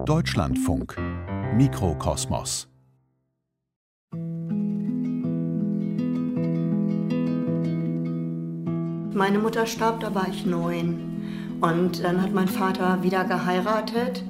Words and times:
Deutschlandfunk 0.00 0.96
Mikrokosmos 1.54 2.66
Meine 9.14 9.38
Mutter 9.38 9.66
starb, 9.66 10.00
da 10.00 10.12
war 10.14 10.26
ich 10.28 10.44
neun. 10.44 11.58
Und 11.60 12.02
dann 12.02 12.20
hat 12.20 12.32
mein 12.32 12.48
Vater 12.48 13.04
wieder 13.04 13.24
geheiratet. 13.24 14.24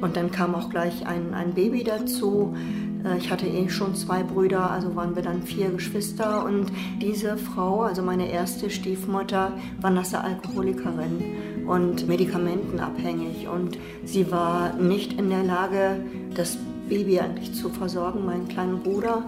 Und 0.00 0.16
dann 0.16 0.30
kam 0.30 0.54
auch 0.54 0.70
gleich 0.70 1.06
ein, 1.06 1.34
ein 1.34 1.52
Baby 1.52 1.84
dazu. 1.84 2.56
Äh, 3.04 3.18
ich 3.18 3.30
hatte 3.30 3.46
eh 3.46 3.68
schon 3.68 3.94
zwei 3.94 4.22
Brüder, 4.22 4.70
also 4.70 4.94
waren 4.96 5.14
wir 5.14 5.22
dann 5.22 5.42
vier 5.42 5.70
Geschwister. 5.70 6.44
Und 6.44 6.66
diese 7.00 7.36
Frau, 7.36 7.82
also 7.82 8.02
meine 8.02 8.30
erste 8.30 8.70
Stiefmutter, 8.70 9.52
war 9.80 9.90
nasse 9.90 10.20
Alkoholikerin 10.20 11.66
und 11.66 12.08
medikamentenabhängig. 12.08 13.48
Und 13.48 13.78
sie 14.04 14.30
war 14.30 14.74
nicht 14.74 15.14
in 15.14 15.30
der 15.30 15.44
Lage, 15.44 16.00
das 16.34 16.58
Baby 16.88 17.20
eigentlich 17.20 17.54
zu 17.54 17.68
versorgen, 17.68 18.24
meinen 18.24 18.48
kleinen 18.48 18.82
Bruder. 18.82 19.24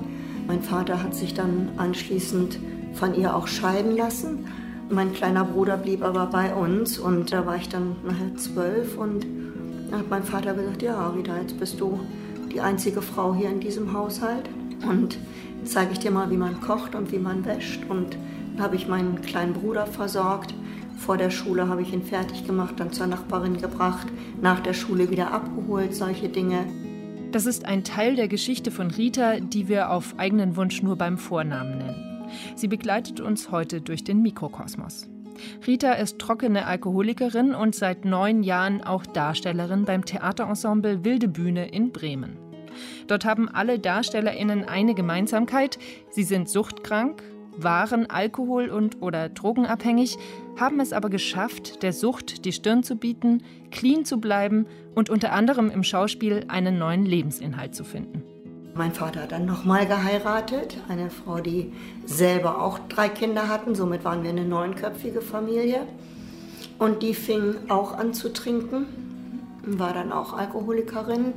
Mein 0.46 0.62
Vater 0.62 1.02
hat 1.02 1.14
sich 1.14 1.34
dann 1.34 1.68
anschließend 1.76 2.58
von 2.94 3.14
ihr 3.14 3.36
auch 3.36 3.46
scheiden 3.46 3.96
lassen. 3.96 4.46
Mein 4.88 5.12
kleiner 5.12 5.44
Bruder 5.44 5.76
blieb 5.76 6.02
aber 6.02 6.26
bei 6.26 6.52
uns 6.52 6.98
und 6.98 7.32
da 7.32 7.46
war 7.46 7.56
ich 7.56 7.68
dann 7.68 7.94
nachher 8.04 8.34
zwölf 8.36 8.98
und 8.98 9.24
hat 9.92 10.10
mein 10.10 10.24
Vater 10.24 10.54
gesagt, 10.54 10.82
ja, 10.82 11.16
wieder, 11.16 11.40
jetzt 11.40 11.58
bist 11.60 11.80
du 11.80 12.00
die 12.52 12.60
einzige 12.60 13.02
Frau 13.02 13.34
hier 13.34 13.50
in 13.50 13.60
diesem 13.60 13.92
Haushalt 13.92 14.48
und 14.88 15.18
zeige 15.64 15.92
ich 15.92 15.98
dir 15.98 16.10
mal, 16.10 16.30
wie 16.30 16.36
man 16.36 16.60
kocht 16.60 16.94
und 16.94 17.12
wie 17.12 17.18
man 17.18 17.44
wäscht. 17.44 17.82
Und 17.88 18.16
dann 18.54 18.62
habe 18.62 18.76
ich 18.76 18.88
meinen 18.88 19.22
kleinen 19.22 19.52
Bruder 19.52 19.86
versorgt. 19.86 20.54
Vor 20.96 21.16
der 21.16 21.30
Schule 21.30 21.68
habe 21.68 21.82
ich 21.82 21.92
ihn 21.92 22.02
fertig 22.02 22.46
gemacht, 22.46 22.74
dann 22.78 22.92
zur 22.92 23.06
Nachbarin 23.06 23.56
gebracht, 23.56 24.06
nach 24.40 24.60
der 24.60 24.74
Schule 24.74 25.10
wieder 25.10 25.32
abgeholt, 25.32 25.94
solche 25.94 26.28
Dinge. 26.28 26.66
Das 27.32 27.46
ist 27.46 27.64
ein 27.64 27.84
Teil 27.84 28.16
der 28.16 28.28
Geschichte 28.28 28.70
von 28.70 28.90
Rita, 28.90 29.40
die 29.40 29.68
wir 29.68 29.90
auf 29.90 30.14
eigenen 30.18 30.56
Wunsch 30.56 30.82
nur 30.82 30.96
beim 30.96 31.16
Vornamen 31.16 31.78
nennen. 31.78 32.26
Sie 32.54 32.68
begleitet 32.68 33.20
uns 33.20 33.50
heute 33.50 33.80
durch 33.80 34.04
den 34.04 34.20
Mikrokosmos. 34.20 35.08
Rita 35.66 35.92
ist 35.92 36.18
trockene 36.18 36.66
Alkoholikerin 36.66 37.54
und 37.54 37.74
seit 37.74 38.04
neun 38.04 38.42
Jahren 38.42 38.82
auch 38.82 39.06
Darstellerin 39.06 39.84
beim 39.84 40.04
Theaterensemble 40.04 41.04
Wilde 41.04 41.28
Bühne 41.28 41.68
in 41.68 41.92
Bremen. 41.92 42.49
Dort 43.06 43.24
haben 43.24 43.48
alle 43.48 43.78
DarstellerInnen 43.78 44.64
eine 44.64 44.94
Gemeinsamkeit: 44.94 45.78
Sie 46.10 46.22
sind 46.22 46.48
suchtkrank, 46.48 47.22
waren 47.56 48.08
alkohol- 48.08 48.70
und 48.70 49.02
oder 49.02 49.28
drogenabhängig, 49.28 50.16
haben 50.58 50.80
es 50.80 50.92
aber 50.92 51.10
geschafft, 51.10 51.82
der 51.82 51.92
Sucht 51.92 52.44
die 52.44 52.52
Stirn 52.52 52.82
zu 52.82 52.96
bieten, 52.96 53.42
clean 53.70 54.04
zu 54.04 54.20
bleiben 54.20 54.66
und 54.94 55.10
unter 55.10 55.32
anderem 55.32 55.70
im 55.70 55.82
Schauspiel 55.82 56.44
einen 56.48 56.78
neuen 56.78 57.04
Lebensinhalt 57.04 57.74
zu 57.74 57.84
finden. 57.84 58.22
Mein 58.74 58.92
Vater 58.92 59.22
hat 59.22 59.32
dann 59.32 59.46
nochmal 59.46 59.86
geheiratet, 59.86 60.76
eine 60.88 61.10
Frau, 61.10 61.40
die 61.40 61.72
selber 62.06 62.62
auch 62.62 62.78
drei 62.88 63.08
Kinder 63.08 63.48
hatten. 63.48 63.74
Somit 63.74 64.04
waren 64.04 64.22
wir 64.22 64.30
eine 64.30 64.44
neunköpfige 64.44 65.20
Familie. 65.20 65.86
Und 66.78 67.02
die 67.02 67.14
fing 67.14 67.56
auch 67.68 67.92
an 67.92 68.14
zu 68.14 68.32
trinken, 68.32 68.86
war 69.62 69.92
dann 69.92 70.12
auch 70.12 70.32
Alkoholikerin. 70.32 71.34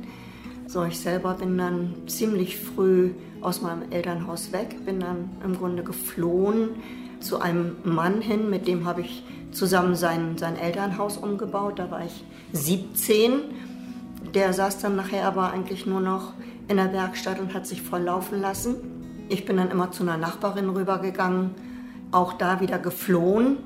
So, 0.66 0.84
ich 0.84 0.98
selber 0.98 1.34
bin 1.34 1.58
dann 1.58 1.94
ziemlich 2.06 2.58
früh 2.58 3.10
aus 3.40 3.60
meinem 3.60 3.90
Elternhaus 3.90 4.52
weg, 4.52 4.84
bin 4.86 5.00
dann 5.00 5.30
im 5.44 5.56
Grunde 5.56 5.82
geflohen 5.82 6.70
zu 7.20 7.40
einem 7.40 7.76
Mann 7.84 8.20
hin, 8.20 8.50
mit 8.50 8.66
dem 8.66 8.86
habe 8.86 9.02
ich 9.02 9.24
zusammen 9.52 9.94
sein, 9.94 10.36
sein 10.36 10.56
Elternhaus 10.56 11.16
umgebaut. 11.16 11.78
Da 11.78 11.90
war 11.90 12.04
ich 12.04 12.24
17. 12.52 13.40
Der 14.34 14.52
saß 14.52 14.78
dann 14.78 14.96
nachher 14.96 15.26
aber 15.26 15.52
eigentlich 15.52 15.86
nur 15.86 16.00
noch 16.00 16.32
in 16.68 16.76
der 16.76 16.92
Werkstatt 16.92 17.40
und 17.40 17.54
hat 17.54 17.66
sich 17.66 17.82
volllaufen 17.82 18.40
lassen. 18.40 18.76
Ich 19.28 19.44
bin 19.44 19.56
dann 19.56 19.70
immer 19.70 19.90
zu 19.90 20.02
einer 20.02 20.16
Nachbarin 20.16 20.68
rübergegangen, 20.68 21.50
auch 22.10 22.32
da 22.34 22.60
wieder 22.60 22.78
geflohen. 22.78 23.58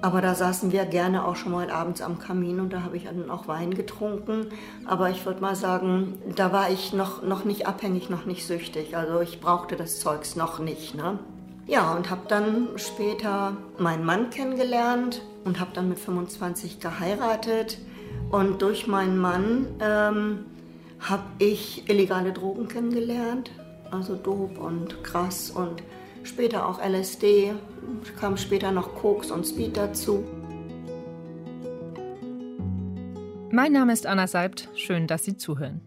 Aber 0.00 0.20
da 0.20 0.34
saßen 0.34 0.70
wir 0.70 0.84
gerne 0.84 1.24
auch 1.24 1.34
schon 1.34 1.52
mal 1.52 1.70
abends 1.70 2.02
am 2.02 2.18
Kamin 2.18 2.60
und 2.60 2.72
da 2.72 2.82
habe 2.82 2.96
ich 2.96 3.04
dann 3.04 3.30
auch 3.30 3.48
Wein 3.48 3.74
getrunken. 3.74 4.46
Aber 4.84 5.10
ich 5.10 5.26
würde 5.26 5.40
mal 5.40 5.56
sagen, 5.56 6.14
da 6.36 6.52
war 6.52 6.70
ich 6.70 6.92
noch, 6.92 7.22
noch 7.22 7.44
nicht 7.44 7.66
abhängig, 7.66 8.08
noch 8.08 8.24
nicht 8.24 8.46
süchtig. 8.46 8.96
Also 8.96 9.20
ich 9.20 9.40
brauchte 9.40 9.76
das 9.76 9.98
Zeugs 9.98 10.36
noch 10.36 10.60
nicht. 10.60 10.94
Ne? 10.94 11.18
Ja, 11.66 11.94
und 11.94 12.10
habe 12.10 12.22
dann 12.28 12.68
später 12.76 13.56
meinen 13.78 14.04
Mann 14.04 14.30
kennengelernt 14.30 15.20
und 15.44 15.58
habe 15.58 15.72
dann 15.74 15.88
mit 15.88 15.98
25 15.98 16.78
geheiratet. 16.78 17.78
Und 18.30 18.62
durch 18.62 18.86
meinen 18.86 19.18
Mann 19.18 19.66
ähm, 19.80 20.44
habe 21.00 21.24
ich 21.38 21.88
illegale 21.88 22.32
Drogen 22.32 22.68
kennengelernt, 22.68 23.50
also 23.90 24.14
Dope 24.14 24.60
und 24.60 25.02
Gras 25.02 25.50
und 25.50 25.82
später 26.22 26.66
auch 26.66 26.78
LSD, 26.82 27.54
kam 28.18 28.36
später 28.36 28.72
noch 28.72 28.94
Koks 28.94 29.30
und 29.30 29.46
Speed 29.46 29.76
dazu. 29.76 30.24
Mein 33.50 33.72
Name 33.72 33.92
ist 33.92 34.06
Anna 34.06 34.26
Seibt, 34.26 34.68
schön, 34.74 35.06
dass 35.06 35.24
Sie 35.24 35.36
zuhören. 35.36 35.80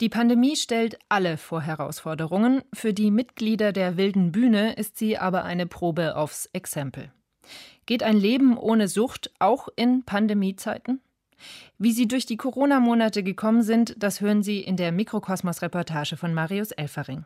Die 0.00 0.10
Pandemie 0.10 0.56
stellt 0.56 0.98
alle 1.08 1.38
vor 1.38 1.62
Herausforderungen, 1.62 2.62
für 2.74 2.92
die 2.92 3.10
Mitglieder 3.10 3.72
der 3.72 3.96
wilden 3.96 4.30
Bühne 4.30 4.74
ist 4.74 4.98
sie 4.98 5.16
aber 5.16 5.44
eine 5.44 5.66
Probe 5.66 6.16
aufs 6.16 6.50
Exempel. 6.52 7.10
Geht 7.86 8.02
ein 8.02 8.18
Leben 8.18 8.58
ohne 8.58 8.88
Sucht 8.88 9.30
auch 9.38 9.68
in 9.74 10.04
Pandemiezeiten? 10.04 11.00
Wie 11.78 11.92
sie 11.92 12.08
durch 12.08 12.26
die 12.26 12.36
Corona-Monate 12.36 13.22
gekommen 13.22 13.62
sind, 13.62 13.94
das 13.98 14.20
hören 14.20 14.42
Sie 14.42 14.60
in 14.60 14.76
der 14.76 14.92
Mikrokosmos-Reportage 14.92 16.16
von 16.16 16.34
Marius 16.34 16.72
Elfering. 16.72 17.24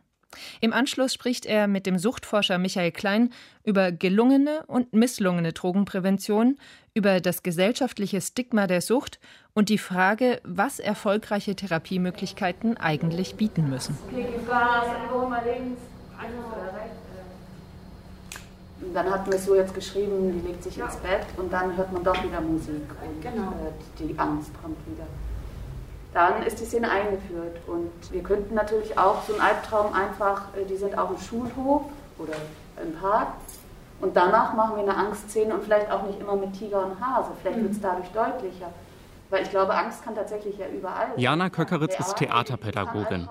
Im 0.60 0.72
Anschluss 0.72 1.12
spricht 1.12 1.46
er 1.46 1.66
mit 1.66 1.86
dem 1.86 1.98
Suchtforscher 1.98 2.58
Michael 2.58 2.92
Klein 2.92 3.32
über 3.64 3.92
gelungene 3.92 4.64
und 4.66 4.92
misslungene 4.92 5.52
Drogenprävention, 5.52 6.58
über 6.94 7.20
das 7.20 7.42
gesellschaftliche 7.42 8.20
Stigma 8.20 8.66
der 8.66 8.80
Sucht 8.80 9.18
und 9.54 9.68
die 9.68 9.78
Frage, 9.78 10.40
was 10.44 10.78
erfolgreiche 10.78 11.54
Therapiemöglichkeiten 11.54 12.76
eigentlich 12.76 13.36
bieten 13.36 13.68
müssen. 13.68 13.96
Und 18.82 18.94
dann 18.94 19.10
wir 19.30 19.36
es 19.36 19.44
so 19.44 19.54
jetzt 19.54 19.74
geschrieben, 19.74 20.32
die 20.32 20.48
legt 20.48 20.64
sich 20.64 20.78
ins 20.78 20.96
Bett 20.96 21.26
und 21.36 21.52
dann 21.52 21.76
hört 21.76 21.92
man 21.92 22.02
doch 22.02 22.24
wieder 22.24 22.40
Musik 22.40 22.82
und 23.04 23.20
genau. 23.20 23.52
die 23.98 24.18
Angst 24.18 24.50
kommt 24.62 24.78
wieder. 24.86 25.06
Dann 26.12 26.42
ist 26.42 26.60
die 26.60 26.64
Szene 26.64 26.90
eingeführt 26.90 27.58
und 27.66 27.90
wir 28.10 28.22
könnten 28.22 28.54
natürlich 28.54 28.98
auch 28.98 29.22
so 29.22 29.32
einen 29.34 29.42
Albtraum 29.42 29.92
einfach, 29.92 30.54
äh, 30.56 30.64
die 30.64 30.76
sind 30.76 30.98
auf 30.98 31.08
dem 31.08 31.18
Schulhof 31.18 31.82
oder 32.18 32.34
im 32.82 32.94
Park 32.94 33.28
und 34.00 34.16
danach 34.16 34.54
machen 34.54 34.76
wir 34.76 34.82
eine 34.82 34.96
Angstszene 34.96 35.54
und 35.54 35.62
vielleicht 35.62 35.90
auch 35.90 36.02
nicht 36.04 36.20
immer 36.20 36.36
mit 36.36 36.52
Tiger 36.58 36.86
und 36.86 37.00
Hase, 37.00 37.30
vielleicht 37.40 37.58
mhm. 37.58 37.62
wird 37.62 37.72
es 37.72 37.80
dadurch 37.80 38.08
deutlicher. 38.08 38.72
Weil 39.28 39.42
ich 39.42 39.50
glaube, 39.50 39.74
Angst 39.76 40.02
kann 40.02 40.16
tatsächlich 40.16 40.58
ja 40.58 40.66
überall. 40.66 41.08
Jana 41.16 41.50
Köckeritz 41.50 41.98
ist 42.00 42.16
Theaterpädagogin. 42.16 43.28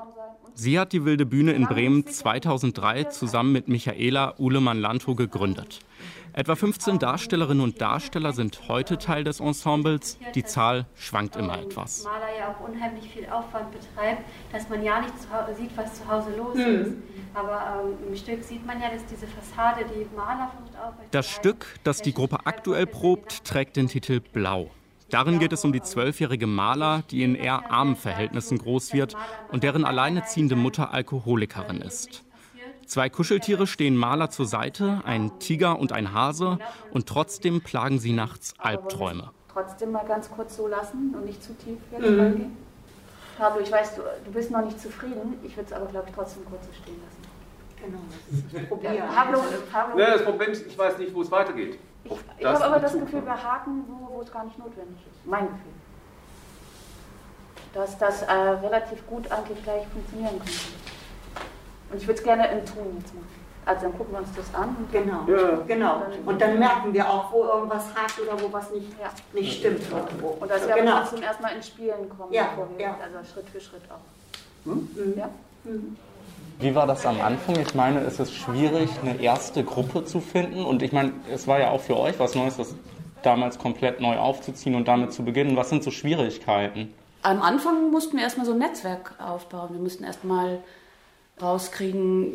Sie 0.53 0.79
hat 0.79 0.93
die 0.93 1.03
Wilde 1.03 1.25
Bühne 1.25 1.51
in 1.51 1.67
Bremen 1.67 2.07
2003 2.07 3.05
zusammen 3.05 3.51
mit 3.51 3.67
Michaela 3.67 4.35
Uhlemann-Lanto 4.37 5.15
gegründet. 5.15 5.79
Etwa 6.39 6.55
15 6.55 6.99
Darstellerinnen 6.99 7.61
und 7.61 7.81
Darsteller 7.81 8.31
sind 8.31 8.69
heute 8.69 8.97
Teil 8.97 9.25
des 9.25 9.41
Ensembles. 9.41 10.17
Die 10.35 10.45
Zahl 10.45 10.85
schwankt 10.95 11.35
immer 11.35 11.59
etwas. 11.59 12.05
Maler 12.05 12.27
ja 12.39 12.55
auch 12.55 12.65
unheimlich 12.65 13.11
viel 13.11 13.25
Aufwand 13.25 13.73
betreibt, 13.73 14.23
dass 14.53 14.69
man 14.69 14.81
ja 14.81 15.01
nicht 15.01 15.13
sieht, 15.57 15.71
was 15.75 15.95
zu 15.95 16.07
Hause 16.07 16.29
los 16.37 16.55
mhm. 16.55 16.61
ist. 16.61 16.91
Aber 17.33 17.83
ähm, 17.83 18.07
im 18.07 18.15
Stück 18.15 18.41
sieht 18.41 18.65
man 18.65 18.79
ja, 18.79 18.89
dass 18.89 19.05
diese 19.07 19.27
Fassade 19.27 19.83
die 19.93 20.07
Maler 20.15 20.49
versucht 20.55 20.97
Das 21.11 21.27
Stück, 21.27 21.77
das 21.83 22.01
die 22.01 22.13
Gruppe 22.13 22.37
aktuell 22.45 22.87
probt, 22.87 23.43
trägt 23.43 23.75
den 23.75 23.89
Titel 23.89 24.21
Blau. 24.21 24.71
Darin 25.09 25.39
geht 25.39 25.51
es 25.51 25.65
um 25.65 25.73
die 25.73 25.81
zwölfjährige 25.81 26.47
Maler, 26.47 27.03
die 27.11 27.23
in 27.23 27.35
eher 27.35 27.69
armen 27.69 27.97
Verhältnissen 27.97 28.59
groß 28.59 28.93
wird 28.93 29.17
und 29.51 29.65
deren 29.65 29.83
alleineziehende 29.83 30.55
Mutter 30.55 30.93
Alkoholikerin 30.93 31.81
ist. 31.81 32.23
Zwei 32.89 33.07
Kuscheltiere 33.07 33.67
stehen 33.67 33.95
Maler 33.95 34.31
zur 34.31 34.47
Seite, 34.47 35.01
ein 35.05 35.37
Tiger 35.37 35.77
und 35.77 35.91
ein 35.91 36.11
Hase, 36.11 36.57
und 36.89 37.07
trotzdem 37.07 37.61
plagen 37.61 37.99
sie 37.99 38.13
nachts 38.13 38.55
Albträume. 38.57 39.29
Trotzdem 39.53 39.91
mal 39.91 40.05
ganz 40.07 40.27
kurz 40.31 40.57
so 40.57 40.67
lassen 40.67 41.13
und 41.13 41.23
nicht 41.27 41.43
zu 41.43 41.53
tief 41.53 41.77
jetzt 41.91 42.09
mhm. 42.09 42.19
reingehen. 42.19 42.57
Pablo, 43.37 43.61
ich 43.61 43.71
weiß, 43.71 43.95
du, 43.95 44.01
du 44.25 44.31
bist 44.31 44.49
noch 44.49 44.65
nicht 44.65 44.81
zufrieden. 44.81 45.35
Ich 45.43 45.55
würde 45.55 45.67
es 45.67 45.73
aber, 45.73 45.85
glaube 45.85 46.07
ich, 46.09 46.15
trotzdem 46.15 46.43
kurz 46.45 46.65
so 46.65 46.73
stehen 46.73 46.95
lassen. 47.05 47.21
Genau, 47.85 47.99
das 48.09 48.39
ist 48.39 48.55
das 48.55 48.67
Problem. 48.67 48.95
Ja, 48.95 49.05
Pablo, 49.05 49.39
Pablo. 49.71 49.99
Ja, 49.99 50.11
das 50.13 50.23
Problem 50.23 50.51
ist, 50.51 50.65
ich 50.65 50.77
weiß 50.77 50.97
nicht, 50.97 51.13
wo 51.13 51.21
es 51.21 51.29
weitergeht. 51.29 51.77
Ich, 52.05 52.11
ich 52.39 52.45
habe 52.45 52.65
aber 52.65 52.79
das 52.79 52.93
Gefühl, 52.93 53.23
wir 53.23 53.43
haken, 53.43 53.83
wo, 53.87 54.15
wo 54.15 54.21
es 54.21 54.31
gar 54.31 54.45
nicht 54.45 54.57
notwendig 54.57 54.97
ist. 54.97 55.25
Mein 55.27 55.45
Gefühl. 55.45 55.73
Dass 57.71 57.99
das 57.99 58.23
äh, 58.23 58.31
relativ 58.33 59.05
gut 59.05 59.31
eigentlich 59.31 59.61
gleich 59.61 59.85
funktionieren 59.89 60.39
könnte. 60.39 60.88
Und 61.91 61.97
ich 61.97 62.07
würde 62.07 62.19
es 62.19 62.23
gerne 62.23 62.47
im 62.47 62.65
Ton 62.65 62.97
jetzt 62.99 63.13
machen. 63.13 63.39
Also 63.65 63.83
dann 63.83 63.97
gucken 63.97 64.13
wir 64.13 64.19
uns 64.19 64.29
das 64.35 64.55
an. 64.55 64.75
Genau, 64.91 65.25
ja. 65.27 65.61
genau. 65.67 66.01
Und 66.25 66.41
dann 66.41 66.57
merken 66.57 66.91
wir 66.91 67.07
auch, 67.07 67.31
wo 67.31 67.43
irgendwas 67.43 67.85
hakt 67.93 68.19
oder 68.19 68.41
wo 68.41 68.51
was 68.51 68.71
nicht, 68.71 68.87
ja. 68.99 69.09
nicht 69.33 69.59
stimmt 69.59 69.81
irgendwo. 69.91 70.37
Und 70.39 70.49
dass 70.49 70.67
wir 70.67 70.75
genau. 70.75 70.93
aber 70.93 71.01
trotzdem 71.01 71.21
erstmal 71.21 71.55
ins 71.55 71.67
Spielen 71.67 72.09
kommen, 72.17 72.33
ja. 72.33 72.49
wir, 72.77 72.83
ja. 72.83 72.97
also 73.03 73.31
Schritt 73.31 73.47
für 73.49 73.59
Schritt 73.59 73.83
auch. 73.89 74.65
Hm? 74.65 74.89
Mhm. 74.95 75.13
Ja? 75.17 75.29
Mhm. 75.65 75.97
Wie 76.59 76.75
war 76.75 76.87
das 76.87 77.05
am 77.05 77.21
Anfang? 77.21 77.59
Ich 77.59 77.73
meine, 77.75 78.01
es 78.01 78.19
ist 78.19 78.33
schwierig, 78.33 78.89
eine 79.01 79.21
erste 79.21 79.63
Gruppe 79.63 80.03
zu 80.03 80.19
finden. 80.19 80.65
Und 80.65 80.81
ich 80.81 80.91
meine, 80.91 81.13
es 81.31 81.47
war 81.47 81.59
ja 81.59 81.69
auch 81.69 81.81
für 81.81 81.95
euch 81.95 82.19
was 82.19 82.35
Neues, 82.35 82.57
das 82.57 82.73
damals 83.21 83.59
komplett 83.59 84.01
neu 84.01 84.17
aufzuziehen 84.17 84.75
und 84.75 84.87
damit 84.87 85.13
zu 85.13 85.23
beginnen. 85.23 85.55
Was 85.55 85.69
sind 85.69 85.83
so 85.83 85.91
Schwierigkeiten? 85.91 86.93
Am 87.21 87.41
Anfang 87.41 87.91
mussten 87.91 88.17
wir 88.17 88.23
erstmal 88.23 88.45
so 88.45 88.53
ein 88.53 88.57
Netzwerk 88.57 89.13
aufbauen. 89.19 89.69
Wir 89.73 89.79
mussten 89.79 90.03
erstmal 90.03 90.59
rauskriegen, 91.41 92.33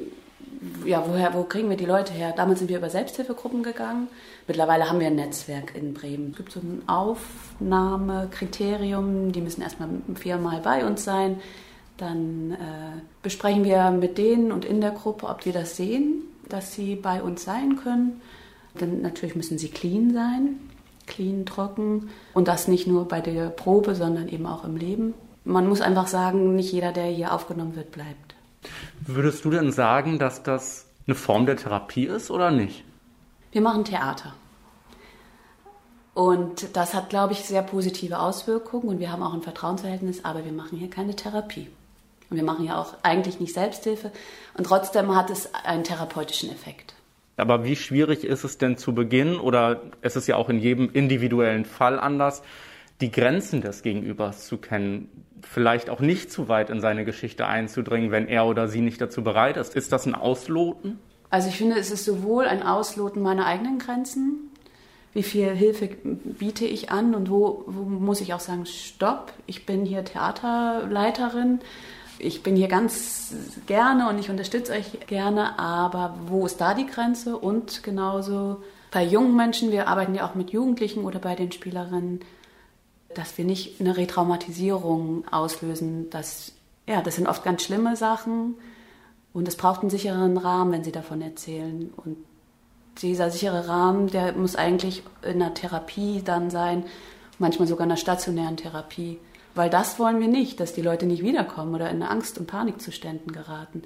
ja, 0.85 1.05
woher, 1.07 1.33
wo 1.35 1.45
kriegen 1.45 1.71
wir 1.71 1.77
die 1.77 1.85
Leute 1.85 2.13
her? 2.13 2.33
Damals 2.37 2.59
sind 2.61 2.69
wir 2.69 2.79
über 2.79 2.91
Selbsthilfegruppen 2.91 3.63
gegangen. 3.63 4.09
Mittlerweile 4.47 4.89
haben 4.89 5.01
wir 5.01 5.09
ein 5.09 5.17
Netzwerk 5.17 5.75
in 5.75 5.93
Bremen. 5.95 6.31
Es 6.31 6.37
gibt 6.37 6.53
so 6.53 6.61
ein 6.61 6.83
Aufnahmekriterium, 6.87 9.33
die 9.33 9.41
müssen 9.41 9.63
erstmal 9.63 9.89
viermal 10.15 10.61
bei 10.61 10.87
uns 10.87 11.03
sein. 11.05 11.41
Dann 11.97 12.53
äh, 12.53 13.01
besprechen 13.23 13.65
wir 13.65 13.91
mit 13.91 14.19
denen 14.19 14.53
und 14.53 14.65
in 14.65 14.81
der 14.81 14.91
Gruppe, 14.91 15.29
ob 15.29 15.45
wir 15.45 15.53
das 15.53 15.77
sehen, 15.77 16.23
dass 16.49 16.75
sie 16.75 16.97
bei 16.97 17.23
uns 17.23 17.45
sein 17.45 17.77
können. 17.77 18.21
Dann 18.79 19.03
natürlich 19.03 19.37
müssen 19.37 19.59
sie 19.59 19.69
clean 19.69 20.13
sein, 20.13 20.59
clean, 21.07 21.47
trocken. 21.47 22.11
Und 22.33 22.49
das 22.49 22.69
nicht 22.69 22.87
nur 22.87 23.07
bei 23.07 23.21
der 23.21 23.51
Probe, 23.51 23.95
sondern 23.95 24.29
eben 24.29 24.47
auch 24.47 24.65
im 24.65 24.77
Leben. 24.77 25.15
Man 25.45 25.69
muss 25.69 25.81
einfach 25.81 26.09
sagen, 26.09 26.57
nicht 26.57 26.73
jeder, 26.73 26.93
der 26.93 27.05
hier 27.05 27.33
aufgenommen 27.33 27.77
wird, 27.77 27.93
bleibt. 27.93 28.34
Würdest 29.07 29.45
du 29.45 29.51
denn 29.51 29.73
sagen, 29.73 30.19
dass 30.19 30.43
das 30.43 30.87
eine 31.07 31.15
Form 31.15 31.47
der 31.47 31.57
Therapie 31.57 32.07
ist 32.07 32.31
oder 32.31 32.51
nicht? 32.51 32.85
Wir 33.53 33.61
machen 33.61 33.85
Theater. 33.85 34.35
Und 36.15 36.77
das 36.77 36.95
hat, 36.95 37.11
glaube 37.11 37.33
ich, 37.33 37.41
sehr 37.41 37.63
positive 37.63 38.21
Auswirkungen 38.21 38.89
und 38.89 39.01
wir 39.01 39.11
haben 39.11 39.23
auch 39.23 39.35
ein 39.35 39.43
Vertrauensverhältnis, 39.43 40.25
aber 40.25 40.45
wir 40.45 40.53
machen 40.53 40.79
hier 40.79 40.89
keine 40.89 41.17
Therapie. 41.17 41.69
Und 42.31 42.37
wir 42.37 42.45
machen 42.45 42.65
ja 42.65 42.81
auch 42.81 42.95
eigentlich 43.03 43.41
nicht 43.41 43.53
Selbsthilfe 43.53 44.13
und 44.57 44.65
trotzdem 44.65 45.15
hat 45.15 45.31
es 45.31 45.53
einen 45.55 45.85
therapeutischen 45.85 46.51
Effekt. 46.51 46.95
Aber 47.37 47.65
wie 47.65 47.75
schwierig 47.75 48.25
ist 48.25 48.45
es 48.45 48.59
denn 48.59 48.77
zu 48.79 48.95
Beginn 48.95 49.37
oder 49.37 49.83
es 50.03 50.15
ist 50.15 50.29
ja 50.29 50.37
auch 50.37 50.49
in 50.49 50.61
jedem 50.61 50.91
individuellen 50.93 51.65
Fall 51.65 51.99
anders, 51.99 52.43
die 53.01 53.11
Grenzen 53.11 53.61
des 53.61 53.83
Gegenübers 53.83 54.47
zu 54.47 54.57
kennen? 54.59 55.09
Vielleicht 55.47 55.91
auch 55.91 56.01
nicht 56.01 56.33
zu 56.33 56.49
weit 56.49 56.71
in 56.71 56.81
seine 56.81 57.05
Geschichte 57.05 57.47
einzudringen, 57.47 58.11
wenn 58.11 58.29
er 58.29 58.47
oder 58.47 58.69
sie 58.69 58.81
nicht 58.81 59.01
dazu 59.01 59.23
bereit 59.23 59.57
ist. 59.57 59.75
Ist 59.75 59.93
das 59.93 60.07
ein 60.07 60.15
Ausloten? 60.15 60.99
Also 61.31 61.49
ich 61.49 61.57
finde, 61.57 61.79
es 61.79 61.91
ist 61.91 62.05
sowohl 62.05 62.47
ein 62.47 62.63
Ausloten 62.63 63.23
meiner 63.23 63.47
eigenen 63.47 63.79
Grenzen, 63.79 64.51
wie 65.15 65.23
viel 65.23 65.51
Hilfe 65.51 65.89
biete 66.05 66.65
ich 66.65 66.91
an 66.91 67.15
und 67.15 67.31
wo, 67.31 67.65
wo 67.67 67.83
muss 67.83 68.21
ich 68.21 68.35
auch 68.35 68.41
sagen, 68.41 68.67
stopp, 68.67 69.33
ich 69.47 69.65
bin 69.65 69.85
hier 69.85 70.05
Theaterleiterin, 70.05 71.61
ich 72.19 72.43
bin 72.43 72.57
hier 72.57 72.69
ganz 72.69 73.35
gerne 73.67 74.09
und 74.09 74.19
ich 74.19 74.31
unterstütze 74.31 74.73
euch 74.73 75.07
gerne, 75.07 75.59
aber 75.59 76.17
wo 76.27 76.47
ist 76.47 76.61
da 76.61 76.75
die 76.75 76.87
Grenze? 76.87 77.37
Und 77.37 77.83
genauso 77.83 78.63
bei 78.91 79.05
jungen 79.05 79.37
Menschen, 79.37 79.73
wir 79.73 79.89
arbeiten 79.89 80.15
ja 80.15 80.29
auch 80.29 80.35
mit 80.35 80.51
Jugendlichen 80.51 81.05
oder 81.05 81.19
bei 81.19 81.35
den 81.35 81.51
Spielerinnen, 81.51 82.21
dass 83.15 83.37
wir 83.39 83.45
nicht 83.45 83.81
eine 83.81 83.97
Retraumatisierung 83.97 85.25
auslösen. 85.31 86.11
Das, 86.11 86.53
ja, 86.87 87.03
das 87.03 87.17
sind 87.17 87.27
oft 87.27 87.45
ganz 87.45 87.63
schlimme 87.63 87.97
Sachen 87.97 88.57
und 89.33 89.49
es 89.49 89.57
braucht 89.57 89.81
einen 89.81 89.91
sicheren 89.91 90.37
Rahmen, 90.39 90.73
wenn 90.73 90.85
Sie 90.85 90.93
davon 90.93 91.21
erzählen. 91.21 91.93
Und 91.97 92.17
dieser 93.03 93.31
sichere 93.31 93.69
Rahmen, 93.69 94.07
der 94.09 94.33
muss 94.33 94.57
eigentlich 94.57 95.03
in 95.23 95.43
einer 95.43 95.55
Therapie 95.55 96.23
dann 96.25 96.51
sein, 96.51 96.85
manchmal 97.39 97.67
sogar 97.67 97.85
in 97.85 97.91
einer 97.91 97.99
stationären 97.99 98.57
Therapie. 98.57 99.19
Weil 99.55 99.71
das 99.71 99.99
wollen 99.99 100.21
wir 100.21 100.29
nicht, 100.29 100.61
dass 100.61 100.73
die 100.73 100.83
Leute 100.83 101.07
nicht 101.07 101.23
wiederkommen 101.23 101.75
oder 101.75 101.91
in 101.91 102.03
Angst- 102.03 102.39
und 102.39 102.47
Panikzuständen 102.47 103.33
geraten. 103.33 103.83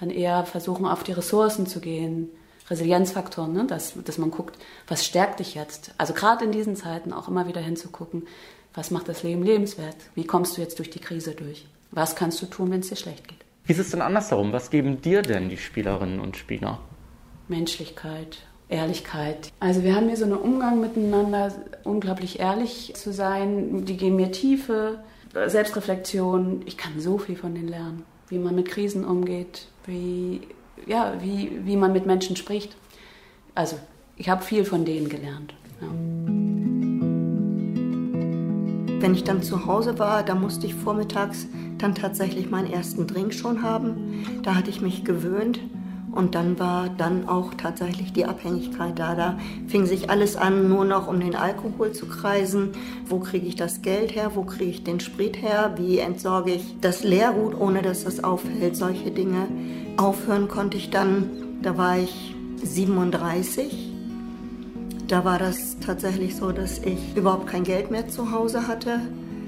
Dann 0.00 0.10
eher 0.10 0.44
versuchen, 0.44 0.86
auf 0.86 1.02
die 1.02 1.12
Ressourcen 1.12 1.66
zu 1.66 1.80
gehen, 1.80 2.30
Resilienzfaktoren, 2.70 3.52
ne? 3.52 3.66
dass, 3.66 3.94
dass 4.04 4.18
man 4.18 4.30
guckt, 4.30 4.58
was 4.86 5.04
stärkt 5.04 5.40
dich 5.40 5.54
jetzt? 5.54 5.92
Also 5.96 6.12
gerade 6.12 6.44
in 6.44 6.52
diesen 6.52 6.76
Zeiten 6.76 7.12
auch 7.12 7.28
immer 7.28 7.46
wieder 7.46 7.60
hinzugucken, 7.60 8.26
was 8.78 8.92
macht 8.92 9.08
das 9.08 9.24
Leben 9.24 9.42
lebenswert? 9.42 9.96
Wie 10.14 10.24
kommst 10.24 10.56
du 10.56 10.60
jetzt 10.60 10.78
durch 10.78 10.88
die 10.88 11.00
Krise 11.00 11.32
durch? 11.32 11.66
Was 11.90 12.14
kannst 12.14 12.40
du 12.40 12.46
tun, 12.46 12.70
wenn 12.70 12.78
es 12.78 12.88
dir 12.88 12.94
schlecht 12.94 13.26
geht? 13.26 13.38
Wie 13.64 13.72
ist 13.72 13.80
es 13.80 13.90
denn 13.90 14.00
andersherum? 14.00 14.52
Was 14.52 14.70
geben 14.70 15.00
dir 15.02 15.22
denn 15.22 15.48
die 15.48 15.56
Spielerinnen 15.56 16.20
und 16.20 16.36
Spieler? 16.36 16.78
Menschlichkeit, 17.48 18.38
Ehrlichkeit. 18.68 19.50
Also 19.58 19.82
wir 19.82 19.96
haben 19.96 20.06
hier 20.06 20.16
so 20.16 20.26
einen 20.26 20.36
Umgang 20.36 20.80
miteinander, 20.80 21.52
unglaublich 21.82 22.38
ehrlich 22.38 22.92
zu 22.94 23.12
sein. 23.12 23.84
Die 23.84 23.96
geben 23.96 24.14
mir 24.14 24.30
Tiefe, 24.30 25.00
Selbstreflexion. 25.34 26.62
Ich 26.66 26.76
kann 26.76 27.00
so 27.00 27.18
viel 27.18 27.34
von 27.34 27.56
denen 27.56 27.68
lernen. 27.68 28.04
Wie 28.28 28.38
man 28.38 28.54
mit 28.54 28.68
Krisen 28.68 29.04
umgeht, 29.04 29.66
wie, 29.86 30.42
ja, 30.86 31.14
wie, 31.20 31.50
wie 31.64 31.76
man 31.76 31.92
mit 31.92 32.06
Menschen 32.06 32.36
spricht. 32.36 32.76
Also 33.56 33.76
ich 34.16 34.28
habe 34.28 34.44
viel 34.44 34.64
von 34.64 34.84
denen 34.84 35.08
gelernt. 35.08 35.52
Ja. 35.80 36.47
Wenn 39.00 39.14
ich 39.14 39.22
dann 39.22 39.44
zu 39.44 39.66
Hause 39.66 40.00
war, 40.00 40.24
da 40.24 40.34
musste 40.34 40.66
ich 40.66 40.74
vormittags 40.74 41.46
dann 41.78 41.94
tatsächlich 41.94 42.50
meinen 42.50 42.72
ersten 42.72 43.06
Drink 43.06 43.32
schon 43.32 43.62
haben. 43.62 44.24
Da 44.42 44.56
hatte 44.56 44.70
ich 44.70 44.80
mich 44.80 45.04
gewöhnt 45.04 45.60
und 46.10 46.34
dann 46.34 46.58
war 46.58 46.88
dann 46.88 47.28
auch 47.28 47.54
tatsächlich 47.54 48.12
die 48.12 48.24
Abhängigkeit 48.24 48.98
da. 48.98 49.14
Da 49.14 49.38
fing 49.68 49.86
sich 49.86 50.10
alles 50.10 50.36
an, 50.36 50.68
nur 50.68 50.84
noch 50.84 51.06
um 51.06 51.20
den 51.20 51.36
Alkohol 51.36 51.92
zu 51.92 52.06
kreisen. 52.06 52.72
Wo 53.06 53.20
kriege 53.20 53.46
ich 53.46 53.54
das 53.54 53.82
Geld 53.82 54.16
her? 54.16 54.32
Wo 54.34 54.42
kriege 54.42 54.70
ich 54.70 54.82
den 54.82 54.98
Sprit 54.98 55.40
her? 55.40 55.74
Wie 55.76 55.98
entsorge 55.98 56.54
ich 56.54 56.74
das 56.80 57.04
Leergut, 57.04 57.54
ohne 57.58 57.82
dass 57.82 58.02
das 58.02 58.24
auffällt? 58.24 58.74
Solche 58.74 59.12
Dinge. 59.12 59.46
Aufhören 59.96 60.48
konnte 60.48 60.76
ich 60.76 60.90
dann, 60.90 61.30
da 61.62 61.78
war 61.78 61.98
ich 61.98 62.34
37 62.64 63.87
da 65.08 65.24
war 65.24 65.38
das 65.38 65.78
tatsächlich 65.80 66.36
so, 66.36 66.52
dass 66.52 66.78
ich 66.80 67.16
überhaupt 67.16 67.46
kein 67.46 67.64
Geld 67.64 67.90
mehr 67.90 68.08
zu 68.08 68.30
Hause 68.30 68.68
hatte. 68.68 69.00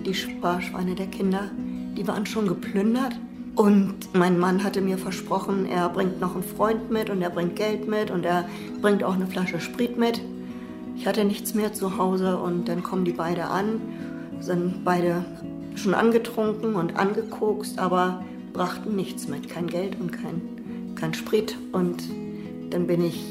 Die 0.06 0.14
Sparschweine 0.14 0.94
der 0.94 1.06
Kinder, 1.06 1.50
die 1.96 2.08
waren 2.08 2.24
schon 2.24 2.48
geplündert. 2.48 3.14
Und 3.56 4.14
mein 4.14 4.38
Mann 4.38 4.64
hatte 4.64 4.80
mir 4.80 4.96
versprochen, 4.96 5.66
er 5.66 5.90
bringt 5.90 6.18
noch 6.18 6.34
einen 6.34 6.44
Freund 6.44 6.90
mit 6.90 7.10
und 7.10 7.20
er 7.20 7.28
bringt 7.28 7.56
Geld 7.56 7.86
mit 7.86 8.10
und 8.10 8.24
er 8.24 8.48
bringt 8.80 9.04
auch 9.04 9.14
eine 9.14 9.26
Flasche 9.26 9.60
Sprit 9.60 9.98
mit. 9.98 10.22
Ich 10.96 11.06
hatte 11.06 11.24
nichts 11.24 11.52
mehr 11.54 11.74
zu 11.74 11.98
Hause 11.98 12.38
und 12.38 12.68
dann 12.68 12.82
kommen 12.82 13.04
die 13.04 13.12
beide 13.12 13.44
an, 13.44 13.82
sind 14.40 14.82
beide 14.84 15.24
schon 15.74 15.92
angetrunken 15.92 16.74
und 16.74 16.96
angekokst, 16.96 17.78
aber 17.78 18.24
brachten 18.54 18.96
nichts 18.96 19.28
mit, 19.28 19.48
kein 19.50 19.66
Geld 19.66 20.00
und 20.00 20.10
kein, 20.10 20.94
kein 20.94 21.12
Sprit. 21.12 21.56
Und 21.72 22.02
dann 22.70 22.86
bin 22.86 23.04
ich 23.04 23.22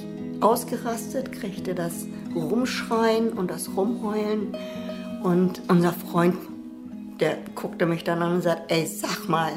ausgerastet, 0.41 1.31
kriegte 1.31 1.73
das 1.73 2.05
Rumschreien 2.35 3.33
und 3.33 3.49
das 3.49 3.69
Rumheulen. 3.75 4.55
Und 5.23 5.61
unser 5.67 5.93
Freund, 5.93 6.35
der 7.19 7.37
guckte 7.55 7.85
mich 7.85 8.03
dann 8.03 8.21
an 8.21 8.35
und 8.35 8.41
sagte, 8.41 8.73
ey, 8.73 8.85
sag 8.85 9.27
mal, 9.27 9.51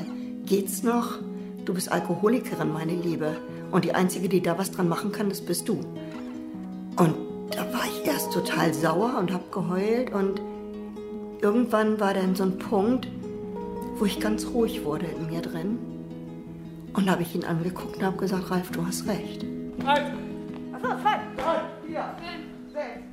geht's 0.46 0.82
noch? 0.82 1.18
Du 1.64 1.74
bist 1.74 1.90
Alkoholikerin, 1.90 2.72
meine 2.72 2.94
Liebe. 2.94 3.36
Und 3.70 3.84
die 3.84 3.94
Einzige, 3.94 4.28
die 4.28 4.42
da 4.42 4.58
was 4.58 4.70
dran 4.70 4.88
machen 4.88 5.12
kann, 5.12 5.28
das 5.28 5.40
bist 5.40 5.68
du. 5.68 5.80
Und 6.96 7.14
da 7.50 7.72
war 7.72 7.84
ich 7.86 8.06
erst 8.06 8.32
total 8.32 8.74
sauer 8.74 9.16
und 9.18 9.32
hab 9.32 9.52
geheult. 9.52 10.12
Und 10.12 10.40
irgendwann 11.40 12.00
war 12.00 12.14
dann 12.14 12.34
so 12.34 12.44
ein 12.44 12.58
Punkt, 12.58 13.08
wo 13.96 14.04
ich 14.04 14.18
ganz 14.20 14.46
ruhig 14.46 14.84
wurde 14.84 15.06
in 15.06 15.26
mir 15.26 15.40
drin. 15.40 15.78
Und 16.94 17.06
da 17.06 17.12
habe 17.12 17.22
ich 17.22 17.34
ihn 17.34 17.44
angeguckt 17.44 17.98
und 17.98 18.04
habe 18.04 18.16
gesagt, 18.16 18.50
Ralf, 18.50 18.70
du 18.70 18.84
hast 18.84 19.06
recht. 19.06 19.44
Ralf! 19.84 20.12
Achso, 20.72 20.88
zwei, 21.00 21.20
drei, 21.36 21.60
vier, 21.86 22.04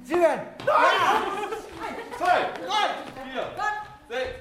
sieben, 0.03 0.41
zwei, 2.17 2.49
drei, 2.65 3.31
vier, 3.31 3.43
sechs. 4.09 4.39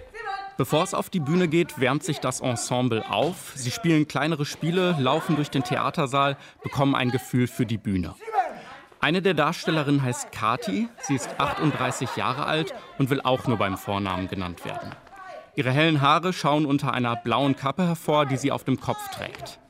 Bevor 0.57 0.83
es 0.83 0.93
auf 0.93 1.09
die 1.09 1.21
Bühne 1.21 1.47
geht, 1.47 1.79
wärmt 1.79 2.03
sich 2.03 2.19
das 2.19 2.41
Ensemble 2.41 3.09
auf. 3.09 3.53
Sie 3.55 3.71
spielen 3.71 4.09
kleinere 4.09 4.45
Spiele, 4.45 4.97
laufen 4.99 5.37
durch 5.37 5.51
den 5.51 5.63
Theatersaal, 5.63 6.37
bekommen 6.65 6.97
ein 6.97 7.13
Gefühl 7.13 7.47
für 7.47 7.65
die 7.65 7.79
Bühne. 7.79 8.17
Eine 9.01 9.23
der 9.23 9.35
Darstellerinnen 9.35 10.03
heißt 10.03 10.33
Kati. 10.33 10.89
Sie 11.03 11.15
ist 11.15 11.29
38 11.39 12.17
Jahre 12.17 12.47
alt 12.47 12.75
und 12.99 13.11
will 13.11 13.21
auch 13.21 13.47
nur 13.47 13.57
beim 13.57 13.79
Vornamen 13.79 14.27
genannt 14.27 14.65
werden. 14.65 14.91
Ihre 15.55 15.71
hellen 15.71 16.01
Haare 16.01 16.33
schauen 16.33 16.67
unter 16.67 16.93
einer 16.93 17.15
blauen 17.15 17.55
Kappe 17.55 17.87
hervor, 17.87 18.27
die 18.27 18.37
sie 18.37 18.51
auf 18.51 18.65
dem 18.65 18.81
Kopf 18.81 19.09
trägt. 19.11 19.61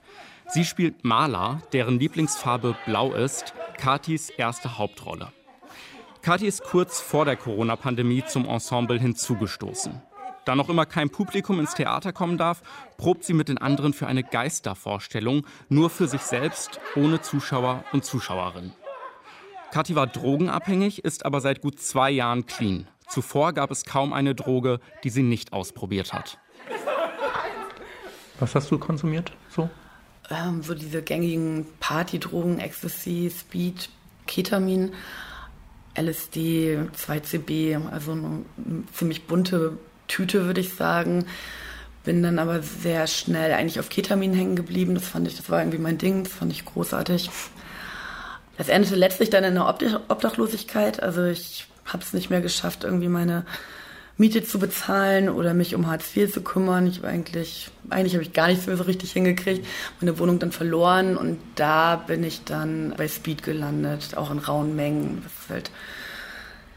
Sie 0.46 0.64
spielt 0.64 1.04
Maler, 1.04 1.60
deren 1.74 1.98
Lieblingsfarbe 1.98 2.74
blau 2.86 3.12
ist, 3.12 3.52
Katis 3.76 4.30
erste 4.30 4.78
Hauptrolle. 4.78 5.32
Kathi 6.22 6.46
ist 6.46 6.64
kurz 6.64 7.00
vor 7.00 7.24
der 7.24 7.36
Corona-Pandemie 7.36 8.24
zum 8.26 8.46
Ensemble 8.46 8.98
hinzugestoßen. 8.98 10.02
Da 10.44 10.56
noch 10.56 10.68
immer 10.68 10.86
kein 10.86 11.10
Publikum 11.10 11.60
ins 11.60 11.74
Theater 11.74 12.12
kommen 12.12 12.38
darf, 12.38 12.62
probt 12.96 13.24
sie 13.24 13.34
mit 13.34 13.48
den 13.48 13.58
anderen 13.58 13.92
für 13.92 14.06
eine 14.06 14.24
Geistervorstellung, 14.24 15.46
nur 15.68 15.90
für 15.90 16.08
sich 16.08 16.22
selbst, 16.22 16.80
ohne 16.96 17.20
Zuschauer 17.20 17.84
und 17.92 18.04
Zuschauerin. 18.04 18.72
Kathi 19.72 19.94
war 19.94 20.06
drogenabhängig, 20.06 21.04
ist 21.04 21.26
aber 21.26 21.40
seit 21.40 21.60
gut 21.60 21.78
zwei 21.80 22.10
Jahren 22.10 22.46
clean. 22.46 22.88
Zuvor 23.08 23.52
gab 23.52 23.70
es 23.70 23.84
kaum 23.84 24.12
eine 24.12 24.34
Droge, 24.34 24.80
die 25.04 25.10
sie 25.10 25.22
nicht 25.22 25.52
ausprobiert 25.52 26.12
hat. 26.12 26.38
Was 28.40 28.54
hast 28.54 28.70
du 28.70 28.78
konsumiert 28.78 29.32
so? 29.50 29.68
Ähm, 30.30 30.62
so 30.62 30.74
diese 30.74 31.02
gängigen 31.02 31.66
Partydrogen, 31.80 32.58
Ecstasy, 32.58 33.30
Speed, 33.34 33.88
Ketamin, 34.26 34.92
LSD, 36.00 36.78
2CB, 36.96 37.90
also 37.90 38.12
eine 38.12 38.44
ziemlich 38.92 39.26
bunte 39.26 39.78
Tüte, 40.06 40.46
würde 40.46 40.60
ich 40.60 40.74
sagen. 40.74 41.26
Bin 42.04 42.22
dann 42.22 42.38
aber 42.38 42.62
sehr 42.62 43.06
schnell 43.06 43.52
eigentlich 43.52 43.80
auf 43.80 43.88
Ketamin 43.88 44.32
hängen 44.32 44.56
geblieben. 44.56 44.94
Das 44.94 45.06
fand 45.06 45.28
ich, 45.28 45.36
das 45.36 45.50
war 45.50 45.60
irgendwie 45.60 45.78
mein 45.78 45.98
Ding, 45.98 46.24
das 46.24 46.32
fand 46.32 46.52
ich 46.52 46.64
großartig. 46.64 47.30
Es 48.56 48.68
endete 48.68 48.96
letztlich 48.96 49.30
dann 49.30 49.44
in 49.44 49.54
der 49.54 49.68
Obdachlosigkeit. 49.68 51.02
Also 51.02 51.24
ich 51.24 51.68
habe 51.84 52.02
es 52.02 52.12
nicht 52.12 52.30
mehr 52.30 52.40
geschafft, 52.40 52.84
irgendwie 52.84 53.08
meine 53.08 53.44
Miete 54.18 54.42
zu 54.42 54.58
bezahlen 54.58 55.28
oder 55.28 55.54
mich 55.54 55.76
um 55.76 55.86
Hartz 55.86 56.14
IV 56.16 56.32
zu 56.32 56.42
kümmern. 56.42 56.88
Ich 56.88 57.02
war 57.02 57.10
eigentlich, 57.10 57.70
eigentlich 57.88 58.14
habe 58.14 58.24
ich 58.24 58.32
gar 58.32 58.48
nichts 58.48 58.66
mehr 58.66 58.76
so 58.76 58.82
richtig 58.82 59.12
hingekriegt. 59.12 59.64
Meine 60.00 60.18
Wohnung 60.18 60.40
dann 60.40 60.50
verloren 60.50 61.16
und 61.16 61.38
da 61.54 61.94
bin 61.94 62.24
ich 62.24 62.42
dann 62.42 62.94
bei 62.96 63.06
Speed 63.06 63.44
gelandet, 63.44 64.16
auch 64.16 64.32
in 64.32 64.38
rauen 64.38 64.74
Mengen. 64.74 65.22
Das 65.22 65.32
ist 65.32 65.50
halt 65.50 65.70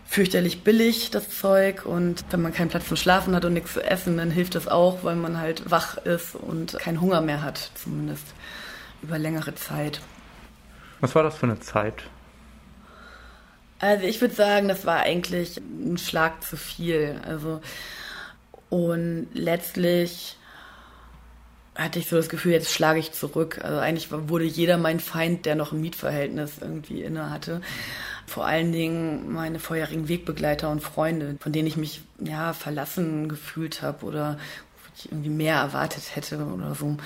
fürchterlich 0.05 0.63
billig, 0.63 1.09
das 1.09 1.29
Zeug. 1.29 1.87
Und 1.87 2.25
wenn 2.29 2.43
man 2.43 2.53
keinen 2.53 2.69
Platz 2.69 2.87
zum 2.87 2.97
Schlafen 2.97 3.33
hat 3.33 3.43
und 3.43 3.53
nichts 3.53 3.73
zu 3.73 3.83
essen, 3.83 4.17
dann 4.17 4.29
hilft 4.29 4.53
das 4.53 4.67
auch, 4.67 5.03
weil 5.03 5.15
man 5.15 5.39
halt 5.39 5.71
wach 5.71 5.97
ist 5.97 6.35
und 6.35 6.77
keinen 6.77 7.01
Hunger 7.01 7.21
mehr 7.21 7.41
hat, 7.41 7.71
zumindest 7.73 8.35
über 9.01 9.17
längere 9.17 9.55
Zeit. 9.55 9.99
Was 10.99 11.15
war 11.15 11.23
das 11.23 11.35
für 11.35 11.47
eine 11.47 11.59
Zeit? 11.59 12.03
Also 13.81 14.05
ich 14.05 14.21
würde 14.21 14.35
sagen, 14.35 14.67
das 14.67 14.85
war 14.85 14.99
eigentlich 14.99 15.57
ein 15.57 15.97
Schlag 15.97 16.43
zu 16.43 16.55
viel. 16.55 17.19
Also 17.27 17.61
und 18.69 19.27
letztlich 19.33 20.37
hatte 21.75 21.97
ich 21.97 22.07
so 22.07 22.15
das 22.15 22.29
Gefühl, 22.29 22.51
jetzt 22.51 22.71
schlage 22.71 22.99
ich 22.99 23.11
zurück. 23.11 23.59
Also 23.63 23.79
eigentlich 23.79 24.11
wurde 24.11 24.45
jeder 24.45 24.77
mein 24.77 24.99
Feind, 24.99 25.47
der 25.47 25.55
noch 25.55 25.71
ein 25.71 25.81
Mietverhältnis 25.81 26.59
irgendwie 26.61 27.01
inne 27.01 27.31
hatte. 27.31 27.61
Vor 28.27 28.45
allen 28.45 28.71
Dingen 28.71 29.33
meine 29.33 29.57
vorherigen 29.59 30.07
Wegbegleiter 30.07 30.69
und 30.69 30.81
Freunde, 30.81 31.37
von 31.39 31.51
denen 31.51 31.67
ich 31.67 31.75
mich 31.75 32.01
ja 32.19 32.53
verlassen 32.53 33.29
gefühlt 33.29 33.81
habe 33.81 34.05
oder 34.05 34.37
ich 34.95 35.11
irgendwie 35.11 35.29
mehr 35.29 35.55
erwartet 35.55 36.15
hätte 36.15 36.37
oder 36.45 36.75
so. 36.75 36.97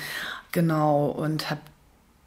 Genau 0.52 1.06
und 1.06 1.50
habe 1.50 1.62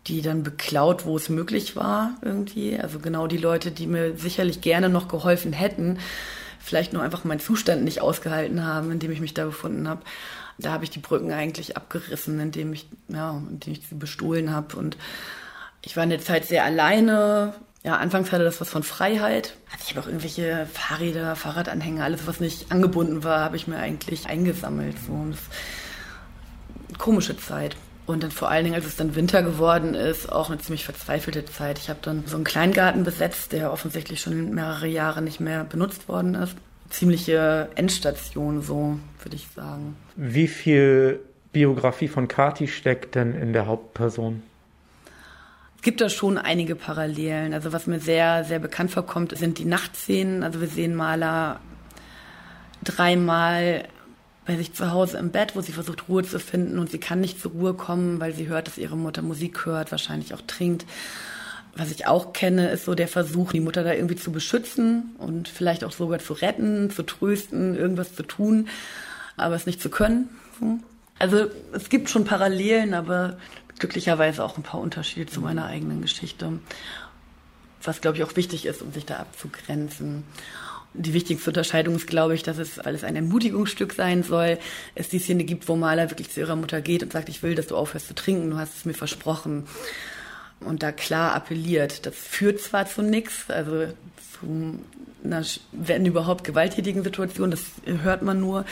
die 0.08 0.22
dann 0.22 0.42
beklaut, 0.42 1.04
wo 1.04 1.16
es 1.16 1.28
möglich 1.28 1.76
war 1.76 2.14
irgendwie. 2.22 2.78
Also 2.78 2.98
genau 2.98 3.26
die 3.26 3.36
Leute, 3.36 3.70
die 3.70 3.86
mir 3.86 4.16
sicherlich 4.16 4.60
gerne 4.60 4.88
noch 4.88 5.08
geholfen 5.08 5.52
hätten, 5.52 5.98
vielleicht 6.58 6.92
nur 6.92 7.02
einfach 7.02 7.24
meinen 7.24 7.40
Zustand 7.40 7.84
nicht 7.84 8.00
ausgehalten 8.00 8.64
haben, 8.64 8.90
in 8.90 8.98
dem 8.98 9.10
ich 9.10 9.20
mich 9.20 9.34
da 9.34 9.44
befunden 9.44 9.88
habe. 9.88 10.02
Da 10.58 10.72
habe 10.72 10.84
ich 10.84 10.90
die 10.90 10.98
Brücken 10.98 11.32
eigentlich 11.32 11.76
abgerissen, 11.76 12.40
indem 12.40 12.72
ich, 12.72 12.88
ja, 13.08 13.40
indem 13.50 13.74
ich 13.74 13.86
sie 13.86 13.94
bestohlen 13.94 14.52
habe. 14.52 14.76
Und 14.76 14.96
ich 15.82 15.96
war 15.96 16.04
in 16.04 16.10
der 16.10 16.20
Zeit 16.20 16.46
sehr 16.46 16.64
alleine. 16.64 17.54
Ja, 17.84 17.96
anfangs 17.96 18.32
hatte 18.32 18.44
das 18.44 18.60
was 18.60 18.68
von 18.68 18.82
Freiheit. 18.82 19.54
Ich 19.84 19.90
habe 19.90 20.00
auch 20.00 20.06
irgendwelche 20.06 20.66
Fahrräder, 20.72 21.36
Fahrradanhänger, 21.36 22.04
alles, 22.04 22.26
was 22.26 22.40
nicht 22.40 22.72
angebunden 22.72 23.22
war, 23.22 23.40
habe 23.40 23.56
ich 23.56 23.68
mir 23.68 23.76
eigentlich 23.76 24.26
eingesammelt. 24.26 24.96
So. 25.06 25.12
Und 25.12 25.32
das, 25.32 25.40
komische 26.98 27.36
Zeit. 27.36 27.76
Und 28.08 28.22
dann 28.22 28.30
vor 28.30 28.48
allen 28.48 28.64
Dingen, 28.64 28.74
als 28.74 28.86
es 28.86 28.96
dann 28.96 29.14
Winter 29.16 29.42
geworden 29.42 29.92
ist, 29.92 30.32
auch 30.32 30.48
eine 30.48 30.58
ziemlich 30.58 30.86
verzweifelte 30.86 31.44
Zeit. 31.44 31.78
Ich 31.78 31.90
habe 31.90 31.98
dann 32.00 32.24
so 32.24 32.36
einen 32.36 32.44
Kleingarten 32.44 33.04
besetzt, 33.04 33.52
der 33.52 33.70
offensichtlich 33.70 34.22
schon 34.22 34.54
mehrere 34.54 34.86
Jahre 34.86 35.20
nicht 35.20 35.40
mehr 35.40 35.64
benutzt 35.64 36.08
worden 36.08 36.34
ist. 36.34 36.56
Ziemliche 36.88 37.68
Endstation, 37.74 38.62
so 38.62 38.98
würde 39.22 39.36
ich 39.36 39.46
sagen. 39.54 39.94
Wie 40.16 40.48
viel 40.48 41.20
Biografie 41.52 42.08
von 42.08 42.28
Kati 42.28 42.66
steckt 42.66 43.14
denn 43.14 43.34
in 43.34 43.52
der 43.52 43.66
Hauptperson? 43.66 44.42
Es 45.76 45.82
gibt 45.82 46.00
da 46.00 46.08
schon 46.08 46.38
einige 46.38 46.76
Parallelen. 46.76 47.52
Also 47.52 47.74
was 47.74 47.86
mir 47.86 48.00
sehr, 48.00 48.42
sehr 48.44 48.58
bekannt 48.58 48.90
vorkommt, 48.90 49.36
sind 49.36 49.58
die 49.58 49.66
Nachtszenen. 49.66 50.44
Also 50.44 50.62
wir 50.62 50.68
sehen 50.68 50.94
Maler 50.94 51.60
dreimal 52.82 53.84
bei 54.48 54.56
sich 54.56 54.72
zu 54.72 54.90
Hause 54.90 55.18
im 55.18 55.30
Bett, 55.30 55.54
wo 55.54 55.60
sie 55.60 55.72
versucht, 55.72 56.08
Ruhe 56.08 56.24
zu 56.24 56.40
finden 56.40 56.78
und 56.78 56.90
sie 56.90 56.98
kann 56.98 57.20
nicht 57.20 57.38
zur 57.38 57.52
Ruhe 57.52 57.74
kommen, 57.74 58.18
weil 58.18 58.32
sie 58.32 58.48
hört, 58.48 58.66
dass 58.66 58.78
ihre 58.78 58.96
Mutter 58.96 59.20
Musik 59.20 59.66
hört, 59.66 59.90
wahrscheinlich 59.90 60.32
auch 60.32 60.40
trinkt. 60.46 60.86
Was 61.76 61.90
ich 61.90 62.06
auch 62.06 62.32
kenne, 62.32 62.70
ist 62.70 62.86
so 62.86 62.94
der 62.94 63.08
Versuch, 63.08 63.52
die 63.52 63.60
Mutter 63.60 63.84
da 63.84 63.92
irgendwie 63.92 64.16
zu 64.16 64.32
beschützen 64.32 65.14
und 65.18 65.48
vielleicht 65.48 65.84
auch 65.84 65.92
sogar 65.92 66.18
zu 66.18 66.32
retten, 66.32 66.90
zu 66.90 67.02
trösten, 67.02 67.76
irgendwas 67.76 68.14
zu 68.14 68.22
tun, 68.22 68.68
aber 69.36 69.54
es 69.54 69.66
nicht 69.66 69.82
zu 69.82 69.90
können. 69.90 70.30
Also 71.18 71.48
es 71.74 71.90
gibt 71.90 72.08
schon 72.08 72.24
Parallelen, 72.24 72.94
aber 72.94 73.36
glücklicherweise 73.78 74.42
auch 74.42 74.56
ein 74.56 74.62
paar 74.62 74.80
Unterschiede 74.80 75.30
zu 75.30 75.42
meiner 75.42 75.66
eigenen 75.66 76.00
Geschichte, 76.00 76.58
was 77.82 78.00
glaube 78.00 78.16
ich 78.16 78.24
auch 78.24 78.34
wichtig 78.34 78.64
ist, 78.64 78.80
um 78.80 78.94
sich 78.94 79.04
da 79.04 79.16
abzugrenzen. 79.16 80.24
Die 80.94 81.12
wichtigste 81.12 81.50
Unterscheidung 81.50 81.94
ist, 81.94 82.06
glaube 82.06 82.34
ich, 82.34 82.42
dass 82.42 82.58
es, 82.58 82.78
weil 82.84 82.94
es 82.94 83.04
ein 83.04 83.14
Ermutigungsstück 83.14 83.92
sein 83.92 84.22
soll, 84.22 84.58
es 84.94 85.08
die 85.08 85.18
Szene 85.18 85.44
gibt, 85.44 85.68
wo 85.68 85.76
Maler 85.76 86.10
wirklich 86.10 86.30
zu 86.30 86.40
ihrer 86.40 86.56
Mutter 86.56 86.80
geht 86.80 87.02
und 87.02 87.12
sagt, 87.12 87.28
ich 87.28 87.42
will, 87.42 87.54
dass 87.54 87.68
du 87.68 87.76
aufhörst 87.76 88.08
zu 88.08 88.14
trinken, 88.14 88.50
du 88.50 88.56
hast 88.56 88.76
es 88.76 88.84
mir 88.84 88.94
versprochen. 88.94 89.66
Und 90.60 90.82
da 90.82 90.90
klar 90.90 91.34
appelliert. 91.34 92.06
Das 92.06 92.16
führt 92.16 92.60
zwar 92.60 92.86
zu 92.86 93.02
nichts, 93.02 93.48
also 93.48 93.86
zu 94.32 94.78
einer, 95.24 95.44
wenn 95.72 96.06
überhaupt, 96.06 96.44
gewalttätigen 96.44 97.04
Situation, 97.04 97.50
das 97.50 97.64
hört 97.84 98.22
man 98.22 98.40
nur. 98.40 98.64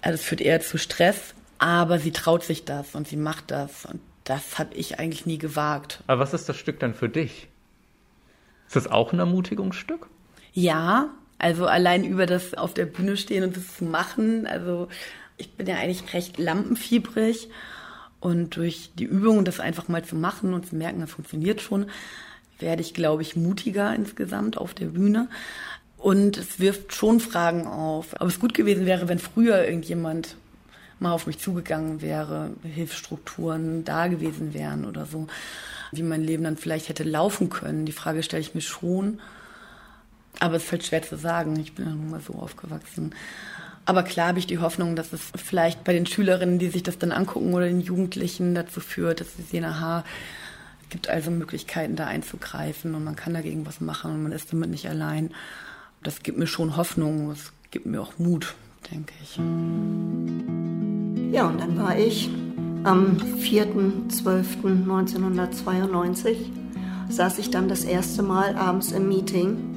Also 0.00 0.14
es 0.14 0.22
führt 0.22 0.40
eher 0.40 0.60
zu 0.60 0.78
Stress, 0.78 1.34
aber 1.58 1.98
sie 1.98 2.12
traut 2.12 2.44
sich 2.44 2.64
das 2.64 2.94
und 2.94 3.08
sie 3.08 3.16
macht 3.16 3.50
das. 3.50 3.84
Und 3.84 4.00
das 4.24 4.58
habe 4.58 4.74
ich 4.74 4.98
eigentlich 4.98 5.26
nie 5.26 5.38
gewagt. 5.38 6.02
Aber 6.06 6.20
was 6.20 6.34
ist 6.34 6.48
das 6.48 6.56
Stück 6.56 6.80
dann 6.80 6.94
für 6.94 7.08
dich? 7.08 7.48
Ist 8.66 8.76
das 8.76 8.86
auch 8.86 9.12
ein 9.12 9.18
Ermutigungsstück? 9.18 10.08
Ja, 10.56 11.10
also 11.36 11.66
allein 11.66 12.02
über 12.02 12.24
das 12.24 12.54
auf 12.54 12.72
der 12.72 12.86
Bühne 12.86 13.18
stehen 13.18 13.44
und 13.44 13.58
das 13.58 13.76
zu 13.76 13.84
machen. 13.84 14.46
Also 14.46 14.88
ich 15.36 15.52
bin 15.52 15.66
ja 15.66 15.76
eigentlich 15.76 16.14
recht 16.14 16.38
lampenfiebrig 16.38 17.50
und 18.20 18.56
durch 18.56 18.90
die 18.98 19.04
Übung, 19.04 19.44
das 19.44 19.60
einfach 19.60 19.88
mal 19.88 20.02
zu 20.02 20.16
machen 20.16 20.54
und 20.54 20.66
zu 20.66 20.74
merken, 20.74 21.00
das 21.00 21.10
funktioniert 21.10 21.60
schon, 21.60 21.90
werde 22.58 22.80
ich, 22.80 22.94
glaube 22.94 23.20
ich, 23.20 23.36
mutiger 23.36 23.94
insgesamt 23.94 24.56
auf 24.56 24.72
der 24.72 24.86
Bühne. 24.86 25.28
Und 25.98 26.38
es 26.38 26.58
wirft 26.58 26.94
schon 26.94 27.20
Fragen 27.20 27.66
auf. 27.66 28.18
Aber 28.18 28.28
es 28.28 28.40
gut 28.40 28.54
gewesen 28.54 28.86
wäre, 28.86 29.08
wenn 29.08 29.18
früher 29.18 29.62
irgendjemand 29.62 30.36
mal 31.00 31.12
auf 31.12 31.26
mich 31.26 31.38
zugegangen 31.38 32.00
wäre, 32.00 32.52
Hilfsstrukturen 32.62 33.84
da 33.84 34.06
gewesen 34.06 34.54
wären 34.54 34.86
oder 34.86 35.04
so, 35.04 35.26
wie 35.92 36.02
mein 36.02 36.24
Leben 36.24 36.44
dann 36.44 36.56
vielleicht 36.56 36.88
hätte 36.88 37.04
laufen 37.04 37.50
können. 37.50 37.84
Die 37.84 37.92
Frage 37.92 38.22
stelle 38.22 38.40
ich 38.40 38.54
mir 38.54 38.62
schon. 38.62 39.20
Aber 40.40 40.56
es 40.56 40.64
ist 40.64 40.72
halt 40.72 40.84
schwer 40.84 41.02
zu 41.02 41.16
sagen. 41.16 41.58
Ich 41.58 41.74
bin 41.74 41.86
ja 41.86 41.92
nun 41.92 42.10
mal 42.10 42.20
so 42.20 42.34
aufgewachsen. 42.34 43.14
Aber 43.86 44.02
klar 44.02 44.28
habe 44.28 44.38
ich 44.40 44.48
die 44.48 44.58
Hoffnung, 44.58 44.96
dass 44.96 45.12
es 45.12 45.20
vielleicht 45.36 45.84
bei 45.84 45.92
den 45.92 46.06
Schülerinnen, 46.06 46.58
die 46.58 46.68
sich 46.68 46.82
das 46.82 46.98
dann 46.98 47.12
angucken 47.12 47.54
oder 47.54 47.66
den 47.66 47.80
Jugendlichen 47.80 48.52
dazu 48.54 48.80
führt, 48.80 49.20
dass 49.20 49.36
sie 49.36 49.42
sehen, 49.42 49.64
aha, 49.64 50.02
es 50.82 50.88
gibt 50.90 51.08
also 51.08 51.30
Möglichkeiten, 51.30 51.94
da 51.94 52.06
einzugreifen 52.06 52.96
und 52.96 53.04
man 53.04 53.14
kann 53.14 53.34
dagegen 53.34 53.64
was 53.64 53.80
machen 53.80 54.10
und 54.10 54.24
man 54.24 54.32
ist 54.32 54.52
damit 54.52 54.70
nicht 54.70 54.88
allein. 54.88 55.30
Das 56.02 56.24
gibt 56.24 56.36
mir 56.36 56.48
schon 56.48 56.76
Hoffnung, 56.76 57.30
es 57.30 57.52
gibt 57.70 57.86
mir 57.86 58.02
auch 58.02 58.18
Mut, 58.18 58.56
denke 58.90 59.14
ich. 59.22 59.36
Ja, 61.32 61.46
und 61.46 61.60
dann 61.60 61.78
war 61.78 61.96
ich 61.96 62.28
am 62.82 63.18
4.12.1992, 63.38 66.36
saß 67.08 67.38
ich 67.38 67.50
dann 67.50 67.68
das 67.68 67.84
erste 67.84 68.24
Mal 68.24 68.56
abends 68.56 68.90
im 68.90 69.08
Meeting 69.08 69.75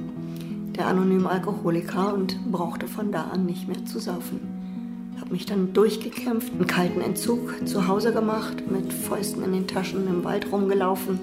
der 0.76 0.88
anonyme 0.88 1.30
Alkoholiker 1.30 2.14
und 2.14 2.52
brauchte 2.52 2.88
von 2.88 3.12
da 3.12 3.24
an 3.32 3.46
nicht 3.46 3.68
mehr 3.68 3.86
zu 3.86 4.00
saufen. 4.00 5.16
Habe 5.20 5.32
mich 5.32 5.46
dann 5.46 5.74
durchgekämpft, 5.74 6.54
einen 6.54 6.68
kalten 6.68 7.02
Entzug 7.02 7.68
zu 7.68 7.88
Hause 7.88 8.14
gemacht, 8.14 8.70
mit 8.72 8.94
Fäusten 8.94 9.44
in 9.44 9.54
den 9.54 9.68
Taschen 9.68 10.08
im 10.08 10.24
Wald 10.24 10.52
rumgelaufen, 10.52 11.20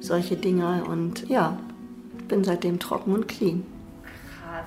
solche 0.00 0.36
Dinge 0.36 0.84
und 0.84 1.28
ja, 1.28 1.58
bin 2.28 2.44
seitdem 2.44 2.78
trocken 2.78 3.14
und 3.14 3.28
clean. 3.28 3.64
Krass. 4.02 4.66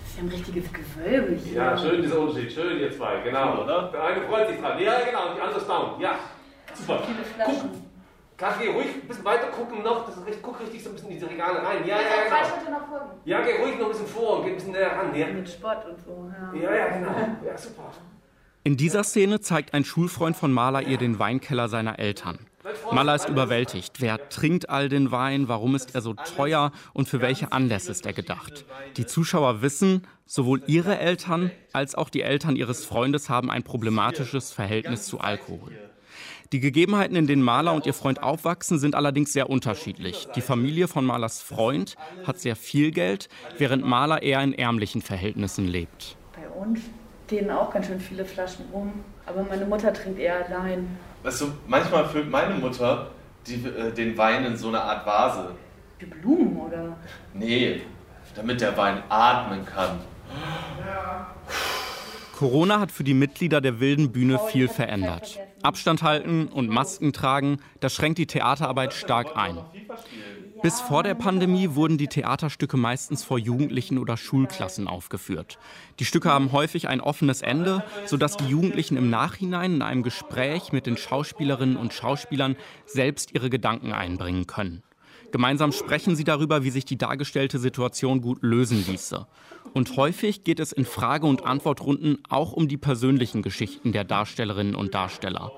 Das 0.00 0.10
ist 0.10 0.16
ja 0.16 0.22
ein 0.22 0.28
richtiges 0.28 0.64
Gewölbe 0.72 1.34
hier. 1.34 1.54
Ja, 1.54 1.76
schön 1.76 2.02
dieser 2.02 2.20
Unterschied, 2.20 2.52
schön 2.52 2.78
ihr 2.78 2.92
zwei, 2.92 3.20
genau. 3.22 3.64
Ne? 3.64 3.90
Der 3.92 4.04
eine 4.04 4.26
freut 4.26 4.48
sich 4.48 4.58
dran, 4.58 4.80
ja 4.80 4.92
genau, 5.04 5.34
die 5.34 5.40
andere 5.40 5.60
staunt, 5.60 6.00
ja. 6.00 6.18
Super. 6.74 7.02
Viele 7.06 7.24
Flaschen. 7.24 7.70
Kannst 7.70 7.93
du 8.38 8.70
ruhig 8.72 8.86
ein 9.02 9.08
bisschen 9.08 9.24
weiter 9.24 9.46
gucken 9.48 9.82
noch, 9.82 10.06
das 10.06 10.16
ist 10.16 10.26
recht, 10.26 10.38
guck 10.42 10.60
richtig 10.60 10.82
so 10.82 10.90
ein 10.90 10.94
bisschen 10.94 11.10
in 11.10 11.14
diese 11.14 11.30
Regale 11.30 11.62
rein. 11.62 11.86
Ja, 11.86 11.96
ja, 11.96 12.02
ja. 12.02 12.24
Genau. 12.24 12.36
Zwei 12.36 12.44
Schritte 12.44 12.70
nach 12.70 12.88
vorne. 12.88 13.10
Ja, 13.24 13.40
geh 13.42 13.62
ruhig 13.62 13.78
noch 13.78 13.86
ein 13.86 13.92
bisschen 13.92 14.06
vor 14.06 14.38
und 14.38 14.44
geh 14.44 14.50
ein 14.50 14.56
bisschen 14.56 14.72
näher 14.72 14.96
ran. 14.96 15.14
Ja. 15.14 15.26
Mit 15.28 15.48
Sport 15.48 15.86
und 15.88 16.00
so, 16.04 16.30
ja. 16.54 16.60
Ja, 16.60 16.76
ja, 16.76 16.98
genau. 16.98 17.10
Ja, 17.46 17.56
super. 17.56 17.92
In 18.64 18.76
dieser 18.76 19.04
Szene 19.04 19.40
zeigt 19.40 19.74
ein 19.74 19.84
Schulfreund 19.84 20.36
von 20.36 20.50
Maler 20.50 20.82
ihr 20.82 20.96
den 20.96 21.18
Weinkeller 21.18 21.68
seiner 21.68 21.98
Eltern. 21.98 22.38
Maler 22.92 23.14
ist 23.14 23.28
überwältigt. 23.28 24.00
Wer 24.00 24.30
trinkt 24.30 24.70
all 24.70 24.88
den 24.88 25.10
Wein? 25.10 25.48
Warum 25.48 25.74
ist 25.74 25.94
er 25.94 26.00
so 26.00 26.14
teuer? 26.14 26.72
Und 26.94 27.06
für 27.06 27.20
welche 27.20 27.52
Anlässe 27.52 27.90
ist 27.90 28.06
er 28.06 28.14
gedacht? 28.14 28.64
Die 28.96 29.04
Zuschauer 29.04 29.60
wissen, 29.60 30.06
sowohl 30.24 30.62
ihre 30.66 30.98
Eltern 30.98 31.50
als 31.74 31.94
auch 31.94 32.08
die 32.08 32.22
Eltern 32.22 32.56
ihres 32.56 32.86
Freundes 32.86 33.28
haben 33.28 33.50
ein 33.50 33.64
problematisches 33.64 34.50
Verhältnis 34.50 35.04
zu 35.04 35.20
Alkohol. 35.20 35.72
Die 36.52 36.60
Gegebenheiten, 36.60 37.16
in 37.16 37.26
denen 37.26 37.42
Maler 37.42 37.72
und 37.72 37.86
ihr 37.86 37.94
Freund 37.94 38.22
aufwachsen, 38.22 38.78
sind 38.78 38.94
allerdings 38.94 39.32
sehr 39.32 39.50
unterschiedlich. 39.50 40.28
Die 40.36 40.40
Familie 40.40 40.88
von 40.88 41.04
Malers 41.04 41.42
Freund 41.42 41.96
hat 42.26 42.38
sehr 42.38 42.56
viel 42.56 42.90
Geld, 42.90 43.28
während 43.58 43.84
Maler 43.84 44.22
eher 44.22 44.40
in 44.42 44.52
ärmlichen 44.52 45.02
Verhältnissen 45.02 45.66
lebt. 45.66 46.16
Bei 46.34 46.48
uns 46.48 46.80
stehen 47.26 47.50
auch 47.50 47.72
ganz 47.72 47.86
schön 47.86 48.00
viele 48.00 48.24
Flaschen 48.24 48.66
rum, 48.72 48.92
aber 49.26 49.42
meine 49.44 49.64
Mutter 49.64 49.92
trinkt 49.92 50.18
eher 50.20 50.46
allein. 50.46 50.96
Weißt 51.22 51.40
du, 51.40 51.46
manchmal 51.66 52.08
füllt 52.08 52.30
meine 52.30 52.54
Mutter 52.54 53.10
die, 53.46 53.54
äh, 53.54 53.92
den 53.92 54.16
Wein 54.16 54.44
in 54.44 54.56
so 54.56 54.68
eine 54.68 54.80
Art 54.80 55.06
Vase. 55.06 55.54
Die 56.00 56.06
Blumen, 56.06 56.56
oder? 56.56 56.96
Nee, 57.32 57.82
damit 58.34 58.60
der 58.60 58.76
Wein 58.76 59.02
atmen 59.08 59.64
kann. 59.64 60.00
Ja. 60.86 61.34
Corona 62.36 62.80
hat 62.80 62.90
für 62.90 63.04
die 63.04 63.14
Mitglieder 63.14 63.60
der 63.60 63.80
Wilden 63.80 64.10
Bühne 64.12 64.38
viel 64.50 64.68
verändert. 64.68 65.38
Abstand 65.64 66.02
halten 66.02 66.48
und 66.48 66.68
Masken 66.68 67.14
tragen, 67.14 67.58
das 67.80 67.94
schränkt 67.94 68.18
die 68.18 68.26
Theaterarbeit 68.26 68.92
stark 68.92 69.36
ein. 69.36 69.58
Bis 70.62 70.80
vor 70.80 71.02
der 71.02 71.14
Pandemie 71.14 71.74
wurden 71.74 71.98
die 71.98 72.08
Theaterstücke 72.08 72.76
meistens 72.76 73.24
vor 73.24 73.38
Jugendlichen 73.38 73.98
oder 73.98 74.16
Schulklassen 74.16 74.88
aufgeführt. 74.88 75.58
Die 76.00 76.04
Stücke 76.04 76.30
haben 76.30 76.52
häufig 76.52 76.88
ein 76.88 77.00
offenes 77.00 77.42
Ende, 77.42 77.82
sodass 78.06 78.36
die 78.36 78.46
Jugendlichen 78.46 78.96
im 78.96 79.10
Nachhinein 79.10 79.76
in 79.76 79.82
einem 79.82 80.02
Gespräch 80.02 80.72
mit 80.72 80.86
den 80.86 80.96
Schauspielerinnen 80.96 81.76
und 81.76 81.92
Schauspielern 81.92 82.56
selbst 82.86 83.34
ihre 83.34 83.50
Gedanken 83.50 83.92
einbringen 83.92 84.46
können. 84.46 84.82
Gemeinsam 85.32 85.72
sprechen 85.72 86.14
sie 86.14 86.24
darüber, 86.24 86.62
wie 86.62 86.70
sich 86.70 86.84
die 86.84 86.96
dargestellte 86.98 87.58
Situation 87.58 88.20
gut 88.20 88.38
lösen 88.42 88.84
ließe. 88.86 89.26
Und 89.74 89.96
häufig 89.96 90.44
geht 90.44 90.60
es 90.60 90.70
in 90.70 90.84
Frage- 90.84 91.26
und 91.26 91.44
Antwortrunden 91.44 92.22
auch 92.28 92.52
um 92.52 92.68
die 92.68 92.76
persönlichen 92.76 93.42
Geschichten 93.42 93.90
der 93.90 94.04
Darstellerinnen 94.04 94.76
und 94.76 94.94
Darsteller. 94.94 95.50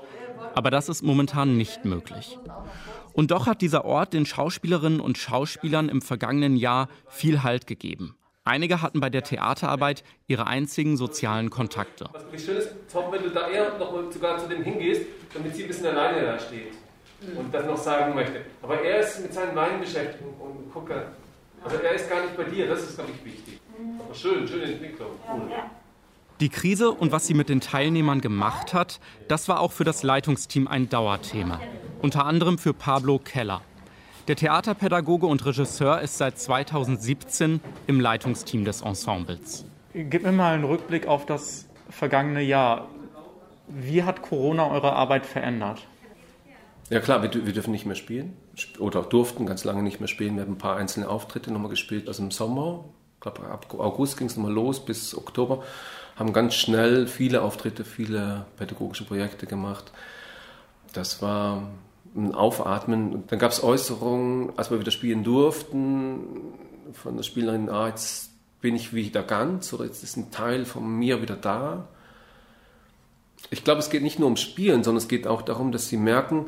Aber 0.54 0.70
das 0.70 0.88
ist 0.88 1.02
momentan 1.02 1.58
nicht 1.58 1.84
möglich. 1.84 2.38
Und 3.12 3.30
doch 3.30 3.46
hat 3.46 3.60
dieser 3.60 3.84
Ort 3.84 4.14
den 4.14 4.24
Schauspielerinnen 4.24 5.00
und 5.00 5.18
Schauspielern 5.18 5.90
im 5.90 6.00
vergangenen 6.00 6.56
Jahr 6.56 6.88
viel 7.08 7.42
Halt 7.42 7.66
gegeben. 7.66 8.16
Einige 8.42 8.80
hatten 8.80 9.00
bei 9.00 9.10
der 9.10 9.22
Theaterarbeit 9.22 10.02
ihre 10.28 10.46
einzigen 10.46 10.96
sozialen 10.96 11.50
Kontakte. 11.50 12.08
Was 12.12 12.42
schön 12.42 12.56
ist, 12.56 12.70
Tom, 12.90 13.12
wenn 13.12 13.22
du 13.22 13.30
da 13.30 13.48
eher 13.48 13.78
noch 13.78 14.10
sogar 14.10 14.38
zu 14.38 14.48
dem 14.48 14.62
hingehst, 14.62 15.02
damit 15.34 15.54
sie 15.54 15.64
ein 15.64 15.68
bisschen 15.68 15.86
alleine 15.86 16.24
da 16.24 16.38
steht 16.38 16.72
und 17.36 17.52
das 17.52 17.66
noch 17.66 17.76
sagen 17.76 18.14
möchte. 18.14 18.46
Aber 18.62 18.80
er 18.80 19.00
ist 19.00 19.20
mit 19.20 19.34
seinen 19.34 19.54
Weinen 19.54 19.80
beschäftigt 19.80 20.22
und 20.22 20.72
gucke. 20.72 21.08
Also 21.62 21.76
er 21.78 21.94
ist 21.94 22.08
gar 22.08 22.22
nicht 22.22 22.36
bei 22.36 22.44
dir, 22.44 22.68
das 22.68 22.82
ist, 22.82 22.94
glaube 22.94 23.10
ich, 23.10 23.24
wichtig. 23.24 23.60
Schön, 24.12 24.46
schöne 24.46 24.64
Entwicklung. 24.64 25.10
Cool. 25.30 25.50
Die 26.40 26.50
Krise 26.50 26.90
und 26.90 27.12
was 27.12 27.26
sie 27.26 27.34
mit 27.34 27.48
den 27.48 27.60
Teilnehmern 27.60 28.20
gemacht 28.20 28.74
hat, 28.74 29.00
das 29.26 29.48
war 29.48 29.60
auch 29.60 29.72
für 29.72 29.84
das 29.84 30.02
Leitungsteam 30.02 30.68
ein 30.68 30.88
Dauerthema. 30.88 31.60
Unter 32.02 32.26
anderem 32.26 32.58
für 32.58 32.74
Pablo 32.74 33.18
Keller. 33.18 33.62
Der 34.28 34.36
Theaterpädagoge 34.36 35.26
und 35.26 35.46
Regisseur 35.46 36.00
ist 36.00 36.18
seit 36.18 36.38
2017 36.38 37.60
im 37.86 38.00
Leitungsteam 38.00 38.64
des 38.64 38.82
Ensembles. 38.82 39.64
Gib 39.94 40.24
mir 40.24 40.32
mal 40.32 40.52
einen 40.52 40.64
Rückblick 40.64 41.06
auf 41.06 41.24
das 41.24 41.68
vergangene 41.88 42.42
Jahr. 42.42 42.88
Wie 43.68 44.02
hat 44.02 44.20
Corona 44.20 44.68
eure 44.70 44.92
Arbeit 44.92 45.24
verändert? 45.24 45.86
Ja 46.90 47.00
klar, 47.00 47.22
wir, 47.22 47.46
wir, 47.46 47.52
dürfen 47.52 47.72
nicht 47.72 47.86
mehr 47.86 47.96
spielen 47.96 48.36
oder 48.78 49.02
durften 49.02 49.46
ganz 49.46 49.64
lange 49.64 49.82
nicht 49.82 50.00
mehr 50.00 50.08
spielen. 50.08 50.36
Wir 50.36 50.42
haben 50.42 50.52
ein 50.52 50.58
paar 50.58 50.76
einzelne 50.76 51.08
Auftritte 51.08 51.50
nochmal 51.50 51.70
gespielt, 51.70 52.06
also 52.08 52.22
im 52.22 52.30
Sommer. 52.30 52.84
Glaube, 53.34 53.50
ab 53.50 53.74
August 53.78 54.16
ging 54.18 54.28
es 54.28 54.36
nochmal 54.36 54.52
los 54.52 54.84
bis 54.84 55.16
Oktober. 55.16 55.64
Haben 56.14 56.32
ganz 56.32 56.54
schnell 56.54 57.08
viele 57.08 57.42
Auftritte, 57.42 57.84
viele 57.84 58.46
pädagogische 58.56 59.04
Projekte 59.04 59.46
gemacht. 59.46 59.90
Das 60.92 61.20
war 61.22 61.68
ein 62.14 62.34
Aufatmen. 62.34 63.24
Dann 63.26 63.38
gab 63.40 63.50
es 63.50 63.64
Äußerungen, 63.64 64.52
als 64.56 64.70
wir 64.70 64.78
wieder 64.78 64.92
spielen 64.92 65.24
durften, 65.24 66.20
von 66.92 67.16
der 67.16 67.24
Spielerin, 67.24 67.68
ah, 67.68 67.88
jetzt 67.88 68.30
bin 68.60 68.76
ich 68.76 68.94
wieder 68.94 69.24
ganz 69.24 69.72
oder 69.72 69.84
jetzt 69.84 70.04
ist 70.04 70.16
ein 70.16 70.30
Teil 70.30 70.64
von 70.64 70.88
mir 70.88 71.20
wieder 71.20 71.36
da. 71.36 71.88
Ich 73.50 73.64
glaube, 73.64 73.80
es 73.80 73.90
geht 73.90 74.02
nicht 74.02 74.20
nur 74.20 74.26
ums 74.26 74.40
Spielen, 74.40 74.84
sondern 74.84 75.02
es 75.02 75.08
geht 75.08 75.26
auch 75.26 75.42
darum, 75.42 75.72
dass 75.72 75.88
sie 75.88 75.96
merken, 75.96 76.46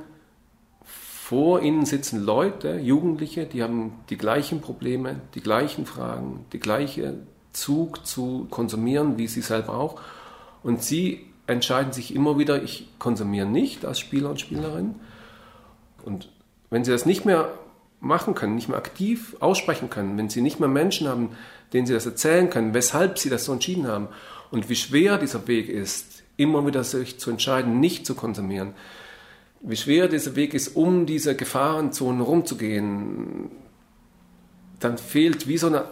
vor 1.29 1.61
ihnen 1.61 1.85
sitzen 1.85 2.25
Leute, 2.25 2.79
Jugendliche, 2.79 3.45
die 3.45 3.63
haben 3.63 3.93
die 4.09 4.17
gleichen 4.17 4.63
Probleme, 4.63 5.21
die 5.35 5.43
gleichen 5.43 5.85
Fragen, 5.85 6.47
die 6.55 6.59
gleiche 6.59 7.19
Zug 7.53 8.07
zu 8.07 8.47
konsumieren, 8.49 9.19
wie 9.19 9.27
sie 9.27 9.43
selber 9.43 9.75
auch. 9.75 10.01
Und 10.63 10.83
sie 10.83 11.27
entscheiden 11.47 11.93
sich 11.93 12.15
immer 12.15 12.39
wieder, 12.39 12.63
ich 12.63 12.89
konsumiere 12.99 13.45
nicht 13.45 13.85
als 13.85 13.99
Spieler 13.99 14.31
und 14.31 14.41
Spielerin. 14.41 14.95
Und 16.03 16.31
wenn 16.71 16.83
sie 16.83 16.93
das 16.93 17.05
nicht 17.05 17.27
mehr 17.27 17.53
machen 18.01 18.35
können, 18.35 18.55
nicht 18.55 18.71
mehr 18.71 18.79
aktiv 18.79 19.37
aussprechen 19.41 19.91
können, 19.91 20.17
wenn 20.17 20.31
sie 20.31 20.41
nicht 20.41 20.61
mehr 20.61 20.69
Menschen 20.71 21.09
haben, 21.09 21.37
denen 21.75 21.87
sie 21.87 21.93
das 21.93 22.07
erzählen 22.07 22.49
können, 22.49 22.73
weshalb 22.73 23.19
sie 23.19 23.29
das 23.29 23.45
so 23.45 23.53
entschieden 23.53 23.87
haben 23.87 24.09
und 24.51 24.71
wie 24.71 24.77
schwer 24.77 25.19
dieser 25.19 25.47
Weg 25.47 25.69
ist, 25.69 26.23
immer 26.39 26.67
wieder 26.67 26.85
sich 26.85 27.21
zu 27.21 27.29
entscheiden, 27.31 27.81
nicht 27.81 28.07
zu 28.07 28.15
konsumieren, 28.15 28.73
wie 29.61 29.77
schwer 29.77 30.09
dieser 30.09 30.37
Weg 30.37 30.55
ist, 30.55 30.77
um 30.77 31.07
diese 31.07 31.35
Gefahrenzonen 31.35 32.21
rumzugehen, 32.21 33.51
dann 34.81 34.99
fehlt 34.99 35.49
wie 35.49 35.59
so 35.59 35.67
eine, 35.67 35.85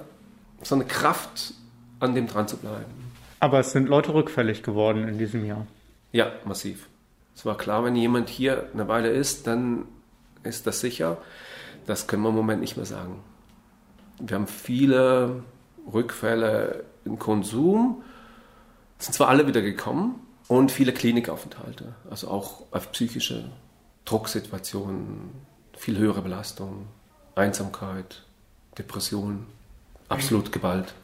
so 0.63 0.75
eine 0.75 0.85
Kraft, 0.85 1.55
an 1.99 2.15
dem 2.15 2.27
dran 2.27 2.47
zu 2.47 2.57
bleiben. 2.57 2.93
Aber 3.41 3.61
es 3.61 3.73
sind 3.73 3.89
Leute 3.89 4.15
rückfällig 4.15 4.63
geworden 4.63 5.09
in 5.09 5.19
diesem 5.19 5.45
Jahr. 5.45 5.67
Ja, 6.13 6.33
massiv. 6.45 6.89
Es 7.35 7.45
war 7.45 7.57
klar, 7.57 7.85
wenn 7.85 7.97
jemand 7.97 8.29
hier 8.29 8.71
eine 8.73 8.89
Weile 8.89 9.11
ist, 9.11 9.47
dann 9.47 9.85
ist 10.43 10.67
das 10.67 10.81
sicher. 10.81 11.19
Das 11.87 12.07
können 12.07 12.23
wir 12.23 12.31
im 12.31 12.35
Moment 12.35 12.61
nicht 12.61 12.77
mehr 12.77 12.87
sagen. 12.87 13.23
Wir 14.19 14.37
haben 14.37 14.47
viele 14.47 15.43
Rückfälle 15.93 16.85
im 17.05 17.19
Konsum, 17.19 18.03
sind 18.99 19.13
zwar 19.15 19.29
alle 19.29 19.47
wieder 19.47 19.61
gekommen, 19.61 20.26
und 20.49 20.71
viele 20.71 20.93
Klinikaufenthalte, 20.93 21.95
also 22.11 22.29
auch 22.29 22.63
auf 22.71 22.93
psychische 22.93 23.51
Drucksituationen, 24.05 25.31
viel 25.77 25.99
höhere 25.99 26.23
Belastung, 26.23 26.87
Einsamkeit, 27.35 28.23
Depression, 28.79 29.47
absolut 30.09 30.53
Gewalt. 30.53 30.95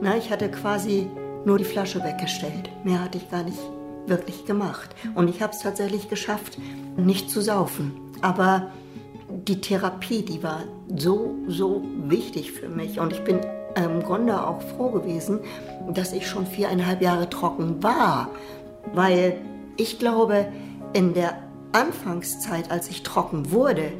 Na, 0.00 0.16
ich 0.16 0.30
hatte 0.30 0.50
quasi 0.50 1.08
nur 1.44 1.58
die 1.58 1.64
Flasche 1.64 2.02
weggestellt. 2.04 2.70
Mehr 2.84 3.02
hatte 3.02 3.18
ich 3.18 3.30
gar 3.30 3.42
nicht 3.42 3.58
wirklich 4.06 4.44
gemacht. 4.44 4.94
Und 5.14 5.28
ich 5.28 5.42
habe 5.42 5.52
es 5.52 5.60
tatsächlich 5.60 6.08
geschafft, 6.08 6.58
nicht 6.96 7.30
zu 7.30 7.40
saufen. 7.40 7.92
Aber 8.20 8.70
die 9.28 9.60
Therapie, 9.60 10.22
die 10.22 10.42
war 10.42 10.64
so, 10.94 11.34
so 11.46 11.82
wichtig 12.04 12.52
für 12.52 12.68
mich. 12.68 13.00
Und 13.00 13.12
ich 13.12 13.24
bin 13.24 13.40
im 13.84 14.02
Grunde 14.02 14.46
auch 14.46 14.62
froh 14.62 14.90
gewesen, 14.90 15.40
dass 15.92 16.12
ich 16.12 16.26
schon 16.26 16.46
viereinhalb 16.46 17.02
Jahre 17.02 17.28
trocken 17.30 17.82
war, 17.82 18.28
weil 18.94 19.36
ich 19.76 19.98
glaube, 19.98 20.48
in 20.92 21.14
der 21.14 21.38
Anfangszeit, 21.72 22.70
als 22.70 22.88
ich 22.88 23.02
trocken 23.02 23.52
wurde, 23.52 23.92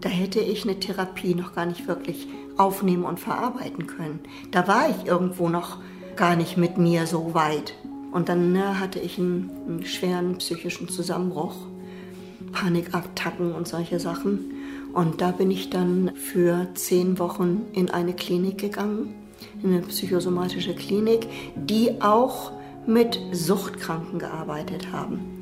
da 0.00 0.08
hätte 0.08 0.40
ich 0.40 0.64
eine 0.64 0.78
Therapie 0.78 1.34
noch 1.34 1.54
gar 1.54 1.66
nicht 1.66 1.86
wirklich 1.86 2.28
aufnehmen 2.56 3.04
und 3.04 3.20
verarbeiten 3.20 3.86
können. 3.86 4.20
Da 4.50 4.66
war 4.68 4.88
ich 4.88 5.06
irgendwo 5.06 5.48
noch 5.48 5.78
gar 6.16 6.36
nicht 6.36 6.56
mit 6.56 6.78
mir 6.78 7.06
so 7.06 7.34
weit. 7.34 7.74
Und 8.12 8.28
dann 8.28 8.52
ne, 8.52 8.78
hatte 8.78 9.00
ich 9.00 9.18
einen, 9.18 9.50
einen 9.66 9.84
schweren 9.84 10.38
psychischen 10.38 10.88
Zusammenbruch, 10.88 11.56
Panikattacken 12.54 13.52
und 13.52 13.68
solche 13.68 14.00
Sachen. 14.00 14.52
Und 14.92 15.20
da 15.20 15.32
bin 15.32 15.50
ich 15.50 15.70
dann 15.70 16.12
für 16.14 16.68
zehn 16.74 17.18
Wochen 17.18 17.62
in 17.72 17.90
eine 17.90 18.14
Klinik 18.14 18.58
gegangen, 18.58 19.14
in 19.62 19.70
eine 19.70 19.82
psychosomatische 19.82 20.74
Klinik, 20.74 21.26
die 21.56 22.00
auch 22.00 22.52
mit 22.86 23.18
Suchtkranken 23.32 24.18
gearbeitet 24.18 24.92
haben. 24.92 25.33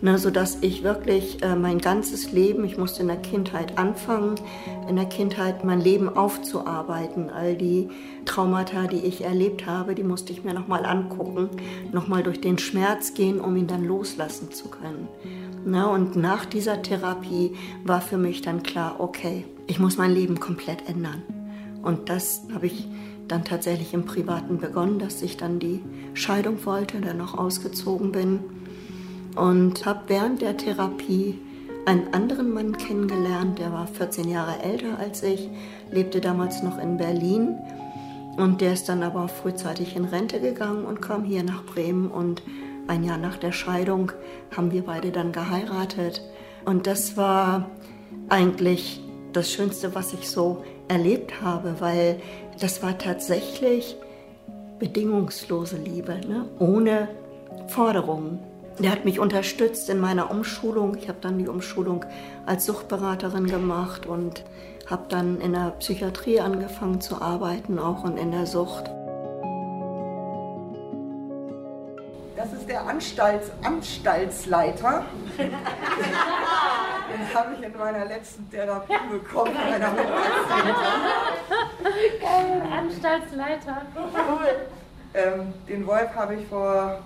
Ne, 0.00 0.18
sodass 0.18 0.58
ich 0.60 0.82
wirklich 0.82 1.42
äh, 1.42 1.56
mein 1.56 1.78
ganzes 1.78 2.32
Leben, 2.32 2.64
ich 2.64 2.76
musste 2.76 3.02
in 3.02 3.08
der 3.08 3.16
Kindheit 3.16 3.78
anfangen, 3.78 4.34
in 4.88 4.96
der 4.96 5.06
Kindheit 5.06 5.64
mein 5.64 5.80
Leben 5.80 6.08
aufzuarbeiten. 6.08 7.30
All 7.30 7.56
die 7.56 7.88
Traumata, 8.24 8.86
die 8.86 9.04
ich 9.04 9.24
erlebt 9.24 9.66
habe, 9.66 9.94
die 9.94 10.02
musste 10.02 10.32
ich 10.32 10.44
mir 10.44 10.54
nochmal 10.54 10.84
angucken, 10.84 11.48
nochmal 11.92 12.22
durch 12.22 12.40
den 12.40 12.58
Schmerz 12.58 13.14
gehen, 13.14 13.40
um 13.40 13.56
ihn 13.56 13.66
dann 13.66 13.84
loslassen 13.84 14.52
zu 14.52 14.68
können. 14.68 15.08
Ne, 15.64 15.88
und 15.88 16.14
nach 16.14 16.44
dieser 16.44 16.82
Therapie 16.82 17.56
war 17.84 18.00
für 18.00 18.18
mich 18.18 18.40
dann 18.40 18.62
klar, 18.62 18.96
okay, 18.98 19.44
ich 19.66 19.80
muss 19.80 19.96
mein 19.96 20.12
Leben 20.12 20.38
komplett 20.38 20.88
ändern. 20.88 21.22
Und 21.82 22.08
das 22.08 22.42
habe 22.54 22.66
ich 22.66 22.86
dann 23.26 23.44
tatsächlich 23.44 23.92
im 23.92 24.04
Privaten 24.04 24.58
begonnen, 24.58 25.00
dass 25.00 25.22
ich 25.22 25.36
dann 25.36 25.58
die 25.58 25.82
Scheidung 26.14 26.64
wollte, 26.64 27.00
dann 27.00 27.16
noch 27.16 27.36
ausgezogen 27.36 28.12
bin 28.12 28.40
und 29.36 29.86
habe 29.86 30.00
während 30.08 30.42
der 30.42 30.56
Therapie 30.56 31.38
einen 31.84 32.12
anderen 32.12 32.52
Mann 32.52 32.76
kennengelernt, 32.76 33.58
der 33.58 33.72
war 33.72 33.86
14 33.86 34.28
Jahre 34.28 34.60
älter 34.62 34.98
als 34.98 35.22
ich, 35.22 35.48
lebte 35.90 36.20
damals 36.20 36.62
noch 36.62 36.78
in 36.78 36.96
Berlin 36.96 37.56
und 38.36 38.60
der 38.60 38.72
ist 38.72 38.88
dann 38.88 39.02
aber 39.02 39.28
frühzeitig 39.28 39.94
in 39.94 40.04
Rente 40.04 40.40
gegangen 40.40 40.84
und 40.84 41.00
kam 41.00 41.24
hier 41.24 41.44
nach 41.44 41.64
Bremen 41.64 42.10
und 42.10 42.42
ein 42.88 43.04
Jahr 43.04 43.18
nach 43.18 43.36
der 43.36 43.52
Scheidung 43.52 44.12
haben 44.56 44.72
wir 44.72 44.82
beide 44.82 45.12
dann 45.12 45.32
geheiratet 45.32 46.22
und 46.64 46.86
das 46.86 47.16
war 47.16 47.70
eigentlich 48.28 49.00
das 49.32 49.52
Schönste, 49.52 49.94
was 49.94 50.12
ich 50.12 50.28
so 50.28 50.64
erlebt 50.88 51.40
habe, 51.40 51.76
weil 51.78 52.20
das 52.60 52.82
war 52.82 52.98
tatsächlich 52.98 53.96
bedingungslose 54.78 55.76
Liebe, 55.76 56.20
ne? 56.26 56.48
ohne 56.58 57.08
Forderungen. 57.68 58.38
Der 58.78 58.92
hat 58.92 59.06
mich 59.06 59.18
unterstützt 59.18 59.88
in 59.88 59.98
meiner 59.98 60.30
Umschulung. 60.30 60.96
Ich 60.96 61.08
habe 61.08 61.18
dann 61.20 61.38
die 61.38 61.48
Umschulung 61.48 62.04
als 62.44 62.66
Suchtberaterin 62.66 63.46
gemacht 63.46 64.04
und 64.04 64.44
habe 64.88 65.04
dann 65.08 65.40
in 65.40 65.54
der 65.54 65.70
Psychiatrie 65.78 66.40
angefangen 66.40 67.00
zu 67.00 67.22
arbeiten, 67.22 67.78
auch 67.78 68.04
und 68.04 68.18
in 68.18 68.32
der 68.32 68.44
Sucht. 68.46 68.84
Das 72.36 72.52
ist 72.52 72.68
der 72.68 72.86
Anstalts 72.86 73.50
Anstaltsleiter. 73.64 75.06
Den 75.38 77.34
habe 77.34 77.54
ich 77.54 77.64
in 77.64 77.78
meiner 77.78 78.04
letzten 78.04 78.50
Therapie 78.50 78.92
bekommen, 79.10 79.54
meiner 79.54 79.88
Anstaltsleiter. 82.78 83.82
Cool. 83.94 84.68
Ähm, 85.14 85.54
den 85.66 85.86
Wolf 85.86 86.14
habe 86.14 86.34
ich 86.34 86.46
vor, 86.46 86.98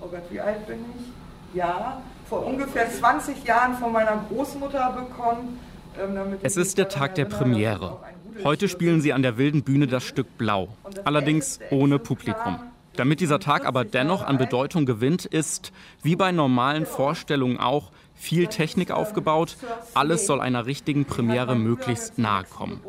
oh 0.00 0.08
Gott, 0.08 0.22
wie 0.30 0.40
alt 0.40 0.66
bin 0.66 0.78
ich? 0.96 1.56
Ja, 1.56 2.02
vor 2.28 2.44
ungefähr 2.44 2.90
20 2.90 3.44
Jahren 3.44 3.74
von 3.74 3.92
meiner 3.92 4.24
Großmutter 4.28 4.92
bekommen. 4.92 5.58
Ähm, 6.00 6.38
es 6.42 6.56
ist 6.56 6.78
der 6.78 6.88
Tag 6.88 7.14
der 7.14 7.24
Premiere. 7.24 7.98
Heute 8.44 8.68
spielen 8.68 9.00
sie 9.00 9.12
an 9.12 9.22
der 9.22 9.38
wilden 9.38 9.62
Bühne 9.62 9.86
das 9.86 10.04
Stück 10.04 10.36
Blau, 10.36 10.68
allerdings 11.04 11.58
ohne 11.70 11.98
Publikum. 11.98 12.60
Damit 12.94 13.20
dieser 13.20 13.40
Tag 13.40 13.66
aber 13.66 13.84
dennoch 13.84 14.22
an 14.22 14.38
Bedeutung 14.38 14.86
gewinnt, 14.86 15.24
ist, 15.24 15.72
wie 16.02 16.16
bei 16.16 16.32
normalen 16.32 16.86
Vorstellungen 16.86 17.58
auch, 17.58 17.92
viel 18.16 18.46
Technik 18.48 18.90
aufgebaut. 18.90 19.56
Alles 19.94 20.26
soll 20.26 20.40
einer 20.40 20.66
richtigen 20.66 21.04
Premiere 21.04 21.54
möglichst 21.54 22.18
nahe 22.18 22.44
kommen. 22.44 22.80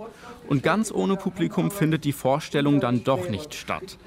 Und 0.47 0.63
ganz 0.63 0.91
ohne 0.91 1.17
Publikum 1.17 1.71
findet 1.71 2.05
die 2.05 2.13
Vorstellung 2.13 2.79
dann 2.79 3.03
doch 3.03 3.29
nicht 3.29 3.53
statt. 3.53 3.97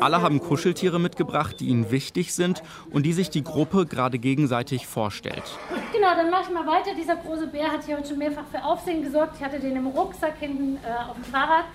Alle 0.00 0.20
haben 0.20 0.40
Kuscheltiere 0.40 0.98
mitgebracht, 0.98 1.60
die 1.60 1.68
ihnen 1.68 1.90
wichtig 1.90 2.34
sind 2.34 2.62
und 2.90 3.04
die 3.04 3.12
sich 3.12 3.30
die 3.30 3.44
Gruppe 3.44 3.86
gerade 3.86 4.18
gegenseitig 4.18 4.86
vorstellt. 4.86 5.44
Genau, 5.92 6.14
dann 6.16 6.30
mache 6.30 6.42
ich 6.48 6.54
mal 6.54 6.66
weiter. 6.66 6.94
Dieser 6.96 7.16
große 7.16 7.46
Bär 7.46 7.70
hat 7.70 7.84
hier 7.84 7.96
heute 7.96 8.08
schon 8.08 8.18
mehrfach 8.18 8.46
für 8.50 8.62
Aufsehen 8.64 9.02
gesorgt. 9.02 9.36
Ich 9.38 9.44
hatte 9.44 9.60
den 9.60 9.76
im 9.76 9.86
Rucksack 9.86 10.34
hinten 10.40 10.76
äh, 10.76 11.08
auf 11.08 11.14
dem 11.14 11.24
Fahrrad. 11.24 11.66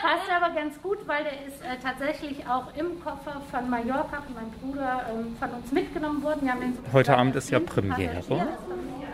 Passt 0.00 0.30
aber 0.34 0.54
ganz 0.54 0.80
gut, 0.82 0.98
weil 1.06 1.24
der 1.24 1.46
ist 1.46 1.62
äh, 1.62 1.76
tatsächlich 1.82 2.46
auch 2.46 2.74
im 2.76 3.02
Koffer 3.02 3.42
von 3.50 3.68
Mallorca, 3.68 4.22
von 4.22 4.34
meinem 4.34 4.50
Bruder, 4.60 5.06
ähm, 5.10 5.36
von 5.38 5.50
uns 5.50 5.72
mitgenommen 5.72 6.22
worden. 6.22 6.50
Heute 6.92 7.16
Abend 7.16 7.36
ist 7.36 7.50
ja 7.50 7.60
Premiere. 7.60 8.22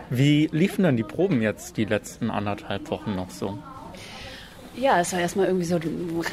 Wie 0.09 0.47
liefen 0.51 0.83
dann 0.83 0.97
die 0.97 1.03
Proben 1.03 1.41
jetzt 1.41 1.77
die 1.77 1.85
letzten 1.85 2.29
anderthalb 2.29 2.89
Wochen 2.91 3.15
noch 3.15 3.29
so? 3.29 3.57
Ja, 4.77 4.99
es 4.99 5.13
war 5.13 5.21
erstmal 5.21 5.45
irgendwie 5.47 5.65
so 5.65 5.79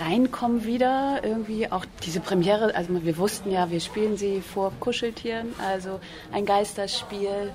reinkommen 0.05 0.65
wieder, 0.65 1.21
irgendwie 1.23 1.71
auch 1.71 1.85
diese 2.03 2.19
Premiere, 2.19 2.75
also 2.75 3.05
wir 3.05 3.17
wussten 3.17 3.53
ja, 3.53 3.71
wir 3.71 3.79
spielen 3.79 4.17
sie 4.17 4.41
vor 4.41 4.73
Kuscheltieren, 4.81 5.55
also 5.65 6.01
ein 6.33 6.45
Geisterspiel. 6.45 7.53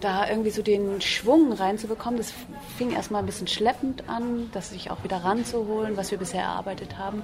Da 0.00 0.28
irgendwie 0.28 0.50
so 0.50 0.62
den 0.62 1.00
Schwung 1.00 1.52
reinzubekommen, 1.52 2.18
das 2.18 2.32
fing 2.76 2.92
erstmal 2.92 3.22
ein 3.22 3.26
bisschen 3.26 3.46
schleppend 3.46 4.08
an, 4.08 4.50
das 4.52 4.70
sich 4.70 4.90
auch 4.90 5.04
wieder 5.04 5.18
ranzuholen, 5.18 5.96
was 5.96 6.10
wir 6.10 6.18
bisher 6.18 6.42
erarbeitet 6.42 6.98
haben. 6.98 7.22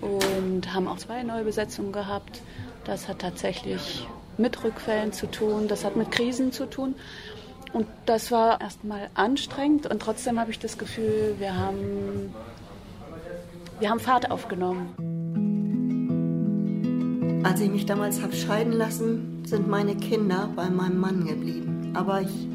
Und 0.00 0.74
haben 0.74 0.88
auch 0.88 0.98
zwei 0.98 1.22
neue 1.22 1.44
Besetzungen 1.44 1.92
gehabt. 1.92 2.40
Das 2.84 3.08
hat 3.08 3.20
tatsächlich 3.20 4.06
mit 4.36 4.62
Rückfällen 4.62 5.12
zu 5.12 5.26
tun, 5.26 5.68
das 5.68 5.84
hat 5.84 5.96
mit 5.96 6.10
Krisen 6.10 6.52
zu 6.52 6.66
tun. 6.66 6.94
Und 7.72 7.86
das 8.06 8.30
war 8.30 8.60
erstmal 8.60 9.10
anstrengend 9.14 9.86
und 9.86 10.00
trotzdem 10.00 10.38
habe 10.38 10.52
ich 10.52 10.60
das 10.60 10.78
Gefühl, 10.78 11.34
wir 11.38 11.56
haben, 11.56 12.32
wir 13.80 13.90
haben 13.90 13.98
Fahrt 13.98 14.30
aufgenommen. 14.30 14.94
Als 17.44 17.60
ich 17.60 17.68
mich 17.68 17.84
damals 17.84 18.22
habe 18.22 18.32
scheiden 18.32 18.72
lassen, 18.72 19.42
sind 19.44 19.68
meine 19.68 19.96
Kinder 19.96 20.48
bei 20.54 20.70
meinem 20.70 20.98
Mann 20.98 21.26
geblieben. 21.26 21.73
Aber 21.94 22.22
ich 22.22 22.48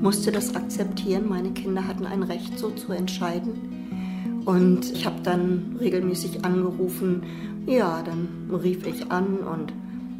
musste 0.00 0.32
das 0.32 0.54
akzeptieren. 0.54 1.28
Meine 1.28 1.50
Kinder 1.50 1.86
hatten 1.86 2.06
ein 2.06 2.22
Recht, 2.22 2.58
so 2.58 2.70
zu 2.70 2.92
entscheiden. 2.92 4.42
Und 4.44 4.92
ich 4.92 5.06
habe 5.06 5.20
dann 5.22 5.76
regelmäßig 5.80 6.44
angerufen. 6.44 7.22
Ja, 7.66 8.02
dann 8.02 8.28
rief 8.54 8.86
ich 8.86 9.10
an 9.10 9.38
und 9.38 9.72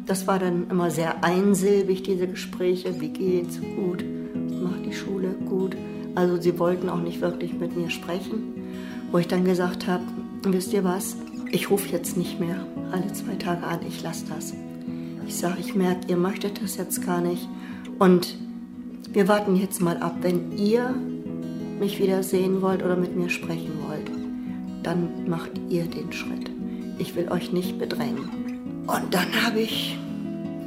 das 0.05 0.27
war 0.27 0.39
dann 0.39 0.69
immer 0.69 0.89
sehr 0.89 1.23
einsilbig, 1.23 2.03
diese 2.03 2.27
Gespräche. 2.27 2.99
Wie 2.99 3.09
geht's? 3.09 3.59
Gut 3.75 4.03
macht 4.61 4.85
die 4.85 4.93
Schule 4.93 5.35
gut. 5.47 5.75
Also 6.15 6.39
sie 6.41 6.57
wollten 6.59 6.89
auch 6.89 7.01
nicht 7.01 7.21
wirklich 7.21 7.53
mit 7.53 7.75
mir 7.75 7.89
sprechen. 7.89 8.53
Wo 9.11 9.17
ich 9.17 9.27
dann 9.27 9.45
gesagt 9.45 9.87
habe, 9.87 10.03
wisst 10.43 10.73
ihr 10.73 10.83
was, 10.83 11.15
ich 11.51 11.69
rufe 11.69 11.89
jetzt 11.89 12.17
nicht 12.17 12.39
mehr 12.39 12.65
alle 12.91 13.11
zwei 13.13 13.35
Tage 13.35 13.65
an, 13.65 13.79
ich 13.87 14.01
lasse 14.03 14.25
das. 14.27 14.53
Ich 15.25 15.35
sage, 15.35 15.57
ich 15.59 15.75
merke, 15.75 16.07
ihr 16.07 16.17
möchtet 16.17 16.61
das 16.61 16.77
jetzt 16.77 17.05
gar 17.05 17.21
nicht. 17.21 17.47
Und 17.99 18.35
wir 19.17 19.27
warten 19.27 19.55
jetzt 19.55 19.81
mal 19.81 19.97
ab, 19.97 20.17
wenn 20.21 20.55
ihr 20.59 20.93
mich 21.79 21.97
wieder 21.97 22.21
sehen 22.21 22.61
wollt 22.61 22.83
oder 22.83 22.95
mit 22.95 23.15
mir 23.15 23.29
sprechen 23.29 23.71
wollt, 23.87 24.11
dann 24.83 25.27
macht 25.27 25.49
ihr 25.69 25.85
den 25.85 26.13
Schritt. 26.13 26.51
Ich 26.99 27.15
will 27.15 27.31
euch 27.31 27.51
nicht 27.51 27.79
bedrängen. 27.79 28.85
Und 28.85 29.15
dann 29.15 29.25
habe 29.43 29.61
ich 29.61 29.97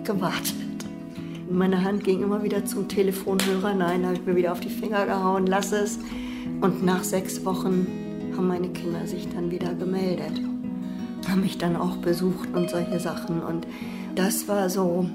gewartet. 0.02 0.56
Meine 1.48 1.84
Hand 1.84 2.02
ging 2.02 2.24
immer 2.24 2.42
wieder 2.42 2.64
zum 2.64 2.88
Telefonhörer. 2.88 3.72
Nein, 3.72 4.04
habe 4.04 4.14
ich 4.16 4.26
mir 4.26 4.34
wieder 4.34 4.50
auf 4.50 4.58
die 4.58 4.68
Finger 4.68 5.06
gehauen, 5.06 5.46
lass 5.46 5.70
es. 5.70 6.00
Und 6.60 6.84
nach 6.84 7.04
sechs 7.04 7.44
Wochen 7.44 7.86
haben 8.36 8.48
meine 8.48 8.70
Kinder 8.70 9.06
sich 9.06 9.28
dann 9.32 9.52
wieder 9.52 9.74
gemeldet. 9.74 10.40
Haben 11.28 11.42
mich 11.42 11.56
dann 11.56 11.76
auch 11.76 11.98
besucht 11.98 12.48
und 12.52 12.68
solche 12.68 12.98
Sachen. 12.98 13.44
Und 13.44 13.68
das 14.16 14.48
war 14.48 14.68
so, 14.68 15.08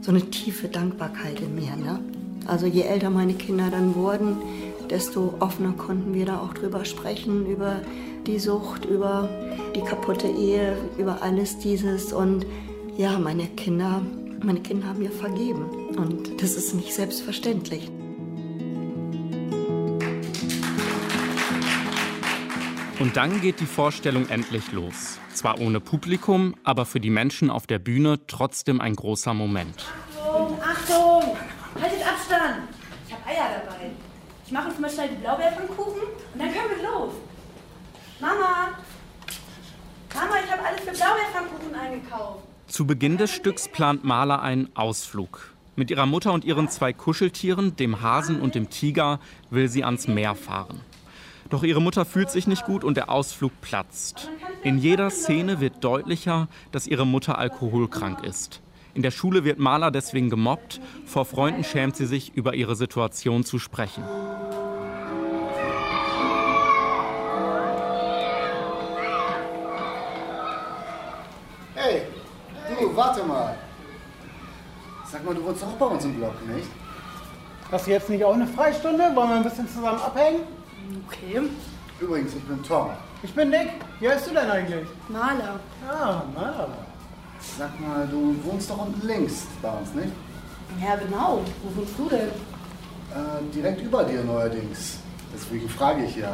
so 0.00 0.12
eine 0.12 0.20
tiefe 0.30 0.68
Dankbarkeit 0.68 1.40
in 1.40 1.56
mir. 1.56 1.74
Ne? 1.74 1.98
Also 2.46 2.66
je 2.66 2.82
älter 2.82 3.10
meine 3.10 3.34
Kinder 3.34 3.68
dann 3.70 3.94
wurden, 3.94 4.36
desto 4.90 5.34
offener 5.40 5.72
konnten 5.72 6.14
wir 6.14 6.26
da 6.26 6.40
auch 6.40 6.54
drüber 6.54 6.84
sprechen, 6.84 7.46
über 7.46 7.80
die 8.26 8.38
Sucht, 8.38 8.84
über 8.84 9.28
die 9.74 9.80
kaputte 9.80 10.28
Ehe, 10.28 10.76
über 10.98 11.22
alles 11.22 11.58
dieses. 11.58 12.12
Und 12.12 12.46
ja, 12.96 13.18
meine 13.18 13.46
Kinder 13.46 14.02
meine 14.44 14.60
Kinder 14.60 14.88
haben 14.88 14.98
mir 14.98 15.10
vergeben 15.10 15.64
und 15.96 16.42
das 16.42 16.54
ist 16.54 16.74
nicht 16.74 16.92
selbstverständlich. 16.92 17.90
Und 22.98 23.16
dann 23.16 23.40
geht 23.40 23.60
die 23.60 23.66
Vorstellung 23.66 24.28
endlich 24.28 24.70
los. 24.70 25.18
Zwar 25.34 25.60
ohne 25.60 25.80
Publikum, 25.80 26.54
aber 26.62 26.86
für 26.86 27.00
die 27.00 27.10
Menschen 27.10 27.50
auf 27.50 27.66
der 27.66 27.78
Bühne 27.78 28.20
trotzdem 28.26 28.80
ein 28.80 28.94
großer 28.94 29.34
Moment. 29.34 29.86
Achtung, 30.16 30.58
Achtung! 30.62 31.11
Abstand! 32.32 32.68
Ich 33.06 33.12
habe 33.12 33.26
Eier 33.26 33.62
dabei. 33.64 33.90
Ich 34.46 34.52
mache 34.52 34.68
uns 34.68 34.78
mal 34.78 34.90
schnell 34.90 35.08
die 35.10 35.16
Blaubeerpfannkuchen 35.16 36.02
und 36.02 36.38
dann 36.38 36.48
können 36.52 36.70
wir 36.76 36.88
los. 36.88 37.12
Mama! 38.20 38.68
Mama, 40.14 40.34
ich 40.44 40.52
habe 40.52 40.64
alles 40.64 40.80
für 40.80 40.92
Blaubeerpfannkuchen 40.92 41.74
eingekauft. 41.74 42.44
Zu 42.68 42.86
Beginn 42.86 43.18
des 43.18 43.30
Stücks 43.32 43.68
plant 43.68 44.04
Maler 44.04 44.40
einen 44.40 44.74
Ausflug. 44.74 45.52
Mit 45.76 45.90
ihrer 45.90 46.06
Mutter 46.06 46.32
und 46.32 46.44
ihren 46.44 46.68
zwei 46.68 46.92
Kuscheltieren, 46.92 47.76
dem 47.76 48.00
Hasen 48.02 48.40
und 48.40 48.54
dem 48.54 48.70
Tiger, 48.70 49.20
will 49.50 49.68
sie 49.68 49.84
ans 49.84 50.08
Meer 50.08 50.34
fahren. 50.34 50.80
Doch 51.50 51.64
ihre 51.64 51.82
Mutter 51.82 52.04
fühlt 52.06 52.30
sich 52.30 52.46
nicht 52.46 52.64
gut 52.64 52.82
und 52.82 52.96
der 52.96 53.10
Ausflug 53.10 53.52
platzt. 53.60 54.30
In 54.62 54.78
jeder 54.78 55.10
Szene 55.10 55.60
wird 55.60 55.84
deutlicher, 55.84 56.48
dass 56.72 56.86
ihre 56.86 57.06
Mutter 57.06 57.38
alkoholkrank 57.38 58.24
ist. 58.24 58.62
In 58.94 59.02
der 59.02 59.10
Schule 59.10 59.44
wird 59.44 59.58
Maler 59.58 59.90
deswegen 59.90 60.28
gemobbt. 60.28 60.80
Vor 61.06 61.24
Freunden 61.24 61.64
schämt 61.64 61.96
sie 61.96 62.04
sich, 62.04 62.34
über 62.34 62.54
ihre 62.54 62.76
Situation 62.76 63.42
zu 63.42 63.58
sprechen. 63.58 64.04
Hey, 71.74 72.02
du, 72.78 72.94
warte 72.94 73.24
mal. 73.24 73.56
Sag 75.10 75.24
mal, 75.24 75.34
du 75.34 75.42
wohnst 75.42 75.64
auch 75.64 75.72
bei 75.72 75.86
uns 75.86 76.04
im 76.04 76.16
Block, 76.16 76.34
nicht? 76.46 76.68
Hast 77.70 77.86
du 77.86 77.90
jetzt 77.90 78.10
nicht 78.10 78.22
auch 78.22 78.34
eine 78.34 78.46
Freistunde? 78.46 79.04
Wollen 79.14 79.30
wir 79.30 79.36
ein 79.36 79.42
bisschen 79.42 79.66
zusammen 79.66 79.98
abhängen? 79.98 80.40
Okay. 81.06 81.40
Übrigens, 81.98 82.34
ich 82.34 82.42
bin 82.42 82.62
Tom. 82.62 82.90
Ich 83.22 83.34
bin 83.34 83.48
Nick. 83.48 83.70
Wie 84.00 84.08
heißt 84.08 84.26
du 84.26 84.34
denn 84.34 84.50
eigentlich? 84.50 84.86
Maler. 85.08 85.60
Ah, 85.88 86.22
Maler. 86.34 86.91
Sag 87.58 87.78
mal, 87.80 88.06
du 88.06 88.34
wohnst 88.44 88.70
doch 88.70 88.86
unten 88.86 89.06
links 89.06 89.46
bei 89.60 89.70
uns, 89.70 89.92
nicht? 89.94 90.12
Ja, 90.80 90.96
genau. 90.96 91.42
Wo 91.62 91.80
wohnst 91.80 91.98
du 91.98 92.08
denn? 92.08 92.28
Äh, 92.28 93.54
direkt 93.54 93.82
über 93.82 94.04
dir 94.04 94.22
neuerdings. 94.22 94.98
Deswegen 95.34 95.68
frage 95.68 96.04
ich 96.04 96.16
ja. 96.16 96.32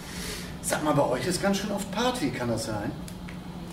Sag 0.62 0.84
mal, 0.84 0.94
bei 0.94 1.06
euch 1.06 1.26
ist 1.26 1.42
ganz 1.42 1.58
schön 1.58 1.72
oft 1.72 1.90
Party, 1.90 2.30
kann 2.30 2.48
das 2.48 2.66
sein? 2.66 2.90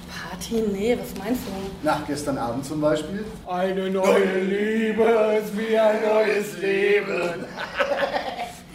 Party? 0.09 0.63
Nee, 0.71 0.97
was 0.99 1.17
meinst 1.23 1.41
du? 1.45 1.85
Nach 1.85 2.05
gestern 2.07 2.37
Abend 2.37 2.65
zum 2.65 2.81
Beispiel? 2.81 3.25
Eine 3.47 3.89
neue 3.89 4.39
Liebe 4.39 5.03
ist 5.41 5.57
wie 5.57 5.77
ein 5.77 6.01
neues 6.01 6.57
Leben. 6.57 7.45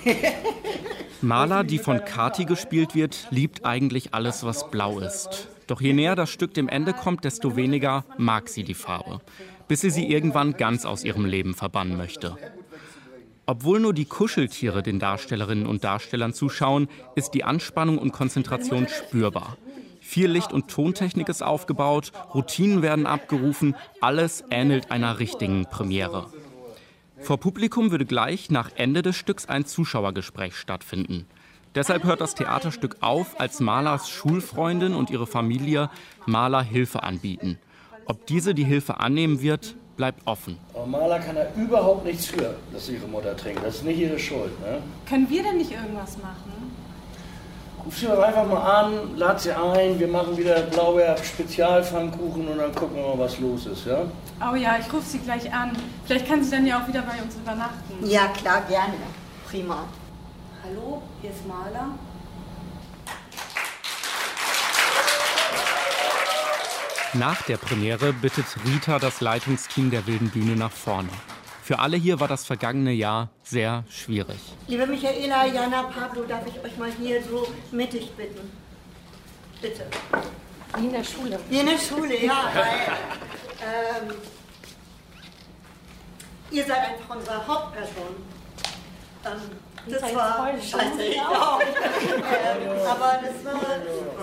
Maler, 1.20 1.64
die 1.64 1.78
von 1.78 2.04
Kati 2.04 2.44
gespielt 2.44 2.94
wird, 2.94 3.26
liebt 3.30 3.64
eigentlich 3.64 4.14
alles, 4.14 4.44
was 4.44 4.70
blau 4.70 5.00
ist. 5.00 5.48
Doch 5.66 5.81
je 5.81 5.92
näher 5.92 6.14
das 6.14 6.31
Stück 6.31 6.55
dem 6.55 6.68
Ende 6.68 6.92
kommt, 6.92 7.24
desto 7.24 7.57
weniger 7.57 8.05
mag 8.18 8.48
sie 8.48 8.62
die 8.62 8.74
Farbe, 8.74 9.20
bis 9.68 9.81
sie 9.81 9.90
sie 9.90 10.09
irgendwann 10.09 10.52
ganz 10.52 10.85
aus 10.85 11.05
ihrem 11.05 11.24
Leben 11.24 11.55
verbannen 11.55 11.96
möchte. 11.96 12.37
Obwohl 13.46 13.79
nur 13.79 13.94
die 13.94 14.05
Kuscheltiere 14.05 14.83
den 14.83 14.98
Darstellerinnen 14.98 15.66
und 15.66 15.85
Darstellern 15.85 16.33
zuschauen, 16.33 16.88
ist 17.14 17.31
die 17.31 17.44
Anspannung 17.44 17.98
und 17.98 18.12
Konzentration 18.12 18.88
spürbar. 18.88 19.57
Viel 20.00 20.31
Licht- 20.31 20.52
und 20.52 20.68
Tontechnik 20.68 21.29
ist 21.29 21.42
aufgebaut, 21.42 22.12
Routinen 22.35 22.83
werden 22.83 23.07
abgerufen, 23.07 23.74
alles 24.00 24.44
ähnelt 24.50 24.90
einer 24.90 25.18
richtigen 25.18 25.66
Premiere. 25.66 26.26
Vor 27.18 27.38
Publikum 27.38 27.90
würde 27.90 28.05
gleich 28.05 28.50
nach 28.50 28.70
Ende 28.76 29.02
des 29.02 29.16
Stücks 29.16 29.46
ein 29.46 29.64
Zuschauergespräch 29.64 30.55
stattfinden. 30.57 31.26
Deshalb 31.76 32.04
hört 32.04 32.22
das 32.22 32.34
Theaterstück 32.34 32.96
auf, 33.00 33.38
als 33.38 33.60
Malers 33.60 34.08
Schulfreundin 34.08 34.94
und 34.94 35.10
ihre 35.10 35.26
Familie 35.26 35.90
Maler 36.24 36.62
Hilfe 36.62 37.02
anbieten. 37.02 37.58
Ob 38.06 38.26
diese 38.26 38.54
die 38.54 38.64
Hilfe 38.64 38.98
annehmen 38.98 39.42
wird, 39.42 39.76
bleibt 39.98 40.26
offen. 40.26 40.56
Aber 40.72 40.86
Maler 40.86 41.18
kann 41.18 41.34
da 41.34 41.46
überhaupt 41.54 42.06
nichts 42.06 42.26
für, 42.26 42.54
dass 42.72 42.88
ihre 42.88 43.06
Mutter 43.06 43.36
trinkt. 43.36 43.62
Das 43.62 43.76
ist 43.76 43.84
nicht 43.84 43.98
ihre 43.98 44.18
Schuld. 44.18 44.58
Ne? 44.62 44.78
Können 45.06 45.28
wir 45.28 45.42
denn 45.42 45.58
nicht 45.58 45.70
irgendwas 45.70 46.16
machen? 46.16 46.72
Ruf 47.84 47.98
sie 47.98 48.06
doch 48.06 48.22
einfach 48.22 48.46
mal 48.48 48.84
an, 48.84 49.16
lad 49.16 49.38
sie 49.38 49.52
ein, 49.52 50.00
wir 50.00 50.08
machen 50.08 50.34
wieder 50.34 50.62
Blaubeer-Spezialpfannkuchen 50.62 52.48
und 52.48 52.56
dann 52.56 52.74
gucken 52.74 52.96
wir 52.96 53.02
mal, 53.02 53.18
was 53.18 53.38
los 53.38 53.66
ist, 53.66 53.84
ja? 53.84 53.98
Oh 54.40 54.54
ja, 54.54 54.78
ich 54.80 54.90
rufe 54.90 55.04
sie 55.04 55.18
gleich 55.18 55.52
an. 55.52 55.72
Vielleicht 56.06 56.26
kann 56.26 56.42
sie 56.42 56.50
dann 56.52 56.66
ja 56.66 56.82
auch 56.82 56.88
wieder 56.88 57.02
bei 57.02 57.22
uns 57.22 57.36
übernachten. 57.36 58.06
Ja, 58.06 58.28
klar, 58.28 58.62
gerne. 58.66 58.94
Prima. 59.46 59.84
Hallo, 60.68 61.00
hier 61.20 61.31
ist 61.31 61.46
Maler. 61.46 61.90
Nach 67.14 67.42
der 67.42 67.57
Premiere 67.57 68.12
bittet 68.12 68.46
Rita 68.64 68.98
das 68.98 69.20
Leitungsteam 69.20 69.90
der 69.90 70.07
Wilden 70.07 70.31
Bühne 70.31 70.57
nach 70.57 70.72
vorne. 70.72 71.09
Für 71.62 71.79
alle 71.79 71.96
hier 71.96 72.18
war 72.18 72.26
das 72.26 72.44
vergangene 72.44 72.92
Jahr 72.92 73.29
sehr 73.44 73.85
schwierig. 73.88 74.38
Liebe 74.66 74.87
Michaela, 74.87 75.46
Jana, 75.46 75.85
Pablo, 75.85 76.24
darf 76.24 76.44
ich 76.46 76.59
euch 76.64 76.76
mal 76.79 76.90
hier 77.00 77.22
so 77.22 77.46
mittig 77.70 78.11
bitten? 78.16 78.50
Bitte. 79.61 79.87
Wie 80.76 80.87
in 80.87 80.92
der 80.92 81.05
Schule. 81.05 81.38
Wie 81.48 81.61
in 81.61 81.66
der 81.66 81.79
Schule, 81.79 82.24
ja. 82.24 82.50
Weil, 82.52 84.09
ähm, 84.09 84.14
ihr 86.50 86.64
seid 86.64 86.88
einfach 86.88 87.14
unsere 87.14 87.46
Hauptperson. 87.46 88.16
Ähm, 89.24 89.65
das 89.88 90.01
seid 90.01 90.14
war 90.14 90.49
scheiße, 90.61 91.03
ich 91.03 91.20
auch. 91.20 91.61
ähm, 91.61 92.87
aber 92.88 93.20
das 93.22 93.44
war 93.44 93.61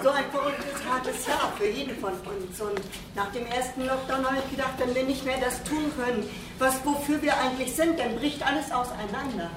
so 0.03 0.09
ein 0.09 0.25
verrücktes, 0.31 0.85
hartes 0.89 1.27
Jahr 1.27 1.53
für 1.57 1.67
jeden 1.67 1.95
von 1.97 2.11
uns. 2.11 2.59
Und 2.59 2.81
nach 3.15 3.31
dem 3.31 3.45
ersten 3.47 3.85
Lockdown 3.85 4.25
habe 4.25 4.37
ich 4.43 4.51
gedacht, 4.51 4.73
wenn 4.77 4.93
wir 4.93 5.03
nicht 5.03 5.25
mehr 5.25 5.37
das 5.39 5.63
tun 5.63 5.91
können, 5.97 6.29
was, 6.59 6.85
wofür 6.85 7.21
wir 7.21 7.37
eigentlich 7.37 7.73
sind, 7.75 7.99
dann 7.99 8.15
bricht 8.17 8.45
alles 8.45 8.71
auseinander. 8.71 9.49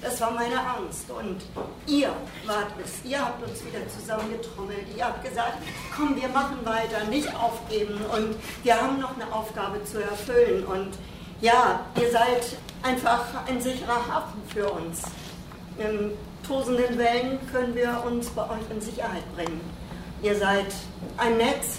Das 0.00 0.20
war 0.20 0.30
meine 0.30 0.60
Angst. 0.60 1.10
Und 1.10 1.42
ihr 1.86 2.14
wart 2.46 2.72
es. 2.82 3.04
Ihr 3.08 3.24
habt 3.24 3.42
uns 3.42 3.64
wieder 3.64 3.86
zusammengetrommelt. 3.88 4.86
Ihr 4.96 5.04
habt 5.04 5.24
gesagt, 5.24 5.58
komm, 5.96 6.14
wir 6.16 6.28
machen 6.28 6.58
weiter, 6.64 7.04
nicht 7.04 7.28
aufgeben. 7.34 7.98
Und 8.12 8.36
wir 8.62 8.80
haben 8.80 9.00
noch 9.00 9.14
eine 9.14 9.32
Aufgabe 9.32 9.82
zu 9.84 10.02
erfüllen. 10.02 10.64
Und 10.66 10.94
ja, 11.40 11.80
ihr 12.00 12.10
seid 12.10 12.56
einfach 12.82 13.24
ein 13.46 13.60
sicherer 13.60 14.06
Hafen 14.08 14.42
für 14.52 14.70
uns. 14.70 15.02
In 15.78 16.12
tosenden 16.46 16.98
Wellen 16.98 17.38
können 17.50 17.74
wir 17.74 18.02
uns 18.06 18.28
bei 18.30 18.42
euch 18.42 18.70
in 18.70 18.80
Sicherheit 18.80 19.24
bringen. 19.34 19.60
Ihr 20.22 20.36
seid 20.36 20.66
ein 21.16 21.36
Netz, 21.36 21.78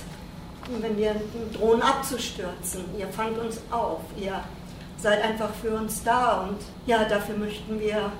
wenn 0.82 0.98
wir 0.98 1.16
drohen 1.54 1.82
abzustürzen. 1.82 2.86
Ihr 2.98 3.08
fangt 3.08 3.38
uns 3.38 3.62
auf. 3.72 4.02
Ihr 4.18 4.44
seid 4.98 5.24
einfach 5.24 5.54
für 5.62 5.72
uns 5.76 6.04
da. 6.04 6.42
Und 6.44 6.58
ja, 6.86 7.06
dafür 7.06 7.38
möchten 7.38 7.80
wir 7.80 8.12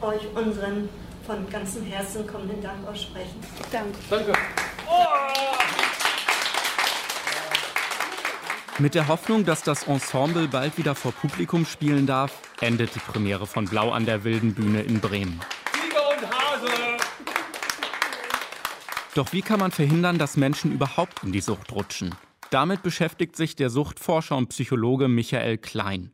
euch 0.00 0.22
unseren 0.34 0.88
von 1.26 1.48
ganzem 1.48 1.84
Herzen 1.84 2.26
kommenden 2.26 2.62
Dank 2.62 2.86
aussprechen. 2.86 3.40
Danke. 3.72 3.98
Danke. 4.10 4.32
Mit 8.80 8.96
der 8.96 9.06
Hoffnung, 9.06 9.44
dass 9.44 9.62
das 9.62 9.84
Ensemble 9.84 10.48
bald 10.48 10.76
wieder 10.78 10.96
vor 10.96 11.12
Publikum 11.12 11.64
spielen 11.64 12.06
darf, 12.06 12.42
endet 12.60 12.92
die 12.96 12.98
Premiere 12.98 13.46
von 13.46 13.66
Blau 13.66 13.92
an 13.92 14.04
der 14.04 14.24
Wilden 14.24 14.52
Bühne 14.52 14.82
in 14.82 14.98
Bremen. 14.98 15.38
Tiger 15.72 16.08
und 16.10 16.28
Hase! 16.28 16.72
Doch 19.14 19.32
wie 19.32 19.42
kann 19.42 19.60
man 19.60 19.70
verhindern, 19.70 20.18
dass 20.18 20.36
Menschen 20.36 20.72
überhaupt 20.72 21.22
in 21.22 21.30
die 21.30 21.40
Sucht 21.40 21.70
rutschen? 21.70 22.16
Damit 22.50 22.82
beschäftigt 22.82 23.36
sich 23.36 23.54
der 23.54 23.70
Suchtforscher 23.70 24.36
und 24.36 24.48
Psychologe 24.48 25.06
Michael 25.06 25.58
Klein. 25.58 26.10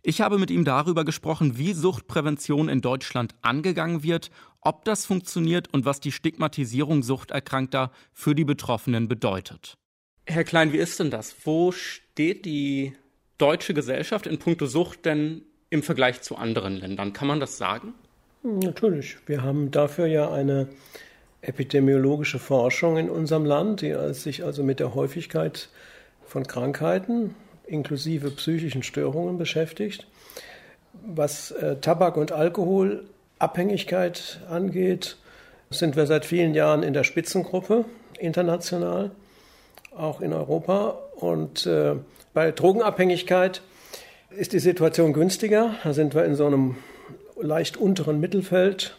Ich 0.00 0.20
habe 0.20 0.38
mit 0.38 0.52
ihm 0.52 0.64
darüber 0.64 1.04
gesprochen, 1.04 1.58
wie 1.58 1.72
Suchtprävention 1.72 2.68
in 2.68 2.80
Deutschland 2.80 3.34
angegangen 3.42 4.04
wird, 4.04 4.30
ob 4.60 4.84
das 4.84 5.04
funktioniert 5.04 5.74
und 5.74 5.84
was 5.84 5.98
die 5.98 6.12
Stigmatisierung 6.12 7.02
Suchterkrankter 7.02 7.90
für 8.12 8.36
die 8.36 8.44
Betroffenen 8.44 9.08
bedeutet. 9.08 9.76
Herr 10.30 10.44
Klein, 10.44 10.74
wie 10.74 10.78
ist 10.78 11.00
denn 11.00 11.10
das? 11.10 11.34
Wo 11.44 11.72
steht 11.72 12.44
die 12.44 12.92
deutsche 13.38 13.72
Gesellschaft 13.72 14.26
in 14.26 14.38
puncto 14.38 14.66
Sucht 14.66 15.06
denn 15.06 15.40
im 15.70 15.82
Vergleich 15.82 16.20
zu 16.20 16.36
anderen 16.36 16.76
Ländern? 16.76 17.14
Kann 17.14 17.28
man 17.28 17.40
das 17.40 17.56
sagen? 17.56 17.94
Natürlich. 18.42 19.16
Wir 19.24 19.42
haben 19.42 19.70
dafür 19.70 20.04
ja 20.06 20.30
eine 20.30 20.68
epidemiologische 21.40 22.38
Forschung 22.38 22.98
in 22.98 23.08
unserem 23.08 23.46
Land, 23.46 23.80
die 23.80 23.96
sich 24.12 24.44
also 24.44 24.62
mit 24.62 24.80
der 24.80 24.94
Häufigkeit 24.94 25.70
von 26.26 26.46
Krankheiten 26.46 27.34
inklusive 27.66 28.30
psychischen 28.32 28.82
Störungen 28.82 29.38
beschäftigt. 29.38 30.06
Was 31.06 31.52
äh, 31.52 31.76
Tabak- 31.80 32.18
und 32.18 32.32
Alkoholabhängigkeit 32.32 34.40
angeht, 34.50 35.16
sind 35.70 35.96
wir 35.96 36.06
seit 36.06 36.26
vielen 36.26 36.52
Jahren 36.52 36.82
in 36.82 36.92
der 36.92 37.04
Spitzengruppe 37.04 37.86
international, 38.18 39.12
auch 39.98 40.20
in 40.20 40.32
Europa. 40.32 40.98
Und 41.16 41.66
äh, 41.66 41.94
bei 42.34 42.52
Drogenabhängigkeit 42.52 43.62
ist 44.30 44.52
die 44.52 44.58
Situation 44.58 45.12
günstiger. 45.12 45.74
Da 45.84 45.92
sind 45.92 46.14
wir 46.14 46.24
in 46.24 46.34
so 46.34 46.46
einem 46.46 46.76
leicht 47.40 47.76
unteren 47.76 48.20
Mittelfeld. 48.20 48.96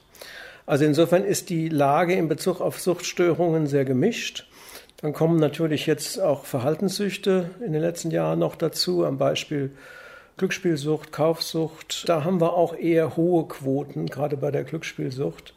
Also 0.66 0.86
insofern 0.86 1.24
ist 1.24 1.50
die 1.50 1.70
Lage 1.70 2.14
in 2.14 2.28
Bezug 2.28 2.62
auf 2.62 2.80
Suchtstörungen 2.80 3.68
sehr 3.68 3.86
gemischt. 3.86 4.48
Dann 5.02 5.14
kommen 5.14 5.40
natürlich 5.40 5.86
jetzt 5.88 6.20
auch 6.20 6.46
Verhaltenssüchte 6.46 7.50
in 7.66 7.74
den 7.74 7.82
letzten 7.82 8.12
Jahren 8.12 8.40
noch 8.40 8.56
dazu, 8.56 9.06
am 9.06 9.18
Beispiel 9.18 9.72
Glücksspielsucht, 10.38 11.12
Kaufsucht. 11.12 12.08
Da 12.08 12.24
haben 12.24 12.42
wir 12.42 12.54
auch 12.54 12.76
eher 12.76 13.16
hohe 13.16 13.48
Quoten, 13.48 14.08
gerade 14.08 14.38
bei 14.38 14.52
der 14.52 14.64
Glücksspielsucht 14.64 15.54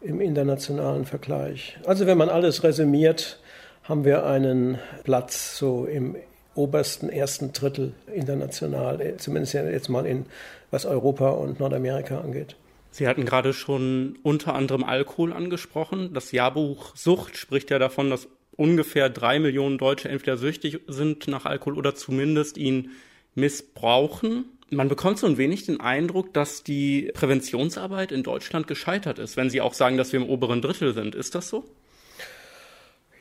im 0.00 0.20
internationalen 0.20 1.04
Vergleich. 1.04 1.78
Also 1.86 2.06
wenn 2.06 2.18
man 2.18 2.28
alles 2.28 2.64
resümiert, 2.64 3.38
haben 3.84 4.04
wir 4.04 4.26
einen 4.26 4.78
Platz 5.04 5.56
so 5.58 5.86
im 5.86 6.16
obersten 6.54 7.08
ersten 7.08 7.52
Drittel 7.52 7.94
international, 8.14 9.16
zumindest 9.16 9.54
jetzt 9.54 9.88
mal 9.88 10.06
in 10.06 10.26
was 10.70 10.84
Europa 10.86 11.30
und 11.30 11.60
Nordamerika 11.60 12.20
angeht. 12.20 12.56
Sie 12.90 13.08
hatten 13.08 13.24
gerade 13.24 13.54
schon 13.54 14.18
unter 14.22 14.54
anderem 14.54 14.84
Alkohol 14.84 15.32
angesprochen. 15.32 16.12
Das 16.12 16.30
Jahrbuch 16.32 16.94
Sucht 16.94 17.38
spricht 17.38 17.70
ja 17.70 17.78
davon, 17.78 18.10
dass 18.10 18.28
ungefähr 18.56 19.08
drei 19.08 19.38
Millionen 19.38 19.78
Deutsche 19.78 20.10
entweder 20.10 20.36
süchtig 20.36 20.80
sind 20.86 21.26
nach 21.26 21.46
Alkohol 21.46 21.78
oder 21.78 21.94
zumindest 21.94 22.58
ihn 22.58 22.90
missbrauchen. 23.34 24.44
Man 24.68 24.88
bekommt 24.88 25.18
so 25.18 25.26
ein 25.26 25.38
wenig 25.38 25.64
den 25.64 25.80
Eindruck, 25.80 26.34
dass 26.34 26.62
die 26.62 27.10
Präventionsarbeit 27.14 28.12
in 28.12 28.22
Deutschland 28.22 28.66
gescheitert 28.66 29.18
ist, 29.18 29.38
wenn 29.38 29.48
Sie 29.48 29.62
auch 29.62 29.74
sagen, 29.74 29.96
dass 29.96 30.12
wir 30.12 30.20
im 30.20 30.28
oberen 30.28 30.60
Drittel 30.60 30.92
sind. 30.92 31.14
Ist 31.14 31.34
das 31.34 31.48
so? 31.48 31.64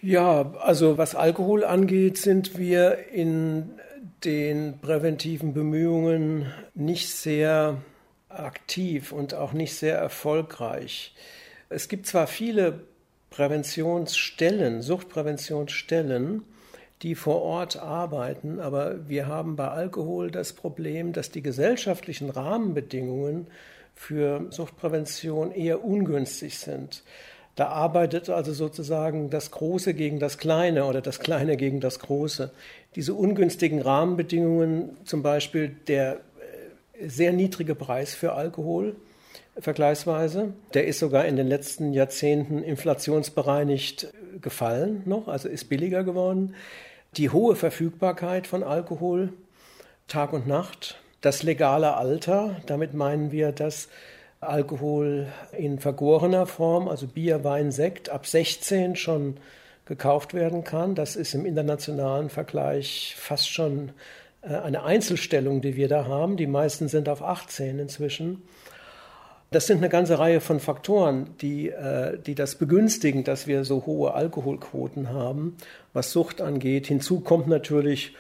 Ja, 0.04 0.54
also 0.60 0.98
was 0.98 1.14
Alkohol 1.14 1.64
angeht, 1.64 2.18
sind 2.18 2.58
wir 2.58 3.10
in 3.10 3.70
den 4.24 4.80
präventiven 4.80 5.54
Bemühungen 5.54 6.52
nicht 6.74 7.10
sehr 7.10 7.78
aktiv 8.28 9.12
und 9.12 9.36
auch 9.36 9.54
nicht 9.54 9.76
sehr 9.76 9.98
erfolgreich. 9.98 11.14
Es 11.70 11.88
gibt 11.88 12.08
zwar 12.08 12.26
viele 12.26 12.82
Präventionsstellen, 13.30 14.82
Suchtpräventionsstellen, 14.82 16.44
die 17.04 17.14
vor 17.14 17.44
Ort 17.44 17.78
arbeiten, 17.78 18.60
aber 18.60 19.08
wir 19.08 19.28
haben 19.28 19.56
bei 19.56 19.68
Alkohol 19.68 20.32
das 20.32 20.54
Problem, 20.54 21.14
dass 21.14 21.30
die 21.30 21.44
gesellschaftlichen 21.44 22.32
Rahmenbedingungen 22.32 23.46
für 23.94 24.48
Suchtprävention 24.50 25.52
eher 25.52 25.84
ungünstig 25.84 26.58
sind. 26.58 27.04
Da 27.56 27.68
arbeitet 27.68 28.30
also 28.30 28.54
sozusagen 28.54 29.30
das 29.30 29.52
Große 29.52 29.94
gegen 29.94 30.20
das 30.20 30.38
Kleine 30.38 30.86
oder 30.86 31.02
das 31.02 31.20
Kleine 31.20 31.58
gegen 31.58 31.80
das 31.82 32.00
Große. 32.00 32.52
Diese 32.96 33.14
ungünstigen 33.14 33.82
Rahmenbedingungen, 33.82 34.98
zum 35.06 35.22
Beispiel 35.22 35.76
der 35.88 36.22
äh, 37.00 37.08
sehr 37.08 37.34
niedrige 37.34 37.76
Preis 37.76 38.14
für 38.14 38.34
Alkohol, 38.34 38.96
vergleichsweise. 39.60 40.54
Der 40.74 40.88
ist 40.88 41.00
sogar 41.00 41.26
in 41.26 41.36
den 41.36 41.48
letzten 41.48 41.94
Jahrzehnten 41.94 42.64
inflationsbereinigt 42.64 44.06
äh, 44.06 44.40
gefallen 44.40 45.04
noch, 45.06 45.28
also 45.28 45.50
ist 45.50 45.66
billiger 45.66 46.04
geworden. 46.04 46.56
Die 47.18 47.30
hohe 47.30 47.58
Verfügbarkeit 47.58 48.48
von 48.48 48.64
Alkohol, 48.64 49.34
Tag 50.08 50.32
und 50.32 50.48
Nacht, 50.48 51.02
das 51.20 51.44
legale 51.44 51.96
Alter, 51.96 52.62
damit 52.66 52.94
meinen 52.94 53.32
wir, 53.32 53.52
dass 53.52 53.90
Alkohol 54.42 55.28
in 55.56 55.78
vergorener 55.78 56.48
Form, 56.48 56.88
also 56.88 57.06
Bier, 57.06 57.44
Wein, 57.44 57.72
Sekt, 57.72 58.10
ab 58.10 58.26
16 58.26 58.96
schon 58.96 59.38
gekauft 59.86 60.34
werden 60.34 60.64
kann. 60.64 60.96
Das 60.96 61.16
ist 61.16 61.36
im 61.36 61.46
internationalen 61.46 62.30
Vergleich 62.30 63.16
fast 63.18 63.50
schon 63.50 63.92
äh, 64.42 64.56
eine 64.56 64.84
Einzelstellung, 64.84 65.62
die 65.62 65.76
wir 65.76 65.88
da 65.88 66.06
haben. 66.06 66.38
Die 66.38 66.48
meisten 66.48 66.88
sind 66.88 67.08
auf 67.08 67.22
18 67.22 67.78
inzwischen. 67.78 68.42
Das 69.52 69.68
sind 69.68 69.78
eine 69.78 69.90
ganze 69.90 70.18
Reihe 70.18 70.42
von 70.42 70.60
Faktoren, 70.60 71.36
die, 71.42 71.70
äh, 71.70 72.18
die 72.18 72.34
das 72.34 72.56
begünstigen, 72.56 73.24
dass 73.24 73.46
wir 73.46 73.64
so 73.64 73.86
hohe 73.86 74.14
Alkoholquoten 74.16 75.10
haben, 75.10 75.58
was 75.94 76.12
Sucht 76.12 76.42
angeht. 76.42 76.88
Hinzu 76.88 77.20
kommt 77.20 77.48
natürlich 77.48 78.16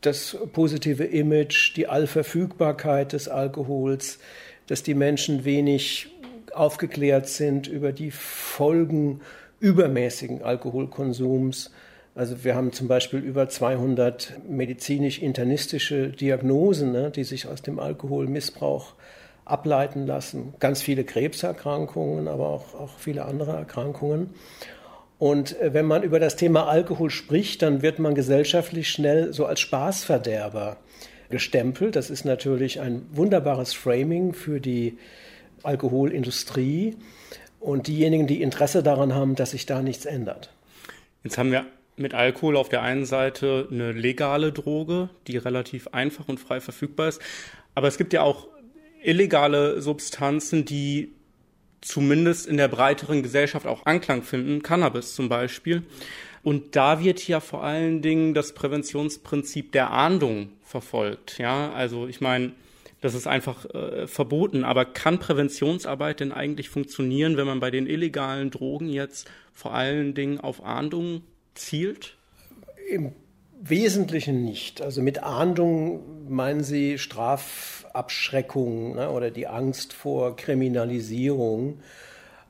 das 0.00 0.36
positive 0.52 1.04
Image, 1.04 1.76
die 1.76 1.86
Allverfügbarkeit 1.86 3.12
des 3.12 3.28
Alkohols, 3.28 4.18
dass 4.66 4.82
die 4.82 4.94
Menschen 4.94 5.44
wenig 5.44 6.08
aufgeklärt 6.52 7.28
sind 7.28 7.66
über 7.66 7.92
die 7.92 8.10
Folgen 8.10 9.20
übermäßigen 9.60 10.42
Alkoholkonsums. 10.42 11.70
Also 12.14 12.44
wir 12.44 12.54
haben 12.54 12.72
zum 12.72 12.86
Beispiel 12.86 13.20
über 13.20 13.48
200 13.48 14.34
medizinisch-internistische 14.48 16.08
Diagnosen, 16.08 16.92
ne, 16.92 17.10
die 17.10 17.24
sich 17.24 17.48
aus 17.48 17.62
dem 17.62 17.78
Alkoholmissbrauch 17.78 18.94
ableiten 19.44 20.06
lassen. 20.06 20.54
Ganz 20.60 20.80
viele 20.82 21.04
Krebserkrankungen, 21.04 22.28
aber 22.28 22.48
auch, 22.48 22.74
auch 22.74 22.98
viele 22.98 23.24
andere 23.24 23.52
Erkrankungen. 23.52 24.30
Und 25.18 25.60
äh, 25.60 25.72
wenn 25.74 25.86
man 25.86 26.02
über 26.02 26.20
das 26.20 26.36
Thema 26.36 26.68
Alkohol 26.68 27.10
spricht, 27.10 27.62
dann 27.62 27.82
wird 27.82 27.98
man 27.98 28.14
gesellschaftlich 28.14 28.88
schnell 28.88 29.32
so 29.32 29.46
als 29.46 29.60
Spaßverderber 29.60 30.76
gestempelt. 31.30 31.96
Das 31.96 32.10
ist 32.10 32.24
natürlich 32.24 32.80
ein 32.80 33.06
wunderbares 33.12 33.72
Framing 33.72 34.32
für 34.32 34.60
die 34.60 34.98
Alkoholindustrie 35.62 36.96
und 37.60 37.86
diejenigen, 37.86 38.26
die 38.26 38.42
Interesse 38.42 38.82
daran 38.82 39.14
haben, 39.14 39.34
dass 39.36 39.52
sich 39.52 39.66
da 39.66 39.82
nichts 39.82 40.04
ändert. 40.04 40.50
Jetzt 41.22 41.38
haben 41.38 41.50
wir 41.50 41.64
mit 41.96 42.12
Alkohol 42.12 42.56
auf 42.56 42.68
der 42.68 42.82
einen 42.82 43.06
Seite 43.06 43.68
eine 43.70 43.92
legale 43.92 44.52
Droge, 44.52 45.08
die 45.26 45.36
relativ 45.36 45.88
einfach 45.88 46.28
und 46.28 46.38
frei 46.38 46.60
verfügbar 46.60 47.08
ist. 47.08 47.20
Aber 47.74 47.88
es 47.88 47.96
gibt 47.96 48.12
ja 48.12 48.22
auch 48.22 48.48
illegale 49.02 49.80
Substanzen, 49.80 50.64
die 50.64 51.12
zumindest 51.80 52.46
in 52.46 52.56
der 52.56 52.68
breiteren 52.68 53.22
Gesellschaft 53.22 53.66
auch 53.66 53.86
Anklang 53.86 54.22
finden, 54.22 54.62
Cannabis 54.62 55.14
zum 55.14 55.28
Beispiel. 55.28 55.82
Und 56.44 56.76
da 56.76 57.02
wird 57.02 57.26
ja 57.26 57.40
vor 57.40 57.64
allen 57.64 58.02
Dingen 58.02 58.34
das 58.34 58.52
Präventionsprinzip 58.52 59.72
der 59.72 59.90
Ahndung 59.90 60.50
verfolgt. 60.62 61.38
Ja, 61.38 61.72
also 61.72 62.06
ich 62.06 62.20
meine, 62.20 62.52
das 63.00 63.14
ist 63.14 63.26
einfach 63.26 63.64
äh, 63.74 64.06
verboten. 64.06 64.62
Aber 64.62 64.84
kann 64.84 65.18
Präventionsarbeit 65.18 66.20
denn 66.20 66.32
eigentlich 66.32 66.68
funktionieren, 66.68 67.36
wenn 67.38 67.46
man 67.46 67.60
bei 67.60 67.70
den 67.70 67.86
illegalen 67.86 68.50
Drogen 68.50 68.88
jetzt 68.88 69.30
vor 69.52 69.74
allen 69.74 70.14
Dingen 70.14 70.38
auf 70.38 70.64
Ahndung 70.64 71.22
zielt? 71.54 72.16
Im 72.90 73.12
Wesentlichen 73.60 74.44
nicht. 74.44 74.82
Also 74.82 75.00
mit 75.00 75.22
Ahndung 75.22 76.28
meinen 76.28 76.62
Sie 76.62 76.98
Strafabschreckung 76.98 78.96
ne, 78.96 79.10
oder 79.10 79.30
die 79.30 79.46
Angst 79.46 79.94
vor 79.94 80.36
Kriminalisierung. 80.36 81.80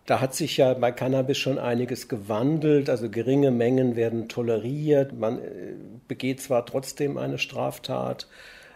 Da 0.07 0.21
hat 0.21 0.35
sich 0.35 0.59
ja 0.59 0.75
bei 0.75 0.93
Cannabis 0.93 1.39
schon 1.39 1.59
einiges 1.59 2.09
gewandelt. 2.09 2.91
Also 2.91 3.09
geringe 3.09 3.51
Mengen 3.51 3.97
werden 3.97 4.29
toleriert. 4.29 5.19
Man 5.19 5.39
äh, 5.39 5.75
begeht 6.09 6.43
zwar 6.43 6.67
trotzdem 6.67 7.17
eine 7.17 7.39
Straftat, 7.39 8.29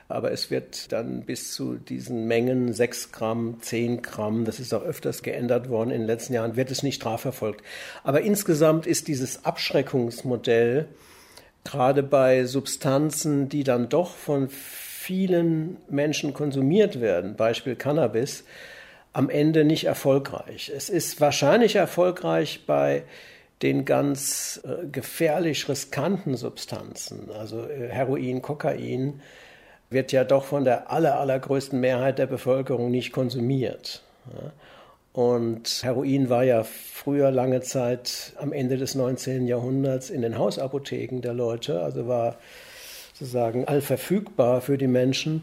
aber 0.08 0.32
es 0.32 0.50
wird 0.50 0.90
dann 0.92 1.22
bis 1.22 1.52
zu 1.52 1.74
diesen 1.74 2.26
Mengen 2.26 2.72
6 2.72 3.12
Gramm, 3.12 3.58
10 3.60 4.00
Gramm, 4.00 4.46
das 4.46 4.58
ist 4.58 4.72
auch 4.72 4.82
öfters 4.82 5.22
geändert 5.22 5.68
worden 5.68 5.90
in 5.90 6.00
den 6.00 6.06
letzten 6.06 6.32
Jahren, 6.32 6.56
wird 6.56 6.70
es 6.70 6.82
nicht 6.82 6.96
strafverfolgt. 6.96 7.62
Aber 8.04 8.22
insgesamt 8.22 8.86
ist 8.86 9.06
dieses 9.06 9.44
Abschreckungsmodell 9.44 10.88
gerade 11.64 12.02
bei 12.02 12.46
Substanzen, 12.46 13.50
die 13.50 13.64
dann 13.64 13.90
doch 13.90 14.14
von 14.14 14.48
vielen 14.48 15.76
Menschen 15.90 16.32
konsumiert 16.32 17.02
werden, 17.02 17.36
Beispiel 17.36 17.76
Cannabis, 17.76 18.44
am 19.18 19.31
Ende 19.31 19.64
nicht 19.64 19.83
erfolgreich. 19.83 20.70
Es 20.72 20.88
ist 20.88 21.20
wahrscheinlich 21.20 21.74
erfolgreich 21.74 22.61
bei 22.68 23.02
den 23.62 23.85
ganz 23.85 24.61
äh, 24.62 24.87
gefährlich 24.87 25.68
riskanten 25.68 26.37
Substanzen, 26.37 27.28
also 27.37 27.68
äh, 27.68 27.88
Heroin, 27.88 28.42
Kokain, 28.42 29.20
wird 29.90 30.12
ja 30.12 30.22
doch 30.22 30.44
von 30.44 30.62
der 30.62 30.92
aller, 30.92 31.18
allergrößten 31.18 31.81
Mehrheit 31.81 32.20
der 32.20 32.28
Bevölkerung 32.28 32.92
nicht 32.92 33.11
konsumiert. 33.11 34.04
Ja. 34.33 34.52
Und 35.12 35.81
Heroin 35.83 36.31
war 36.31 36.44
ja 36.44 36.62
früher 36.62 37.33
lange 37.33 37.61
Zeit 37.62 38.35
am 38.37 38.52
Ende 38.52 38.76
des 38.76 38.94
19. 38.94 39.48
Jahrhunderts 39.48 40.11
in 40.11 40.22
den 40.22 40.38
Hausapotheken 40.38 41.22
der 41.22 41.35
Leute, 41.35 41.83
also 41.83 42.07
war 42.07 42.37
sozusagen 43.14 43.64
allverfügbar 43.64 44.61
für 44.61 44.78
die 44.78 44.87
Menschen, 44.87 45.42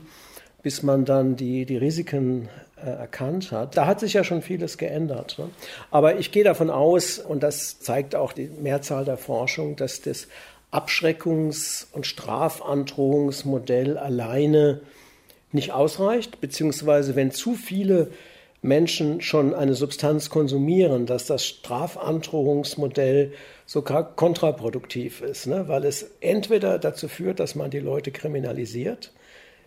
bis 0.63 0.81
man 0.81 1.03
dann 1.03 1.35
die, 1.35 1.65
die 1.65 1.75
Risiken 1.75 2.47
erkannt 2.75 3.51
hat. 3.51 3.77
Da 3.77 3.85
hat 3.85 3.99
sich 3.99 4.13
ja 4.13 4.23
schon 4.23 4.41
vieles 4.41 4.77
geändert. 4.77 5.37
Ne? 5.39 5.49
Aber 5.91 6.17
ich 6.19 6.31
gehe 6.31 6.43
davon 6.43 6.69
aus, 6.69 7.19
und 7.19 7.43
das 7.43 7.79
zeigt 7.79 8.15
auch 8.15 8.33
die 8.33 8.49
Mehrzahl 8.49 9.05
der 9.05 9.17
Forschung, 9.17 9.75
dass 9.75 10.01
das 10.01 10.27
Abschreckungs- 10.71 11.87
und 11.93 12.05
Strafandrohungsmodell 12.05 13.97
alleine 13.97 14.81
nicht 15.51 15.71
ausreicht, 15.71 16.41
beziehungsweise 16.41 17.15
wenn 17.15 17.31
zu 17.31 17.55
viele 17.55 18.11
Menschen 18.61 19.21
schon 19.21 19.53
eine 19.53 19.75
Substanz 19.75 20.29
konsumieren, 20.29 21.05
dass 21.05 21.25
das 21.25 21.45
Strafandrohungsmodell 21.45 23.31
sogar 23.65 24.15
kontraproduktiv 24.15 25.21
ist, 25.21 25.47
ne? 25.47 25.67
weil 25.67 25.85
es 25.85 26.11
entweder 26.19 26.77
dazu 26.79 27.07
führt, 27.07 27.39
dass 27.39 27.55
man 27.55 27.71
die 27.71 27.79
Leute 27.79 28.11
kriminalisiert, 28.11 29.13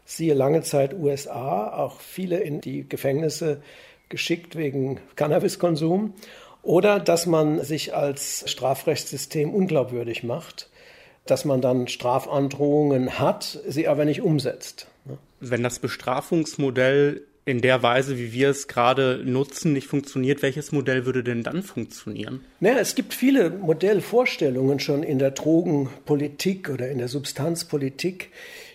siehe 0.09 0.33
lange 0.33 0.63
Zeit 0.63 0.95
USA, 0.95 1.69
auch 1.69 2.01
viele 2.01 2.39
in 2.39 2.63
die 2.63 2.89
Gefängnisse 2.89 3.61
geschickt 4.09 4.57
wegen 4.57 5.01
Cannabiskonsum, 5.17 6.15
oder 6.63 6.99
dass 6.99 7.27
man 7.27 7.63
sich 7.63 7.95
als 7.95 8.45
Strafrechtssystem 8.51 9.53
unglaubwürdig 9.53 10.25
macht, 10.25 10.71
dass 11.27 11.45
man 11.45 11.61
dann 11.61 11.89
Strafandrohungen 11.89 13.19
hat, 13.19 13.61
sie 13.67 13.87
aber 13.87 14.07
nicht 14.07 14.23
umsetzt. 14.23 14.89
Wenn 15.41 15.63
das 15.63 15.79
Bestrafungsmodell 15.79 17.23
in 17.45 17.61
der 17.61 17.83
Weise, 17.83 18.19
wie 18.19 18.33
wir 18.33 18.49
es 18.49 18.67
gerade 18.67 19.23
nutzen, 19.25 19.75
nicht 19.75 19.87
funktioniert, 19.87 20.41
welches 20.43 20.73
Modell 20.73 21.05
würde 21.05 21.23
denn 21.23 21.43
dann 21.43 21.63
funktionieren? 21.63 22.41
Naja, 22.61 22.79
es 22.79 22.95
gibt 22.95 23.13
viele 23.13 23.51
Modellvorstellungen 23.51 24.81
schon 24.81 25.03
in 25.03 25.19
der 25.19 25.33
Drogenpolitik 25.33 26.71
oder 26.71 26.89
in 26.89 26.99
der 26.99 27.09
Substanzpolitik, 27.09 28.31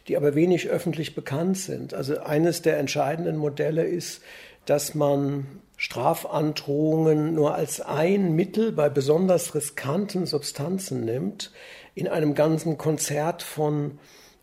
die 0.08 0.18
aber 0.18 0.36
wenig 0.36 0.70
öffentlich 0.70 1.16
bekannt 1.16 1.58
sind. 1.58 1.94
Also 1.94 2.20
eines 2.20 2.62
der 2.62 2.78
entscheidenden 2.78 3.38
Modelle 3.38 3.84
ist, 3.84 4.22
dass 4.66 4.96
man 4.96 5.46
Strafandrohungen 5.78 7.34
nur 7.34 7.56
als 7.56 7.82
ein 7.82 8.34
Mittel 8.34 8.72
bei 8.72 8.90
besonders 8.90 9.56
riskanten 9.56 10.26
Substanzen 10.26 11.04
nimmt, 11.04 11.52
in 11.96 12.08
einem 12.08 12.36
ganzen 12.36 12.78
Konzert 12.78 13.44
von 13.44 14.00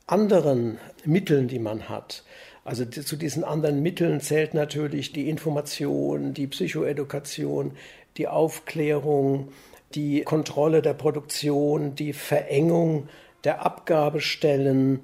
anderen 0.07 0.79
Mitteln, 1.05 1.49
die 1.49 1.59
man 1.59 1.89
hat. 1.89 2.25
Also 2.65 2.85
zu 2.85 3.17
diesen 3.17 3.43
anderen 3.43 3.83
Mitteln 3.83 4.21
zählt 4.21 4.55
natürlich 4.55 5.13
die 5.13 5.29
Information, 5.29 6.35
die 6.35 6.47
Psychoedukation, 6.47 7.73
die 8.17 8.29
Aufklärung, 8.29 9.49
die 9.95 10.23
Kontrolle 10.23 10.83
der 10.83 10.95
Produktion, 10.95 11.95
die 11.95 12.13
Verengung 12.13 13.09
der 13.45 13.65
Abgabestellen 13.65 15.01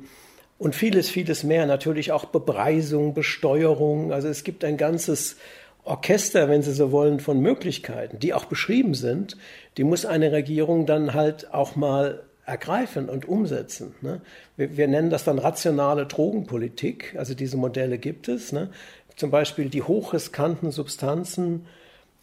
und 0.59 0.75
vieles, 0.75 1.09
vieles 1.09 1.45
mehr. 1.45 1.67
Natürlich 1.67 2.13
auch 2.13 2.27
Bepreisung, 2.27 3.15
Besteuerung. 3.15 4.13
Also 4.13 4.29
es 4.29 4.45
gibt 4.45 4.65
ein 4.65 4.77
ganzes 4.77 5.37
Orchester, 5.85 6.49
wenn 6.49 6.63
Sie 6.63 6.73
so 6.73 6.91
wollen, 6.93 7.21
von 7.21 7.41
Möglichkeiten, 7.41 8.19
die 8.19 8.35
auch 8.35 8.47
beschrieben 8.47 8.95
sind. 8.95 9.37
Die 9.77 9.85
muss 9.85 10.05
eine 10.05 10.33
Regierung 10.33 10.87
dann 10.87 11.15
halt 11.15 11.53
auch 11.53 11.77
mal 11.77 12.25
ergreifen 12.45 13.09
und 13.09 13.29
umsetzen. 13.29 13.95
Ne? 14.01 14.21
Wir, 14.57 14.77
wir, 14.77 14.89
nennen 14.89 15.11
das 15.11 15.25
dann 15.25 15.39
rationale 15.39 16.07
Drogenpolitik. 16.07 17.15
Also 17.19 17.35
diese 17.35 17.57
Modelle 17.57 17.99
gibt 17.99 18.29
es. 18.29 18.53
Ne? 18.53 18.71
Zum 19.17 19.31
Beispiel 19.31 19.69
die 19.69 19.83
hochriskanten 19.83 20.71
Substanzen 20.71 21.67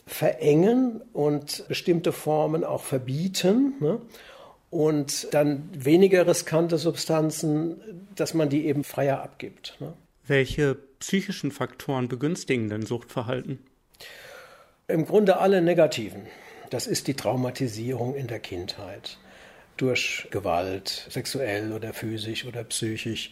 verengen 0.06 1.02
und 1.14 1.66
bestimmte 1.68 2.12
Formen 2.12 2.64
auch 2.64 2.84
verbieten. 2.84 3.74
Ne? 3.80 4.02
Und 4.74 5.28
dann 5.36 5.70
weniger 5.72 6.26
riskante 6.26 6.80
Substanzen, 6.80 8.08
dass 8.16 8.34
man 8.34 8.50
die 8.50 8.66
eben 8.66 8.84
freier 8.84 9.22
abgibt. 9.22 9.78
Ne? 9.80 9.94
Welche 10.26 10.74
psychischen 11.00 11.52
Faktoren 11.52 12.08
begünstigen 12.08 12.70
denn 12.70 12.84
Suchtverhalten? 12.84 13.60
Im 14.88 15.06
Grunde 15.06 15.38
alle 15.38 15.62
negativen. 15.62 16.24
Das 16.72 16.88
ist 16.88 17.08
die 17.08 17.14
Traumatisierung 17.14 18.16
in 18.16 18.26
der 18.26 18.40
Kindheit 18.40 19.20
durch 19.78 20.28
Gewalt, 20.32 21.06
sexuell 21.10 21.72
oder 21.72 21.94
physisch 21.94 22.46
oder 22.46 22.64
psychisch, 22.64 23.30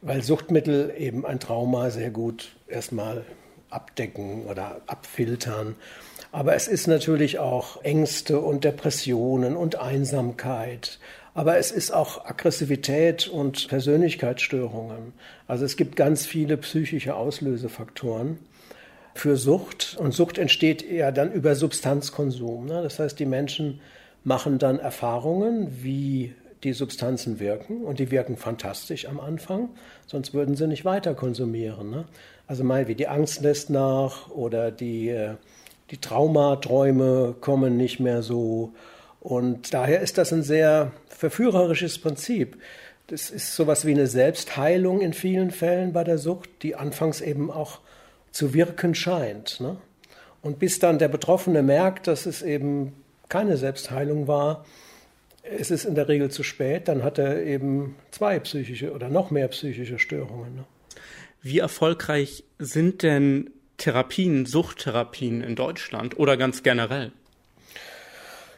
weil 0.00 0.22
Suchtmittel 0.22 0.94
eben 0.96 1.26
ein 1.26 1.40
Trauma 1.40 1.90
sehr 1.90 2.10
gut 2.10 2.56
erstmal 2.68 3.26
abdecken 3.68 4.46
oder 4.46 4.80
abfiltern. 4.86 5.76
Aber 6.32 6.54
es 6.54 6.68
ist 6.68 6.86
natürlich 6.86 7.38
auch 7.38 7.82
Ängste 7.82 8.40
und 8.40 8.64
Depressionen 8.64 9.56
und 9.56 9.76
Einsamkeit. 9.76 10.98
Aber 11.34 11.58
es 11.58 11.70
ist 11.70 11.92
auch 11.92 12.24
Aggressivität 12.24 13.28
und 13.28 13.68
Persönlichkeitsstörungen. 13.68 15.12
Also 15.48 15.64
es 15.64 15.76
gibt 15.76 15.96
ganz 15.96 16.26
viele 16.26 16.56
psychische 16.56 17.14
Auslösefaktoren 17.14 18.38
für 19.14 19.36
Sucht. 19.36 19.96
Und 19.98 20.12
Sucht 20.12 20.38
entsteht 20.38 20.88
ja 20.88 21.10
dann 21.12 21.32
über 21.32 21.54
Substanzkonsum. 21.54 22.66
Ne? 22.66 22.82
Das 22.82 22.98
heißt, 22.98 23.18
die 23.18 23.26
Menschen 23.26 23.80
machen 24.24 24.58
dann 24.58 24.78
Erfahrungen, 24.78 25.82
wie 25.82 26.34
die 26.62 26.72
Substanzen 26.72 27.40
wirken 27.40 27.84
und 27.84 27.98
die 27.98 28.10
wirken 28.10 28.36
fantastisch 28.36 29.06
am 29.06 29.18
Anfang, 29.18 29.70
sonst 30.06 30.34
würden 30.34 30.56
sie 30.56 30.66
nicht 30.66 30.84
weiter 30.84 31.14
konsumieren. 31.14 31.90
Ne? 31.90 32.04
Also 32.46 32.64
mal 32.64 32.86
wie 32.86 32.94
die 32.94 33.08
Angst 33.08 33.40
lässt 33.40 33.70
nach 33.70 34.28
oder 34.30 34.70
die, 34.70 35.08
äh, 35.08 35.36
die 35.90 35.98
Traumaträume 35.98 37.34
kommen 37.40 37.76
nicht 37.76 38.00
mehr 38.00 38.22
so. 38.22 38.72
Und 39.20 39.74
daher 39.74 40.00
ist 40.00 40.18
das 40.18 40.32
ein 40.32 40.42
sehr 40.42 40.92
verführerisches 41.08 41.98
Prinzip. 41.98 42.56
Das 43.08 43.30
ist 43.30 43.54
sowas 43.56 43.84
wie 43.84 43.90
eine 43.90 44.06
Selbstheilung 44.06 45.00
in 45.00 45.12
vielen 45.12 45.50
Fällen 45.50 45.92
bei 45.92 46.04
der 46.04 46.18
Sucht, 46.18 46.48
die 46.62 46.76
anfangs 46.76 47.20
eben 47.20 47.50
auch 47.50 47.80
zu 48.30 48.54
wirken 48.54 48.94
scheint. 48.94 49.60
Ne? 49.60 49.76
Und 50.42 50.58
bis 50.58 50.78
dann 50.78 50.98
der 50.98 51.08
Betroffene 51.08 51.62
merkt, 51.62 52.06
dass 52.06 52.26
es 52.26 52.40
eben 52.42 52.92
keine 53.28 53.56
Selbstheilung 53.56 54.28
war, 54.28 54.64
es 55.42 55.70
ist 55.70 55.84
in 55.84 55.94
der 55.94 56.08
Regel 56.08 56.30
zu 56.30 56.42
spät, 56.42 56.86
dann 56.88 57.02
hat 57.02 57.18
er 57.18 57.42
eben 57.42 57.96
zwei 58.10 58.38
psychische 58.40 58.92
oder 58.92 59.08
noch 59.08 59.30
mehr 59.30 59.48
psychische 59.48 59.98
Störungen. 59.98 60.54
Ne? 60.54 60.64
Wie 61.42 61.58
erfolgreich 61.58 62.44
sind 62.58 63.02
denn 63.02 63.50
Therapien, 63.80 64.44
Suchttherapien 64.44 65.42
in 65.42 65.56
Deutschland 65.56 66.18
oder 66.18 66.36
ganz 66.36 66.62
generell? 66.62 67.12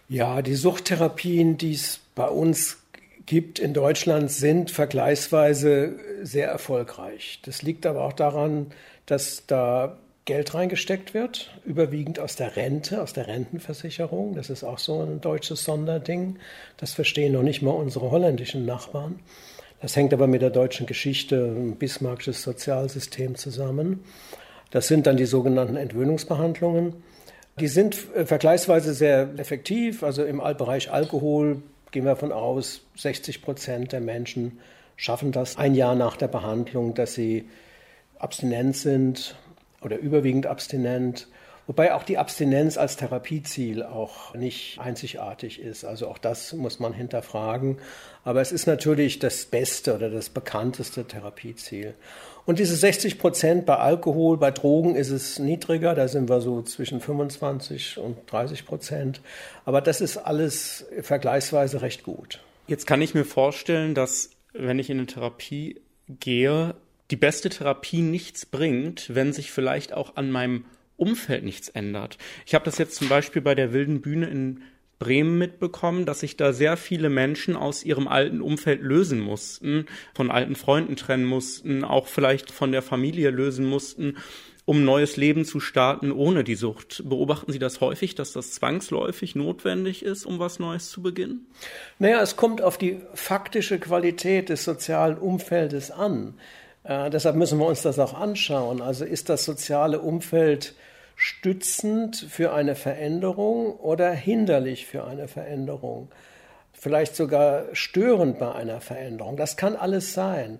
Ja, 0.08 0.42
die 0.42 0.56
Suchttherapien, 0.56 1.56
die 1.56 1.72
es 1.72 2.00
bei 2.14 2.26
uns 2.26 2.78
gibt 3.24 3.60
in 3.60 3.72
Deutschland, 3.72 4.32
sind 4.32 4.72
vergleichsweise 4.72 5.96
sehr 6.22 6.48
erfolgreich. 6.48 7.40
Das 7.44 7.62
liegt 7.62 7.86
aber 7.86 8.02
auch 8.02 8.12
daran, 8.12 8.72
dass 9.06 9.46
da 9.46 9.96
Geld 10.24 10.54
reingesteckt 10.54 11.14
wird, 11.14 11.50
überwiegend 11.64 12.18
aus 12.18 12.34
der 12.34 12.56
Rente, 12.56 13.00
aus 13.00 13.12
der 13.12 13.28
Rentenversicherung. 13.28 14.34
Das 14.34 14.50
ist 14.50 14.64
auch 14.64 14.78
so 14.78 15.02
ein 15.02 15.20
deutsches 15.20 15.64
Sonderding. 15.64 16.36
Das 16.76 16.94
verstehen 16.94 17.32
noch 17.32 17.42
nicht 17.42 17.62
mal 17.62 17.70
unsere 17.70 18.10
holländischen 18.10 18.66
Nachbarn. 18.66 19.20
Das 19.80 19.94
hängt 19.96 20.12
aber 20.12 20.26
mit 20.26 20.42
der 20.42 20.50
deutschen 20.50 20.86
Geschichte, 20.86 21.74
bismarckisches 21.78 22.42
Sozialsystem 22.42 23.36
zusammen. 23.36 24.04
Das 24.72 24.88
sind 24.88 25.06
dann 25.06 25.16
die 25.16 25.26
sogenannten 25.26 25.76
Entwöhnungsbehandlungen. 25.76 26.94
Die 27.60 27.68
sind 27.68 27.96
äh, 28.14 28.24
vergleichsweise 28.24 28.94
sehr 28.94 29.28
effektiv. 29.36 30.02
Also 30.02 30.24
im 30.24 30.38
Bereich 30.38 30.90
Alkohol 30.90 31.62
gehen 31.92 32.04
wir 32.04 32.12
davon 32.12 32.32
aus, 32.32 32.80
60 32.96 33.42
Prozent 33.42 33.92
der 33.92 34.00
Menschen 34.00 34.58
schaffen 34.96 35.30
das 35.30 35.56
ein 35.58 35.74
Jahr 35.74 35.94
nach 35.94 36.16
der 36.16 36.28
Behandlung, 36.28 36.94
dass 36.94 37.14
sie 37.14 37.48
abstinent 38.18 38.76
sind 38.76 39.36
oder 39.82 39.98
überwiegend 39.98 40.46
abstinent. 40.46 41.28
Wobei 41.66 41.94
auch 41.94 42.02
die 42.02 42.18
Abstinenz 42.18 42.76
als 42.76 42.96
Therapieziel 42.96 43.82
auch 43.84 44.34
nicht 44.34 44.78
einzigartig 44.80 45.60
ist. 45.60 45.84
Also 45.84 46.08
auch 46.08 46.18
das 46.18 46.52
muss 46.52 46.80
man 46.80 46.92
hinterfragen. 46.92 47.78
Aber 48.24 48.40
es 48.40 48.50
ist 48.50 48.66
natürlich 48.66 49.20
das 49.20 49.46
beste 49.46 49.94
oder 49.94 50.10
das 50.10 50.28
bekannteste 50.28 51.04
Therapieziel. 51.04 51.94
Und 52.44 52.58
diese 52.58 52.74
60 52.74 53.18
Prozent 53.18 53.66
bei 53.66 53.76
Alkohol, 53.76 54.36
bei 54.36 54.50
Drogen 54.50 54.96
ist 54.96 55.10
es 55.10 55.38
niedriger. 55.38 55.94
Da 55.94 56.08
sind 56.08 56.28
wir 56.28 56.40
so 56.40 56.62
zwischen 56.62 57.00
25 57.00 57.98
und 57.98 58.18
30 58.26 58.66
Prozent. 58.66 59.20
Aber 59.64 59.80
das 59.80 60.00
ist 60.00 60.16
alles 60.16 60.86
vergleichsweise 61.00 61.82
recht 61.82 62.02
gut. 62.02 62.40
Jetzt 62.66 62.86
kann 62.86 63.02
ich 63.02 63.14
mir 63.14 63.24
vorstellen, 63.24 63.94
dass 63.94 64.30
wenn 64.52 64.80
ich 64.80 64.90
in 64.90 64.98
eine 64.98 65.06
Therapie 65.06 65.80
gehe, 66.08 66.74
die 67.12 67.16
beste 67.16 67.50
Therapie 67.50 68.02
nichts 68.02 68.46
bringt, 68.46 69.14
wenn 69.14 69.32
sich 69.32 69.52
vielleicht 69.52 69.92
auch 69.92 70.16
an 70.16 70.30
meinem 70.30 70.64
Umfeld 71.02 71.44
nichts 71.44 71.68
ändert. 71.68 72.18
Ich 72.46 72.54
habe 72.54 72.64
das 72.64 72.78
jetzt 72.78 72.94
zum 72.94 73.08
Beispiel 73.08 73.42
bei 73.42 73.54
der 73.54 73.72
wilden 73.72 74.00
Bühne 74.00 74.26
in 74.26 74.62
Bremen 75.02 75.36
mitbekommen, 75.36 76.06
dass 76.06 76.20
sich 76.20 76.36
da 76.36 76.52
sehr 76.52 76.76
viele 76.76 77.10
Menschen 77.10 77.56
aus 77.56 77.82
ihrem 77.82 78.06
alten 78.06 78.40
Umfeld 78.40 78.82
lösen 78.82 79.18
mussten, 79.18 79.86
von 80.14 80.30
alten 80.30 80.54
Freunden 80.54 80.94
trennen 80.94 81.24
mussten, 81.24 81.82
auch 81.82 82.06
vielleicht 82.06 82.52
von 82.52 82.70
der 82.70 82.82
Familie 82.82 83.30
lösen 83.30 83.66
mussten, 83.66 84.16
um 84.64 84.78
ein 84.78 84.84
neues 84.84 85.16
Leben 85.16 85.44
zu 85.44 85.58
starten 85.58 86.12
ohne 86.12 86.44
die 86.44 86.54
Sucht. 86.54 87.02
Beobachten 87.04 87.50
Sie 87.50 87.58
das 87.58 87.80
häufig, 87.80 88.14
dass 88.14 88.32
das 88.32 88.52
zwangsläufig 88.52 89.34
notwendig 89.34 90.04
ist, 90.04 90.24
um 90.24 90.38
was 90.38 90.60
Neues 90.60 90.88
zu 90.90 91.02
beginnen? 91.02 91.46
Naja, 91.98 92.22
es 92.22 92.36
kommt 92.36 92.62
auf 92.62 92.78
die 92.78 93.00
faktische 93.12 93.80
Qualität 93.80 94.50
des 94.50 94.62
sozialen 94.62 95.18
Umfeldes 95.18 95.90
an. 95.90 96.34
Äh, 96.84 97.10
deshalb 97.10 97.34
müssen 97.34 97.58
wir 97.58 97.66
uns 97.66 97.82
das 97.82 97.98
auch 97.98 98.14
anschauen. 98.14 98.80
Also 98.80 99.04
ist 99.04 99.28
das 99.28 99.44
soziale 99.44 100.00
Umfeld 100.00 100.74
stützend 101.16 102.16
für 102.16 102.52
eine 102.52 102.74
Veränderung 102.74 103.76
oder 103.76 104.12
hinderlich 104.12 104.86
für 104.86 105.04
eine 105.04 105.28
Veränderung? 105.28 106.08
Vielleicht 106.72 107.14
sogar 107.14 107.66
störend 107.74 108.38
bei 108.38 108.52
einer 108.52 108.80
Veränderung. 108.80 109.36
Das 109.36 109.56
kann 109.56 109.76
alles 109.76 110.14
sein. 110.14 110.58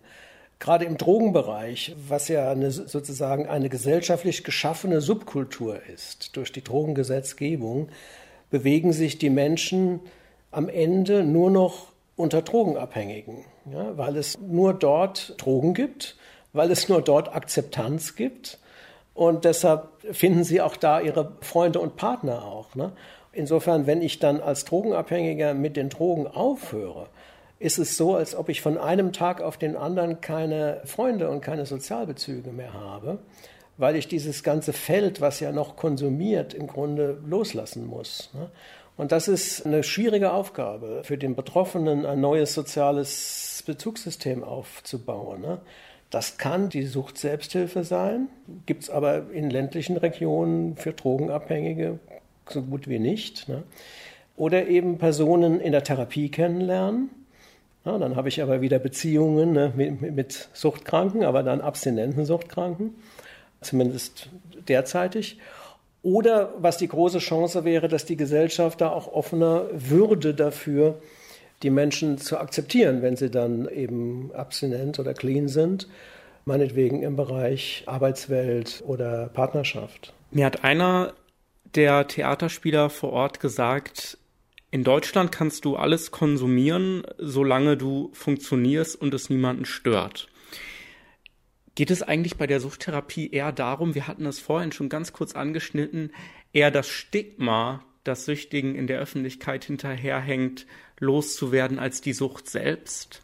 Gerade 0.61 0.84
im 0.84 0.96
Drogenbereich, 0.96 1.96
was 2.07 2.28
ja 2.28 2.53
eine, 2.53 2.70
sozusagen 2.70 3.48
eine 3.48 3.68
gesellschaftlich 3.68 4.44
geschaffene 4.44 5.00
Subkultur 5.00 5.80
ist, 5.92 6.36
durch 6.36 6.53
die 6.53 6.62
Drogengesetzgebung, 6.62 7.88
bewegen 8.50 8.92
sich 8.92 9.18
die 9.18 9.30
Menschen 9.30 9.98
am 10.53 10.68
Ende 10.68 11.24
nur 11.24 11.50
noch 11.50 11.88
unter 12.14 12.42
Drogenabhängigen, 12.42 13.44
ja, 13.72 13.98
weil 13.98 14.16
es 14.16 14.38
nur 14.38 14.74
dort 14.74 15.34
Drogen 15.38 15.74
gibt, 15.74 16.16
weil 16.53 16.70
es 16.70 16.88
nur 16.88 17.03
dort 17.03 17.34
Akzeptanz 17.34 18.14
gibt 18.14 18.59
und 19.14 19.44
deshalb 19.44 19.88
finden 20.10 20.44
sie 20.44 20.60
auch 20.60 20.76
da 20.76 21.00
ihre 21.00 21.32
Freunde 21.40 21.80
und 21.80 21.96
Partner 21.96 22.44
auch. 22.44 22.74
Ne? 22.74 22.92
Insofern, 23.32 23.86
wenn 23.86 24.02
ich 24.02 24.18
dann 24.18 24.40
als 24.40 24.64
Drogenabhängiger 24.64 25.54
mit 25.54 25.76
den 25.76 25.88
Drogen 25.88 26.26
aufhöre, 26.26 27.06
ist 27.58 27.78
es 27.78 27.96
so, 27.96 28.16
als 28.16 28.34
ob 28.34 28.48
ich 28.48 28.60
von 28.60 28.76
einem 28.76 29.12
Tag 29.12 29.40
auf 29.40 29.56
den 29.56 29.76
anderen 29.76 30.20
keine 30.20 30.80
Freunde 30.84 31.30
und 31.30 31.42
keine 31.42 31.64
Sozialbezüge 31.64 32.50
mehr 32.50 32.72
habe, 32.72 33.18
weil 33.76 33.96
ich 33.96 34.08
dieses 34.08 34.42
ganze 34.42 34.72
Feld, 34.72 35.20
was 35.20 35.40
ja 35.40 35.52
noch 35.52 35.76
konsumiert, 35.76 36.54
im 36.54 36.66
Grunde 36.66 37.18
loslassen 37.24 37.86
muss. 37.86 38.30
Ne? 38.34 38.50
Und 38.96 39.12
das 39.12 39.28
ist 39.28 39.64
eine 39.64 39.82
schwierige 39.82 40.32
Aufgabe 40.32 41.02
für 41.04 41.16
den 41.16 41.34
Betroffenen, 41.34 42.04
ein 42.04 42.20
neues 42.20 42.52
soziales 42.52 43.62
Bezugssystem 43.64 44.44
aufzubauen. 44.44 45.40
Ne? 45.40 45.60
Das 46.12 46.36
kann 46.36 46.68
die 46.68 46.84
Sucht-Selbsthilfe 46.84 47.84
sein, 47.84 48.28
gibt 48.66 48.82
es 48.82 48.90
aber 48.90 49.30
in 49.32 49.48
ländlichen 49.48 49.96
Regionen 49.96 50.76
für 50.76 50.92
Drogenabhängige 50.92 51.98
so 52.50 52.60
gut 52.60 52.86
wie 52.86 52.98
nicht. 52.98 53.48
Ne? 53.48 53.62
Oder 54.36 54.68
eben 54.68 54.98
Personen 54.98 55.58
in 55.58 55.72
der 55.72 55.84
Therapie 55.84 56.28
kennenlernen. 56.28 57.08
Ja, 57.86 57.96
dann 57.96 58.14
habe 58.14 58.28
ich 58.28 58.42
aber 58.42 58.60
wieder 58.60 58.78
Beziehungen 58.78 59.52
ne, 59.52 59.72
mit, 59.74 60.02
mit 60.02 60.50
Suchtkranken, 60.52 61.24
aber 61.24 61.42
dann 61.42 61.62
abstinenten 61.62 62.26
Suchtkranken, 62.26 62.94
zumindest 63.62 64.28
derzeitig. 64.68 65.38
Oder 66.02 66.52
was 66.58 66.76
die 66.76 66.88
große 66.88 67.20
Chance 67.20 67.64
wäre, 67.64 67.88
dass 67.88 68.04
die 68.04 68.18
Gesellschaft 68.18 68.82
da 68.82 68.90
auch 68.90 69.10
offener 69.10 69.64
würde 69.72 70.34
dafür, 70.34 71.00
die 71.62 71.70
Menschen 71.70 72.18
zu 72.18 72.38
akzeptieren, 72.38 73.02
wenn 73.02 73.16
sie 73.16 73.30
dann 73.30 73.68
eben 73.68 74.32
abstinent 74.34 74.98
oder 74.98 75.14
clean 75.14 75.48
sind, 75.48 75.88
meinetwegen 76.44 77.02
im 77.02 77.16
Bereich 77.16 77.84
Arbeitswelt 77.86 78.82
oder 78.86 79.28
Partnerschaft. 79.28 80.12
Mir 80.30 80.46
hat 80.46 80.64
einer 80.64 81.14
der 81.74 82.06
Theaterspieler 82.06 82.90
vor 82.90 83.12
Ort 83.12 83.40
gesagt, 83.40 84.18
in 84.70 84.84
Deutschland 84.84 85.30
kannst 85.32 85.64
du 85.64 85.76
alles 85.76 86.10
konsumieren, 86.10 87.02
solange 87.18 87.76
du 87.76 88.10
funktionierst 88.14 89.00
und 89.00 89.12
es 89.12 89.28
niemanden 89.28 89.66
stört. 89.66 90.28
Geht 91.74 91.90
es 91.90 92.02
eigentlich 92.02 92.36
bei 92.36 92.46
der 92.46 92.60
Suchttherapie 92.60 93.30
eher 93.30 93.52
darum, 93.52 93.94
wir 93.94 94.06
hatten 94.06 94.26
es 94.26 94.40
vorhin 94.40 94.72
schon 94.72 94.88
ganz 94.88 95.12
kurz 95.12 95.34
angeschnitten, 95.34 96.12
eher 96.52 96.70
das 96.70 96.88
Stigma, 96.88 97.82
das 98.04 98.24
Süchtigen 98.24 98.74
in 98.74 98.86
der 98.86 98.98
Öffentlichkeit 98.98 99.64
hinterherhängt, 99.64 100.66
loszuwerden 101.03 101.78
als 101.78 102.00
die 102.00 102.12
Sucht 102.12 102.48
selbst? 102.48 103.20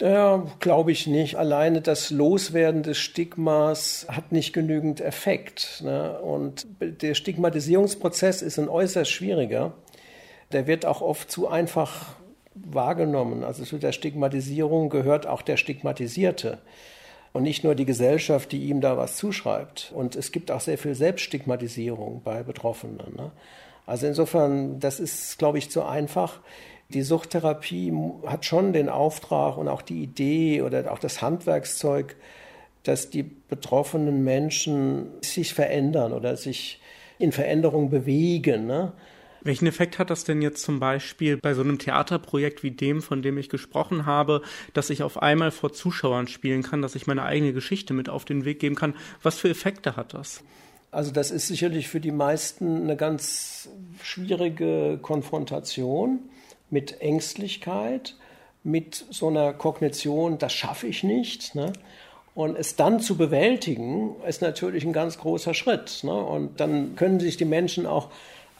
Ja, 0.00 0.44
glaube 0.58 0.90
ich 0.90 1.06
nicht. 1.06 1.36
Alleine 1.36 1.80
das 1.80 2.10
Loswerden 2.10 2.82
des 2.82 2.98
Stigmas 2.98 4.06
hat 4.08 4.32
nicht 4.32 4.52
genügend 4.52 5.00
Effekt. 5.00 5.80
Ne? 5.84 6.20
Und 6.20 6.66
der 6.80 7.14
Stigmatisierungsprozess 7.14 8.42
ist 8.42 8.58
ein 8.58 8.68
äußerst 8.68 9.10
schwieriger. 9.10 9.74
Der 10.50 10.66
wird 10.66 10.86
auch 10.86 11.02
oft 11.02 11.30
zu 11.30 11.46
einfach 11.46 12.16
wahrgenommen. 12.54 13.44
Also 13.44 13.64
zu 13.64 13.78
der 13.78 13.92
Stigmatisierung 13.92 14.90
gehört 14.90 15.28
auch 15.28 15.40
der 15.40 15.56
Stigmatisierte 15.56 16.58
und 17.32 17.44
nicht 17.44 17.62
nur 17.62 17.76
die 17.76 17.86
Gesellschaft, 17.86 18.50
die 18.50 18.64
ihm 18.64 18.80
da 18.80 18.96
was 18.96 19.16
zuschreibt. 19.16 19.92
Und 19.94 20.16
es 20.16 20.32
gibt 20.32 20.50
auch 20.50 20.60
sehr 20.60 20.78
viel 20.78 20.96
Selbststigmatisierung 20.96 22.22
bei 22.24 22.42
Betroffenen. 22.42 23.14
Ne? 23.16 23.30
Also 23.86 24.06
insofern, 24.06 24.80
das 24.80 25.00
ist, 25.00 25.38
glaube 25.38 25.58
ich, 25.58 25.70
zu 25.70 25.84
einfach. 25.84 26.40
Die 26.90 27.02
Suchttherapie 27.02 27.92
hat 28.26 28.44
schon 28.44 28.72
den 28.72 28.88
Auftrag 28.88 29.56
und 29.56 29.68
auch 29.68 29.82
die 29.82 30.02
Idee 30.02 30.62
oder 30.62 30.92
auch 30.92 30.98
das 30.98 31.22
Handwerkszeug, 31.22 32.16
dass 32.82 33.10
die 33.10 33.22
betroffenen 33.22 34.24
Menschen 34.24 35.06
sich 35.22 35.54
verändern 35.54 36.12
oder 36.12 36.36
sich 36.36 36.80
in 37.18 37.32
Veränderung 37.32 37.90
bewegen. 37.90 38.66
Ne? 38.66 38.92
Welchen 39.42 39.66
Effekt 39.66 39.98
hat 39.98 40.10
das 40.10 40.24
denn 40.24 40.42
jetzt 40.42 40.62
zum 40.62 40.78
Beispiel 40.80 41.36
bei 41.36 41.54
so 41.54 41.62
einem 41.62 41.78
Theaterprojekt 41.78 42.62
wie 42.62 42.70
dem, 42.70 43.02
von 43.02 43.22
dem 43.22 43.38
ich 43.38 43.48
gesprochen 43.48 44.06
habe, 44.06 44.42
dass 44.72 44.90
ich 44.90 45.02
auf 45.02 45.20
einmal 45.20 45.50
vor 45.50 45.72
Zuschauern 45.72 46.28
spielen 46.28 46.62
kann, 46.62 46.82
dass 46.82 46.94
ich 46.94 47.06
meine 47.06 47.24
eigene 47.24 47.52
Geschichte 47.52 47.94
mit 47.94 48.08
auf 48.08 48.24
den 48.24 48.44
Weg 48.44 48.60
geben 48.60 48.76
kann? 48.76 48.94
Was 49.22 49.38
für 49.38 49.48
Effekte 49.48 49.96
hat 49.96 50.14
das? 50.14 50.44
Also 50.92 51.10
das 51.10 51.30
ist 51.30 51.48
sicherlich 51.48 51.88
für 51.88 52.00
die 52.00 52.12
meisten 52.12 52.82
eine 52.82 52.96
ganz 52.96 53.70
schwierige 54.02 54.98
Konfrontation 55.00 56.20
mit 56.68 57.00
Ängstlichkeit, 57.00 58.14
mit 58.62 59.06
so 59.10 59.28
einer 59.28 59.54
Kognition, 59.54 60.36
das 60.36 60.52
schaffe 60.52 60.86
ich 60.86 61.02
nicht. 61.02 61.54
Ne? 61.54 61.72
Und 62.34 62.56
es 62.56 62.76
dann 62.76 63.00
zu 63.00 63.16
bewältigen, 63.16 64.16
ist 64.28 64.42
natürlich 64.42 64.84
ein 64.84 64.92
ganz 64.92 65.16
großer 65.16 65.54
Schritt. 65.54 66.00
Ne? 66.02 66.14
Und 66.14 66.60
dann 66.60 66.94
können 66.94 67.20
sich 67.20 67.38
die 67.38 67.46
Menschen 67.46 67.86
auch 67.86 68.10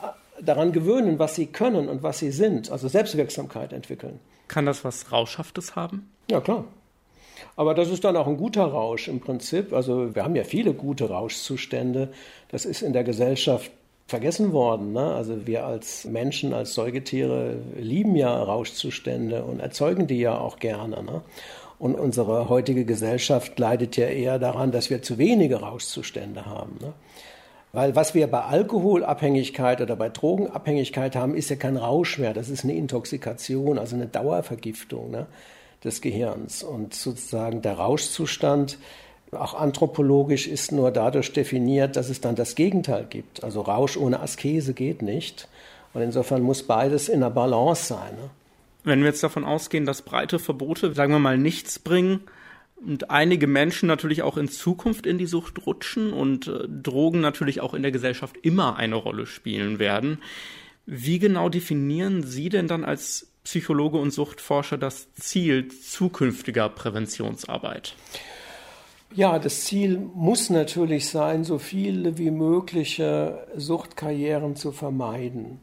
äh, 0.02 0.06
daran 0.42 0.72
gewöhnen, 0.72 1.18
was 1.18 1.34
sie 1.34 1.46
können 1.46 1.90
und 1.90 2.02
was 2.02 2.18
sie 2.18 2.30
sind, 2.30 2.70
also 2.70 2.88
Selbstwirksamkeit 2.88 3.74
entwickeln. 3.74 4.18
Kann 4.48 4.64
das 4.64 4.84
was 4.84 5.12
Rauschhaftes 5.12 5.76
haben? 5.76 6.10
Ja, 6.30 6.40
klar. 6.40 6.64
Aber 7.56 7.74
das 7.74 7.90
ist 7.90 8.04
dann 8.04 8.16
auch 8.16 8.26
ein 8.26 8.36
guter 8.36 8.64
Rausch 8.64 9.08
im 9.08 9.20
Prinzip. 9.20 9.72
Also 9.72 10.14
wir 10.14 10.24
haben 10.24 10.36
ja 10.36 10.44
viele 10.44 10.74
gute 10.74 11.08
Rauschzustände. 11.08 12.08
Das 12.48 12.64
ist 12.64 12.82
in 12.82 12.92
der 12.92 13.04
Gesellschaft 13.04 13.70
vergessen 14.06 14.52
worden. 14.52 14.92
Ne? 14.92 15.14
Also 15.14 15.46
wir 15.46 15.64
als 15.64 16.04
Menschen, 16.04 16.52
als 16.52 16.74
Säugetiere 16.74 17.56
lieben 17.76 18.14
ja 18.16 18.42
Rauschzustände 18.42 19.44
und 19.44 19.60
erzeugen 19.60 20.06
die 20.06 20.20
ja 20.20 20.38
auch 20.38 20.58
gerne. 20.58 21.02
Ne? 21.02 21.22
Und 21.78 21.94
unsere 21.94 22.48
heutige 22.48 22.84
Gesellschaft 22.84 23.58
leidet 23.58 23.96
ja 23.96 24.06
eher 24.06 24.38
daran, 24.38 24.70
dass 24.70 24.90
wir 24.90 25.02
zu 25.02 25.18
wenige 25.18 25.56
Rauschzustände 25.60 26.46
haben. 26.46 26.76
Ne? 26.80 26.92
Weil 27.72 27.96
was 27.96 28.14
wir 28.14 28.26
bei 28.26 28.42
Alkoholabhängigkeit 28.42 29.80
oder 29.80 29.96
bei 29.96 30.10
Drogenabhängigkeit 30.10 31.16
haben, 31.16 31.34
ist 31.34 31.48
ja 31.48 31.56
kein 31.56 31.78
Rausch 31.78 32.18
mehr. 32.18 32.34
Das 32.34 32.50
ist 32.50 32.64
eine 32.64 32.74
Intoxikation, 32.74 33.78
also 33.78 33.96
eine 33.96 34.06
Dauervergiftung. 34.06 35.10
Ne? 35.10 35.26
Des 35.84 36.00
Gehirns. 36.00 36.62
Und 36.62 36.94
sozusagen 36.94 37.62
der 37.62 37.74
Rauschzustand, 37.74 38.78
auch 39.32 39.54
anthropologisch, 39.54 40.46
ist 40.46 40.72
nur 40.72 40.90
dadurch 40.90 41.32
definiert, 41.32 41.96
dass 41.96 42.08
es 42.08 42.20
dann 42.20 42.36
das 42.36 42.54
Gegenteil 42.54 43.06
gibt. 43.08 43.42
Also 43.42 43.62
Rausch 43.62 43.96
ohne 43.96 44.20
Askese 44.20 44.74
geht 44.74 45.02
nicht. 45.02 45.48
Und 45.94 46.02
insofern 46.02 46.42
muss 46.42 46.62
beides 46.62 47.08
in 47.08 47.20
der 47.20 47.30
Balance 47.30 47.86
sein. 47.86 48.14
Ne? 48.14 48.30
Wenn 48.84 49.00
wir 49.00 49.06
jetzt 49.06 49.22
davon 49.22 49.44
ausgehen, 49.44 49.86
dass 49.86 50.02
breite 50.02 50.38
Verbote, 50.38 50.94
sagen 50.94 51.12
wir 51.12 51.18
mal, 51.18 51.38
nichts 51.38 51.78
bringen, 51.78 52.20
und 52.84 53.10
einige 53.10 53.46
Menschen 53.46 53.86
natürlich 53.86 54.22
auch 54.22 54.36
in 54.36 54.48
Zukunft 54.48 55.06
in 55.06 55.18
die 55.18 55.26
Sucht 55.26 55.66
rutschen 55.66 56.12
und 56.12 56.48
äh, 56.48 56.66
Drogen 56.68 57.20
natürlich 57.20 57.60
auch 57.60 57.74
in 57.74 57.82
der 57.82 57.92
Gesellschaft 57.92 58.36
immer 58.42 58.76
eine 58.76 58.96
Rolle 58.96 59.26
spielen 59.26 59.78
werden. 59.78 60.18
Wie 60.84 61.20
genau 61.20 61.48
definieren 61.48 62.24
Sie 62.24 62.48
denn 62.48 62.66
dann 62.66 62.84
als 62.84 63.31
Psychologe 63.44 63.98
und 63.98 64.12
Suchtforscher 64.12 64.78
das 64.78 65.12
Ziel 65.14 65.68
zukünftiger 65.68 66.68
Präventionsarbeit? 66.68 67.94
Ja, 69.14 69.38
das 69.38 69.64
Ziel 69.64 69.98
muss 69.98 70.48
natürlich 70.48 71.08
sein, 71.08 71.44
so 71.44 71.58
viele 71.58 72.16
wie 72.16 72.30
mögliche 72.30 73.46
Suchtkarrieren 73.56 74.56
zu 74.56 74.72
vermeiden. 74.72 75.60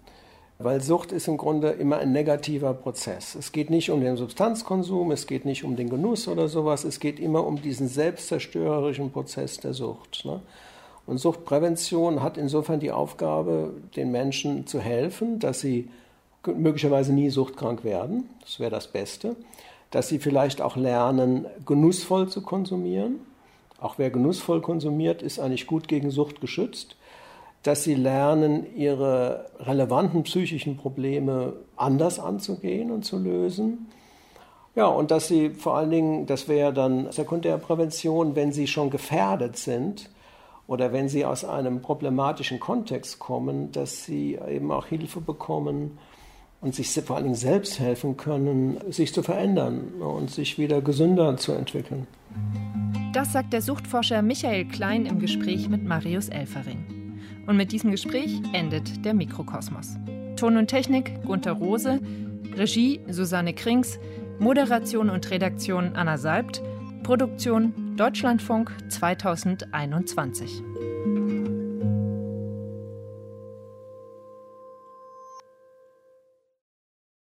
Weil 0.59 0.81
Sucht 0.81 1.13
ist 1.13 1.27
im 1.29 1.37
Grunde 1.37 1.69
immer 1.69 1.99
ein 1.99 2.11
negativer 2.11 2.73
Prozess. 2.73 3.33
Es 3.33 3.53
geht 3.53 3.69
nicht 3.69 3.89
um 3.91 4.01
den 4.01 4.17
Substanzkonsum, 4.17 5.09
es 5.11 5.25
geht 5.25 5.45
nicht 5.45 5.63
um 5.63 5.77
den 5.77 5.89
Genuss 5.89 6.27
oder 6.27 6.49
sowas, 6.49 6.83
es 6.83 6.99
geht 6.99 7.17
immer 7.17 7.47
um 7.47 7.61
diesen 7.61 7.87
selbstzerstörerischen 7.87 9.11
Prozess 9.11 9.57
der 9.61 9.73
Sucht. 9.73 10.25
Ne? 10.25 10.41
Und 11.07 11.17
Suchtprävention 11.17 12.21
hat 12.21 12.37
insofern 12.37 12.81
die 12.81 12.91
Aufgabe, 12.91 13.73
den 13.95 14.11
Menschen 14.11 14.67
zu 14.67 14.79
helfen, 14.79 15.39
dass 15.39 15.61
sie 15.61 15.89
möglicherweise 16.45 17.13
nie 17.13 17.29
suchtkrank 17.29 17.83
werden, 17.83 18.29
das 18.41 18.59
wäre 18.59 18.71
das 18.71 18.87
Beste, 18.87 19.35
dass 19.91 20.07
sie 20.07 20.19
vielleicht 20.19 20.61
auch 20.61 20.75
lernen, 20.75 21.45
genussvoll 21.65 22.29
zu 22.29 22.41
konsumieren. 22.41 23.19
Auch 23.79 23.97
wer 23.97 24.09
genussvoll 24.09 24.61
konsumiert, 24.61 25.21
ist 25.21 25.39
eigentlich 25.39 25.67
gut 25.67 25.87
gegen 25.87 26.11
Sucht 26.11 26.41
geschützt. 26.41 26.95
Dass 27.63 27.83
sie 27.83 27.95
lernen, 27.95 28.65
ihre 28.75 29.49
relevanten 29.59 30.23
psychischen 30.23 30.77
Probleme 30.77 31.53
anders 31.75 32.19
anzugehen 32.19 32.91
und 32.91 33.03
zu 33.03 33.17
lösen. 33.17 33.87
Ja, 34.75 34.85
und 34.85 35.11
dass 35.11 35.27
sie 35.27 35.49
vor 35.49 35.75
allen 35.75 35.89
Dingen, 35.89 36.25
das 36.25 36.47
wäre 36.47 36.71
dann 36.71 37.11
Sekundärprävention, 37.11 38.35
wenn 38.35 38.53
sie 38.53 38.67
schon 38.67 38.89
gefährdet 38.89 39.57
sind 39.57 40.09
oder 40.67 40.93
wenn 40.93 41.09
sie 41.09 41.25
aus 41.25 41.43
einem 41.43 41.81
problematischen 41.81 42.59
Kontext 42.59 43.19
kommen, 43.19 43.71
dass 43.71 44.05
sie 44.05 44.39
eben 44.47 44.71
auch 44.71 44.85
Hilfe 44.85 45.19
bekommen, 45.19 45.97
und 46.61 46.75
sich 46.75 46.91
vor 46.91 47.15
allen 47.15 47.25
Dingen 47.25 47.35
selbst 47.35 47.79
helfen 47.79 48.17
können, 48.17 48.77
sich 48.89 49.13
zu 49.13 49.23
verändern 49.23 50.01
und 50.01 50.29
sich 50.29 50.57
wieder 50.57 50.81
gesünder 50.81 51.37
zu 51.37 51.53
entwickeln. 51.53 52.07
Das 53.13 53.33
sagt 53.33 53.53
der 53.53 53.61
Suchtforscher 53.61 54.21
Michael 54.21 54.65
Klein 54.65 55.05
im 55.05 55.19
Gespräch 55.19 55.69
mit 55.69 55.83
Marius 55.83 56.29
Elfering. 56.29 57.17
Und 57.47 57.57
mit 57.57 57.71
diesem 57.71 57.91
Gespräch 57.91 58.41
endet 58.53 59.03
der 59.03 59.13
Mikrokosmos. 59.13 59.97
Ton 60.35 60.57
und 60.57 60.67
Technik 60.67 61.23
Gunther 61.25 61.53
Rose, 61.53 61.99
Regie 62.55 62.99
Susanne 63.09 63.53
Krings, 63.53 63.97
Moderation 64.37 65.09
und 65.09 65.29
Redaktion 65.31 65.95
Anna 65.95 66.17
Salbt, 66.17 66.61
Produktion 67.03 67.95
Deutschlandfunk 67.97 68.71
2021. 68.89 70.61